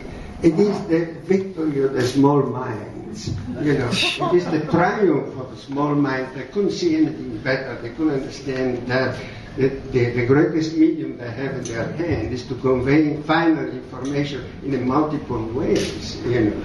it 0.43 0.59
is 0.59 0.87
the 0.87 1.05
victory 1.27 1.83
of 1.83 1.93
the 1.95 2.07
small 2.07 2.43
minds. 2.43 3.29
you 3.61 3.79
know, 3.79 3.89
it 3.89 4.35
is 4.35 4.45
the 4.47 4.65
triumph 4.71 5.37
of 5.37 5.51
the 5.51 5.57
small 5.57 5.95
minds. 5.95 6.35
They 6.35 6.45
couldn't 6.45 6.71
see 6.71 6.97
anything 6.97 7.39
better. 7.39 7.77
They 7.83 7.91
couldn't 7.91 8.15
understand 8.15 8.87
that 8.87 9.19
the, 9.57 9.69
the, 9.69 10.11
the, 10.11 10.27
greatest 10.27 10.77
medium 10.77 11.19
they 11.19 11.29
have 11.31 11.57
in 11.57 11.65
their 11.65 11.91
hand 11.93 12.33
is 12.33 12.47
to 12.47 12.55
convey 12.55 13.21
final 13.23 13.69
information 13.69 14.45
in 14.63 14.87
multiple 14.87 15.45
ways, 15.49 16.17
you 16.25 16.51
know. 16.51 16.63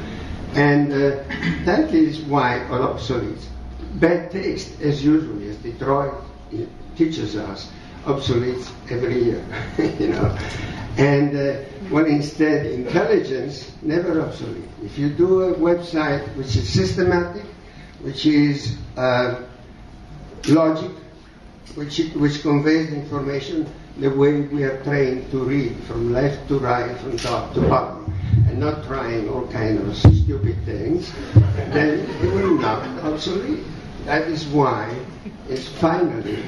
And 0.54 0.94
uh, 0.94 1.24
that 1.66 1.92
is 1.92 2.20
why 2.22 2.60
obsolete. 2.68 3.50
Bad 3.96 4.32
taste, 4.32 4.80
as 4.82 5.04
usual, 5.04 5.42
as 5.50 5.56
Detroit 5.58 6.14
teaches 6.96 7.36
us, 7.36 7.72
obsolete 8.06 8.70
every 8.92 9.24
year, 9.24 9.44
you 10.00 10.10
know. 10.10 10.38
And 10.98 11.36
uh, 11.36 11.73
when 11.90 12.06
instead 12.06 12.66
intelligence 12.66 13.72
never 13.82 14.22
obsolete. 14.22 14.70
If 14.84 14.98
you 14.98 15.10
do 15.10 15.44
a 15.44 15.54
website 15.56 16.24
which 16.36 16.56
is 16.56 16.68
systematic, 16.72 17.44
which 18.02 18.26
is 18.26 18.78
uh, 18.98 19.42
logic, 20.48 20.92
which, 21.76 22.00
which 22.16 22.42
conveys 22.42 22.92
information 22.92 23.68
the 23.98 24.10
way 24.10 24.42
we 24.42 24.64
are 24.64 24.82
trained 24.84 25.30
to 25.32 25.44
read 25.44 25.76
from 25.84 26.12
left 26.12 26.48
to 26.48 26.60
right, 26.60 26.98
from 26.98 27.18
top 27.18 27.54
to 27.54 27.62
bottom, 27.62 28.14
and 28.48 28.60
not 28.60 28.84
trying 28.86 29.30
all 29.30 29.48
kinds 29.48 30.06
of 30.06 30.14
stupid 30.14 30.58
things, 30.66 31.12
then 31.72 32.00
it 32.00 32.34
will 32.34 32.56
not 32.56 32.84
obsolete. 33.04 33.64
That 34.06 34.28
is 34.28 34.46
why 34.48 34.94
it's 35.48 35.68
finally 35.68 36.44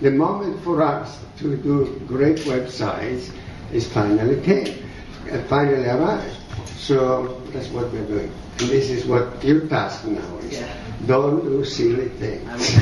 the 0.00 0.10
moment 0.10 0.60
for 0.62 0.82
us 0.82 1.20
to 1.38 1.56
do 1.56 2.02
great 2.06 2.38
websites 2.38 3.32
is 3.72 3.86
finally 3.86 4.40
came 4.42 4.68
and 5.30 5.44
finally 5.46 5.88
arrived. 5.88 6.36
So 6.76 7.40
that's 7.52 7.68
what 7.68 7.90
we're 7.92 8.06
doing. 8.06 8.30
And 8.60 8.68
this 8.68 8.90
is 8.90 9.06
what 9.06 9.42
your 9.44 9.66
task 9.66 10.04
now 10.04 10.20
is. 10.38 10.60
Yeah. 10.60 10.76
Don't 11.06 11.42
do 11.42 11.64
silly 11.64 12.08
things. 12.20 12.76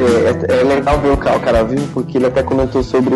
É, 0.00 0.60
é, 0.60 0.62
legal 0.62 0.98
ver 1.00 1.12
o 1.12 1.16
cara 1.16 1.62
vivo 1.64 1.86
porque 1.92 2.16
ele 2.16 2.26
até 2.26 2.42
comentou 2.42 2.82
sobre 2.82 3.14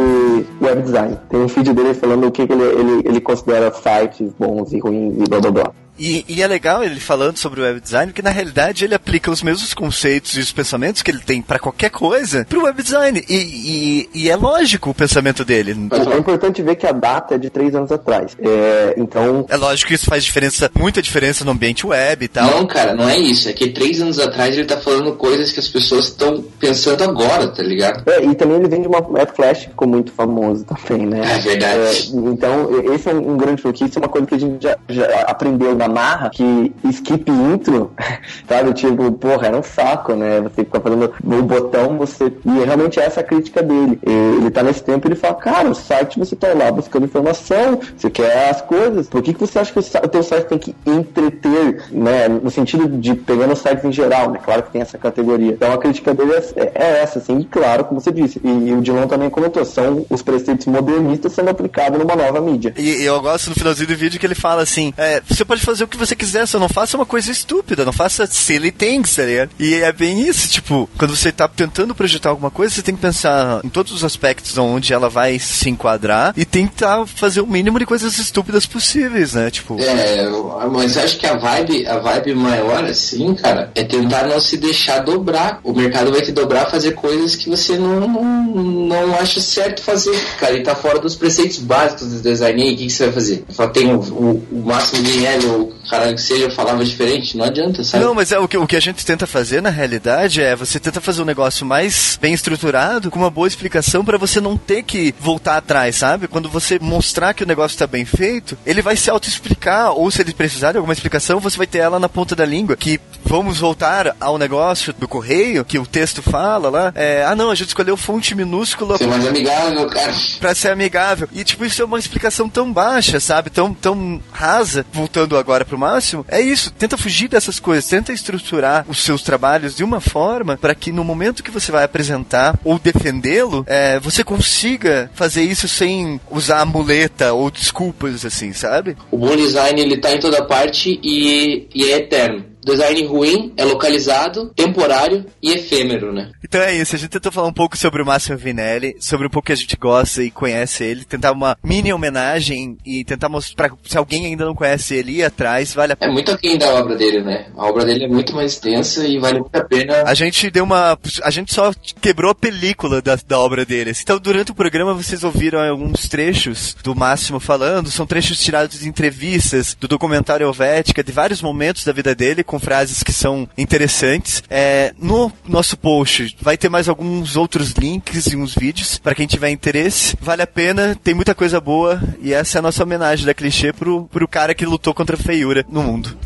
web 0.61 0.83
design. 0.83 1.17
Tem 1.31 1.41
um 1.41 1.47
vídeo 1.47 1.73
dele 1.73 1.95
falando 1.95 2.27
o 2.27 2.33
que, 2.33 2.47
que 2.47 2.53
ele, 2.53 2.63
ele, 2.63 3.09
ele 3.09 3.21
considera 3.21 3.73
sites 3.73 4.33
bons 4.39 4.73
e 4.73 4.81
ruins 4.81 5.15
e 5.17 5.29
blá 5.29 5.41
blá 5.41 5.51
blá. 5.51 5.84
E, 5.99 6.25
e, 6.29 6.43
é 6.43 6.47
legal 6.47 6.83
ele 6.83 6.99
falando 6.99 7.37
sobre 7.37 7.61
o 7.61 7.65
web 7.65 7.81
design, 7.81 8.13
porque 8.13 8.23
na 8.23 8.31
realidade 8.31 8.85
ele 8.85 8.95
aplica 8.95 9.31
os 9.31 9.43
mesmos 9.43 9.73
conceitos 9.75 10.37
e 10.37 10.41
os 10.41 10.53
pensamentos 10.53 11.03
que 11.03 11.11
ele 11.11 11.21
tem 11.21 11.41
para 11.41 11.59
qualquer 11.59 11.91
coisa 11.91 12.45
pro 12.49 12.65
web 12.65 12.83
design. 12.83 13.25
E, 13.29 13.35
e, 13.35 14.11
e, 14.15 14.31
é 14.31 14.37
lógico 14.37 14.91
o 14.91 14.95
pensamento 14.95 15.45
dele. 15.45 15.77
É 15.93 16.19
importante 16.19 16.63
ver 16.63 16.77
que 16.77 16.87
a 16.87 16.93
data 16.93 17.37
é 17.37 17.39
de 17.39 17.49
três 17.49 17.75
anos 17.75 17.93
atrás. 17.93 18.37
É, 18.41 18.95
então. 18.97 19.47
É 19.49 19.57
lógico 19.57 19.89
que 19.89 19.95
isso 19.95 20.07
faz 20.07 20.25
diferença, 20.25 20.71
muita 20.77 21.01
diferença 21.01 21.45
no 21.45 21.53
ambiente 21.53 21.87
web 21.87 22.25
e 22.25 22.29
tal. 22.29 22.51
Não, 22.51 22.67
cara, 22.67 22.95
não 22.95 23.09
é 23.09 23.17
isso. 23.17 23.49
É 23.49 23.53
que 23.53 23.71
três 23.71 24.01
anos 24.01 24.19
atrás 24.19 24.57
ele 24.57 24.67
tá 24.67 24.77
falando 24.77 25.13
coisas 25.13 25.53
que 25.53 25.61
as 25.61 25.69
pessoas 25.69 26.07
estão 26.07 26.43
pensando 26.59 27.05
agora, 27.05 27.49
tá 27.49 27.63
ligado? 27.63 28.03
É, 28.09 28.25
e 28.25 28.35
também 28.35 28.59
ele 28.59 28.69
vem 28.69 28.83
de 28.83 28.89
uma 28.89 29.01
web 29.07 29.33
flash 29.35 29.61
que 29.61 29.69
ficou 29.69 29.87
muito 29.87 30.13
famoso 30.13 30.65
também, 30.65 31.07
né? 31.07 31.21
É 31.21 31.39
verdade. 31.39 32.13
É, 32.13 32.17
então, 32.17 32.69
esse 32.93 33.09
é 33.09 33.15
um 33.15 33.37
grande 33.37 33.63
porque 33.63 33.85
isso 33.85 33.99
é 33.99 34.03
uma 34.03 34.09
coisa 34.09 34.27
que 34.27 34.35
a 34.35 34.39
gente 34.39 34.63
já, 34.63 34.77
já 34.89 35.07
aprendeu 35.23 35.75
na 35.75 35.84
marra 35.89 36.31
que 36.31 36.73
skip 36.91 37.31
intro, 37.31 37.93
sabe? 38.49 38.73
Tipo, 38.75 39.13
porra, 39.13 39.49
era 39.49 39.59
um 39.59 39.63
saco, 39.63 40.15
né? 40.15 40.41
Você 40.41 40.65
ficar 40.65 40.81
fazendo 40.81 41.13
no 41.23 41.43
botão, 41.43 41.97
você. 41.97 42.33
E 42.45 42.65
realmente 42.65 42.99
essa 43.01 43.21
é 43.21 43.23
a 43.23 43.27
crítica 43.27 43.63
dele. 43.63 43.99
Ele 44.03 44.51
tá 44.51 44.63
nesse 44.63 44.83
tempo 44.83 45.07
ele 45.09 45.15
fala, 45.15 45.35
cara, 45.35 45.69
o 45.69 45.75
site 45.75 46.19
você 46.19 46.37
tá 46.37 46.53
lá 46.55 46.71
buscando 46.71 47.05
informação, 47.05 47.81
você 47.97 48.11
quer 48.11 48.51
as 48.51 48.61
coisas. 48.63 49.09
Por 49.09 49.23
que, 49.23 49.35
que 49.35 49.41
você 49.41 49.59
acha 49.59 49.73
que 49.73 49.79
o 49.79 50.09
teu 50.09 50.23
site 50.23 50.47
tem 50.47 50.59
que 50.59 50.75
entreter, 50.87 51.85
né? 51.91 52.29
No 52.29 52.51
sentido 52.51 52.89
de 52.89 53.15
pegando 53.15 53.57
sites 53.57 53.85
em 53.85 53.93
geral, 53.93 54.31
né? 54.31 54.39
Claro 54.45 54.63
que 54.63 54.73
tem 54.73 54.83
essa 54.83 54.99
categoria. 54.99 55.53
Então 55.53 55.73
a 55.73 55.79
crítica 55.79 56.15
dele 56.15 56.33
é, 56.33 56.73
é 56.75 57.03
essa, 57.03 57.19
assim, 57.19 57.39
e 57.39 57.45
claro, 57.45 57.85
como 57.85 58.01
você 58.01 58.13
disse. 58.13 58.41
E, 58.45 58.49
e 58.49 58.73
o 58.73 58.81
Dilon 58.81 59.07
também 59.07 59.31
comentou, 59.31 59.65
são 59.65 60.07
os 60.09 60.23
preceitos 60.23 60.67
modernistas 60.67 61.33
sendo 61.33 61.51
aplicados 61.51 61.99
numa 61.99 62.15
nova 62.15 62.41
mídia. 62.41 62.73
E 62.77 63.03
eu 63.05 63.21
gosto 63.21 63.49
no 63.51 63.57
finalzinho 63.57 63.89
do 63.89 63.97
vídeo 63.97 64.21
que 64.21 64.27
ele 64.27 64.35
fala 64.35 64.63
assim: 64.63 64.93
é, 64.97 65.21
você 65.21 65.45
pode 65.45 65.63
fazer 65.63 65.74
fazer 65.75 65.85
o 65.85 65.89
que 65.89 65.97
você 65.97 66.15
quiser, 66.15 66.47
só 66.47 66.59
não 66.59 66.69
faça 66.69 66.97
uma 66.97 67.05
coisa 67.05 67.33
estúpida, 67.33 67.85
não 67.85 67.93
faça 67.93 68.27
silly 68.27 68.71
things, 68.71 69.17
tá 69.17 69.25
ligado? 69.25 69.51
E 69.59 69.75
é 69.75 69.93
bem 69.93 70.21
isso, 70.21 70.49
tipo, 70.49 70.89
quando 70.97 71.17
você 71.17 71.33
tá 71.33 71.49
tentando 71.49 71.95
projetar 71.95 72.31
alguma 72.31 72.51
coisa, 72.51 72.73
você 72.73 72.83
tem 72.83 72.95
que 72.95 73.01
pensar 73.01 73.61
em 73.65 73.69
todos 73.69 73.93
os 73.93 74.05
aspectos 74.05 74.57
onde 74.57 74.93
ela 74.93 75.09
vai 75.09 75.39
se 75.41 75.69
enquadrar 75.69 76.33
e 76.37 76.45
tentar 76.45 77.05
fazer 77.07 77.41
o 77.41 77.47
mínimo 77.47 77.79
de 77.79 77.87
coisas 77.87 78.19
estúpidas 78.19 78.67
possíveis, 78.67 79.35
né? 79.35 79.51
Tipo. 79.51 79.77
É, 79.81 80.25
mas 80.71 80.97
acho 80.97 81.19
que 81.19 81.27
a 81.27 81.37
vibe, 81.37 81.87
a 81.87 81.99
vibe 81.99 82.35
maior, 82.37 82.85
assim, 82.85 83.35
cara, 83.35 83.73
é 83.75 83.83
tentar 83.83 84.29
não 84.29 84.41
se 84.41 84.57
deixar 84.57 85.01
dobrar. 85.01 85.59
O 85.65 85.73
mercado 85.73 86.13
vai 86.13 86.23
te 86.23 86.31
dobrar 86.31 86.71
fazer 86.71 86.93
coisas 86.93 87.35
que 87.35 87.51
você 87.51 87.77
não, 87.77 88.01
não, 88.01 88.25
não 88.55 89.15
acha 89.17 89.41
certo 89.41 89.83
fazer, 89.83 90.17
cara, 90.39 90.57
e 90.57 90.63
tá 90.63 90.77
fora 90.77 91.01
dos 91.01 91.17
preceitos 91.17 91.59
básicos 91.59 92.13
do 92.13 92.21
design. 92.23 92.71
E 92.71 92.75
o 92.75 92.77
que, 92.77 92.87
que 92.87 92.93
você 92.93 93.05
vai 93.07 93.15
fazer? 93.15 93.45
Tem 93.73 93.93
o, 93.93 93.99
o, 93.99 94.47
o 94.53 94.63
máximo 94.65 95.03
de 95.03 95.27
L 95.27 95.64
ou 95.65 95.73
caralho 95.89 96.15
que 96.15 96.23
seja, 96.23 96.51
falava 96.51 96.85
diferente, 96.85 97.37
não 97.37 97.45
adianta, 97.45 97.83
sabe? 97.85 98.05
Não, 98.05 98.15
mas 98.15 98.33
é 98.33 98.39
o 98.39 98.49
que, 98.49 98.57
o 98.57 98.67
que 98.67 98.77
a 98.77 98.81
gente 98.81 99.05
tenta 99.05 99.27
fazer 99.27 99.63
na 99.63 99.71
realidade 99.71 100.43
é 100.43 100.57
você 100.57 100.79
tenta 100.79 101.01
fazer 101.01 101.23
um 101.23 101.27
negócio 101.27 101.65
mais 101.67 102.19
bem 102.21 102.35
estruturado, 102.35 103.11
com 103.11 103.19
uma 103.19 103.31
boa 103.31 103.49
explicação 103.49 104.05
para 104.05 104.19
você 104.19 104.41
não 104.41 104.57
ter 104.57 104.83
que 104.83 105.15
voltar 105.19 105.57
atrás, 105.57 105.97
sabe? 105.97 106.29
Quando 106.29 106.49
você 106.49 106.79
mostrar 106.79 107.35
que 107.35 107.43
o 107.43 107.47
negócio 107.47 107.79
tá 107.79 107.87
bem 107.87 108.05
feito, 108.05 108.57
ele 108.65 108.83
vai 108.83 108.97
se 108.97 109.11
auto-explicar, 109.11 109.93
ou 109.93 110.11
se 110.11 110.23
ele 110.23 110.33
precisar 110.33 110.73
de 110.73 110.79
alguma 110.79 110.93
explicação, 110.93 111.41
você 111.41 111.57
vai 111.57 111.67
ter 111.67 111.79
ela 111.79 111.99
na 111.99 112.09
ponta 112.09 112.35
da 112.35 112.45
língua, 112.45 112.77
que 112.77 113.01
vamos 113.25 113.59
voltar 113.59 114.15
ao 114.21 114.39
negócio 114.39 114.93
do 114.93 115.09
correio, 115.09 115.65
que 115.65 115.79
o 115.79 115.87
texto 115.87 116.23
fala 116.23 116.69
lá, 116.69 116.93
é, 116.95 117.25
ah 117.25 117.35
não, 117.35 117.51
a 117.51 117.55
gente 117.55 117.69
escolheu 117.69 117.97
fonte 117.97 118.35
minúscula. 118.35 118.99
Ser 118.99 119.07
mais 119.07 119.27
amigável, 119.27 119.89
cara. 119.89 120.13
Pra 120.41 120.55
ser 120.55 120.71
amigável. 120.71 121.29
E 121.33 121.45
tipo, 121.45 121.65
isso 121.65 121.83
é 121.83 121.85
uma 121.85 121.99
explicação 121.99 122.49
tão 122.49 122.73
baixa, 122.73 123.21
sabe? 123.21 123.51
Tão, 123.51 123.73
tão 123.73 124.21
rasa, 124.33 124.85
voltando 124.93 125.37
agora 125.37 125.65
pro 125.65 125.74
máximo, 125.79 126.25
é 126.29 126.41
isso. 126.41 126.73
Tenta 126.73 126.97
fugir 126.97 127.29
dessas 127.29 127.61
coisas, 127.61 127.89
tenta 127.89 128.13
estruturar 128.13 128.85
os 128.89 129.03
seus 129.03 129.23
trabalhos 129.23 129.77
de 129.77 129.85
uma 129.85 130.01
forma 130.01 130.57
para 130.57 130.75
que 130.75 130.93
no 130.93 131.05
momento 131.05 131.43
que 131.43 131.51
você 131.51 131.71
vai 131.71 131.85
apresentar 131.85 132.59
ou 132.65 132.79
defendê-lo, 132.79 133.65
é, 133.67 133.99
você 133.99 134.25
consiga 134.25 135.11
fazer 135.15 135.43
isso 135.43 135.69
sem 135.69 136.21
usar 136.31 136.65
muleta 136.65 137.33
ou 137.33 137.51
desculpas, 137.51 138.25
assim, 138.25 138.53
sabe? 138.53 138.97
O 139.11 139.19
bom 139.19 139.37
design 139.37 139.81
ele 139.81 139.97
tá 139.97 140.13
em 140.13 140.19
toda 140.19 140.45
parte 140.45 140.99
e, 141.03 141.69
e 141.75 141.85
é 141.91 141.97
eterno 141.99 142.54
design 142.65 143.05
ruim, 143.07 143.53
é 143.57 143.65
localizado, 143.65 144.53
temporário 144.55 145.27
e 145.43 145.53
efêmero, 145.53 146.13
né? 146.13 146.31
Então 146.43 146.61
é 146.61 146.75
isso, 146.75 146.95
a 146.95 146.99
gente 146.99 147.11
tentou 147.11 147.33
falar 147.33 147.49
um 147.49 147.53
pouco 147.53 147.77
sobre 147.77 148.03
o 148.03 148.07
Máximo 148.07 148.39
Vinelli, 148.39 148.97
sobre 149.01 149.27
um 149.27 149.31
pouco 149.31 149.47
que 149.47 149.53
a 149.53 149.57
gente 149.57 149.77
gosta 149.77 150.23
e 150.23 150.31
conhece 150.31 150.85
ele, 150.85 151.05
tentar 151.05 151.33
uma 151.33 151.57
mini 151.63 151.93
homenagem 151.93 152.77
e 152.85 153.05
tentar 153.05 153.29
mostrar, 153.29 153.71
se 153.85 153.99
alguém 153.99 154.27
ainda 154.27 154.45
não 154.45 154.55
conhece 154.55 154.95
ele, 154.95 155.19
ir 155.19 155.25
atrás, 155.25 155.75
vale 155.75 155.93
a 155.93 155.97
pena. 155.97 156.11
É 156.11 156.15
muito 156.15 156.31
aquém 156.31 156.59
da 156.59 156.75
obra 156.75 156.97
dele, 156.97 157.23
né? 157.23 157.47
A 157.57 157.67
obra 157.67 157.85
dele 157.85 158.05
é 158.05 158.09
muito 158.09 158.35
mais 158.35 158.53
extensa 158.53 159.07
e 159.07 159.19
vale 159.19 159.41
muito 159.41 159.55
a 159.55 159.65
pena. 159.65 160.03
A 160.05 160.15
gente 160.15 160.51
deu 160.51 160.65
uma. 160.65 160.99
A 161.23 161.31
gente 161.31 161.53
só 161.53 161.73
quebrou 162.01 162.31
a 162.31 162.35
película 162.35 163.01
da, 163.01 163.17
da 163.17 163.39
obra 163.39 163.65
dele. 163.65 163.93
Então, 164.01 164.19
durante 164.19 164.53
o 164.53 164.55
programa, 164.55 164.95
vocês 164.95 165.25
ouviram 165.25 165.61
alguns 165.61 166.09
trechos 166.09 166.77
do 166.83 166.95
Máximo 166.95 167.41
falando, 167.41 167.91
são 167.91 168.07
trechos 168.07 168.39
tirados 168.39 168.81
de 168.81 168.89
entrevistas, 168.89 169.77
do 169.79 169.89
documentário 169.89 170.47
Helvética, 170.47 171.03
de 171.03 171.13
vários 171.13 171.43
momentos 171.43 171.85
da 171.85 171.93
vida 171.93 172.15
dele, 172.15 172.45
com 172.55 172.59
frases 172.61 173.03
que 173.03 173.13
são 173.13 173.49
interessantes. 173.59 174.43
É, 174.49 174.95
no 174.99 175.33
nosso 175.49 175.77
post 175.77 176.37
vai 176.41 176.57
ter 176.57 176.69
mais 176.69 176.89
alguns 176.89 177.37
outros 177.37 177.73
links 177.73 178.27
e 178.27 178.37
uns 178.37 178.55
vídeos 178.55 178.99
para 178.99 179.15
quem 179.15 179.27
tiver 179.27 179.51
interesse. 179.51 180.17
Vale 180.21 180.43
a 180.43 180.47
pena, 180.47 180.97
tem 181.03 181.15
muita 181.15 181.35
coisa 181.35 181.61
boa 181.61 182.01
e 182.21 182.33
essa 182.33 182.59
é 182.59 182.61
a 182.61 182.63
nossa 182.63 182.83
homenagem 182.85 183.27
da 183.27 183.35
clichê 183.35 183.73
pro, 183.73 184.05
pro 184.05 184.29
cara 184.29 184.55
que 184.55 184.65
lutou 184.65 184.95
contra 184.95 185.17
a 185.17 185.19
feiura 185.19 185.65
no 185.69 185.83
mundo. 185.83 186.17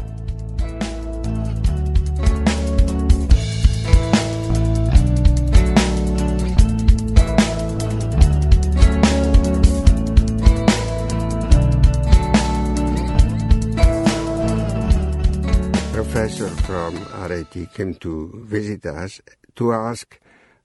From 16.69 16.97
RIT 17.31 17.73
came 17.73 17.95
to 17.95 18.45
visit 18.45 18.85
us 18.85 19.23
to 19.55 19.73
ask 19.73 20.21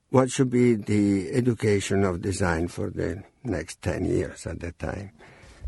what 0.10 0.30
should 0.30 0.50
be 0.50 0.76
the 0.76 1.32
education 1.32 2.04
of 2.04 2.22
design 2.22 2.68
for 2.68 2.90
the 2.90 3.24
next 3.46 3.82
10 3.82 4.04
years 4.04 4.46
at 4.46 4.60
that 4.60 4.78
time. 4.78 5.12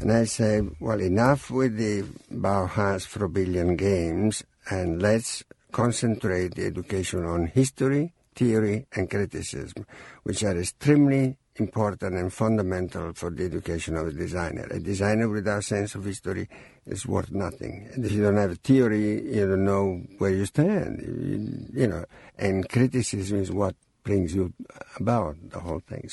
And 0.02 0.12
I 0.12 0.26
said, 0.26 0.76
well, 0.82 1.00
enough 1.00 1.50
with 1.50 1.78
the 1.78 2.02
Bauhaus 2.34 3.08
Frobilian 3.08 3.78
games, 3.78 4.44
and 4.70 5.02
let's 5.02 5.46
concentrate 5.72 6.56
the 6.56 6.66
education 6.66 7.24
on 7.24 7.48
history, 7.48 8.12
theory, 8.36 8.88
and 8.92 9.10
criticism, 9.10 9.86
which 10.24 10.44
are 10.44 10.60
extremely 10.60 11.38
important 11.56 12.14
and 12.16 12.34
fundamental 12.34 13.14
for 13.14 13.30
the 13.30 13.46
education 13.46 13.96
of 13.96 14.08
a 14.08 14.12
designer. 14.12 14.68
A 14.70 14.80
designer 14.80 15.30
without 15.30 15.64
sense 15.64 15.96
of 15.96 16.04
history 16.04 16.50
is 16.86 17.06
worth 17.06 17.32
nothing. 17.32 17.90
And 17.94 18.06
if 18.06 18.12
you 18.12 18.24
don't 18.24 18.38
have 18.38 18.52
a 18.52 18.56
theory, 18.56 19.36
you 19.36 19.48
don't 19.48 19.66
know 19.66 20.02
where 20.18 20.32
you 20.32 20.46
stand. 20.46 21.02
You, 21.02 21.82
you 21.82 21.88
know, 21.88 22.06
and 22.38 22.68
criticism 22.70 23.40
is 23.40 23.52
what 23.52 23.76
brings 24.04 24.36
you 24.36 24.54
about 24.98 25.38
the 25.50 25.60
whole 25.60 25.82
thing. 25.88 26.10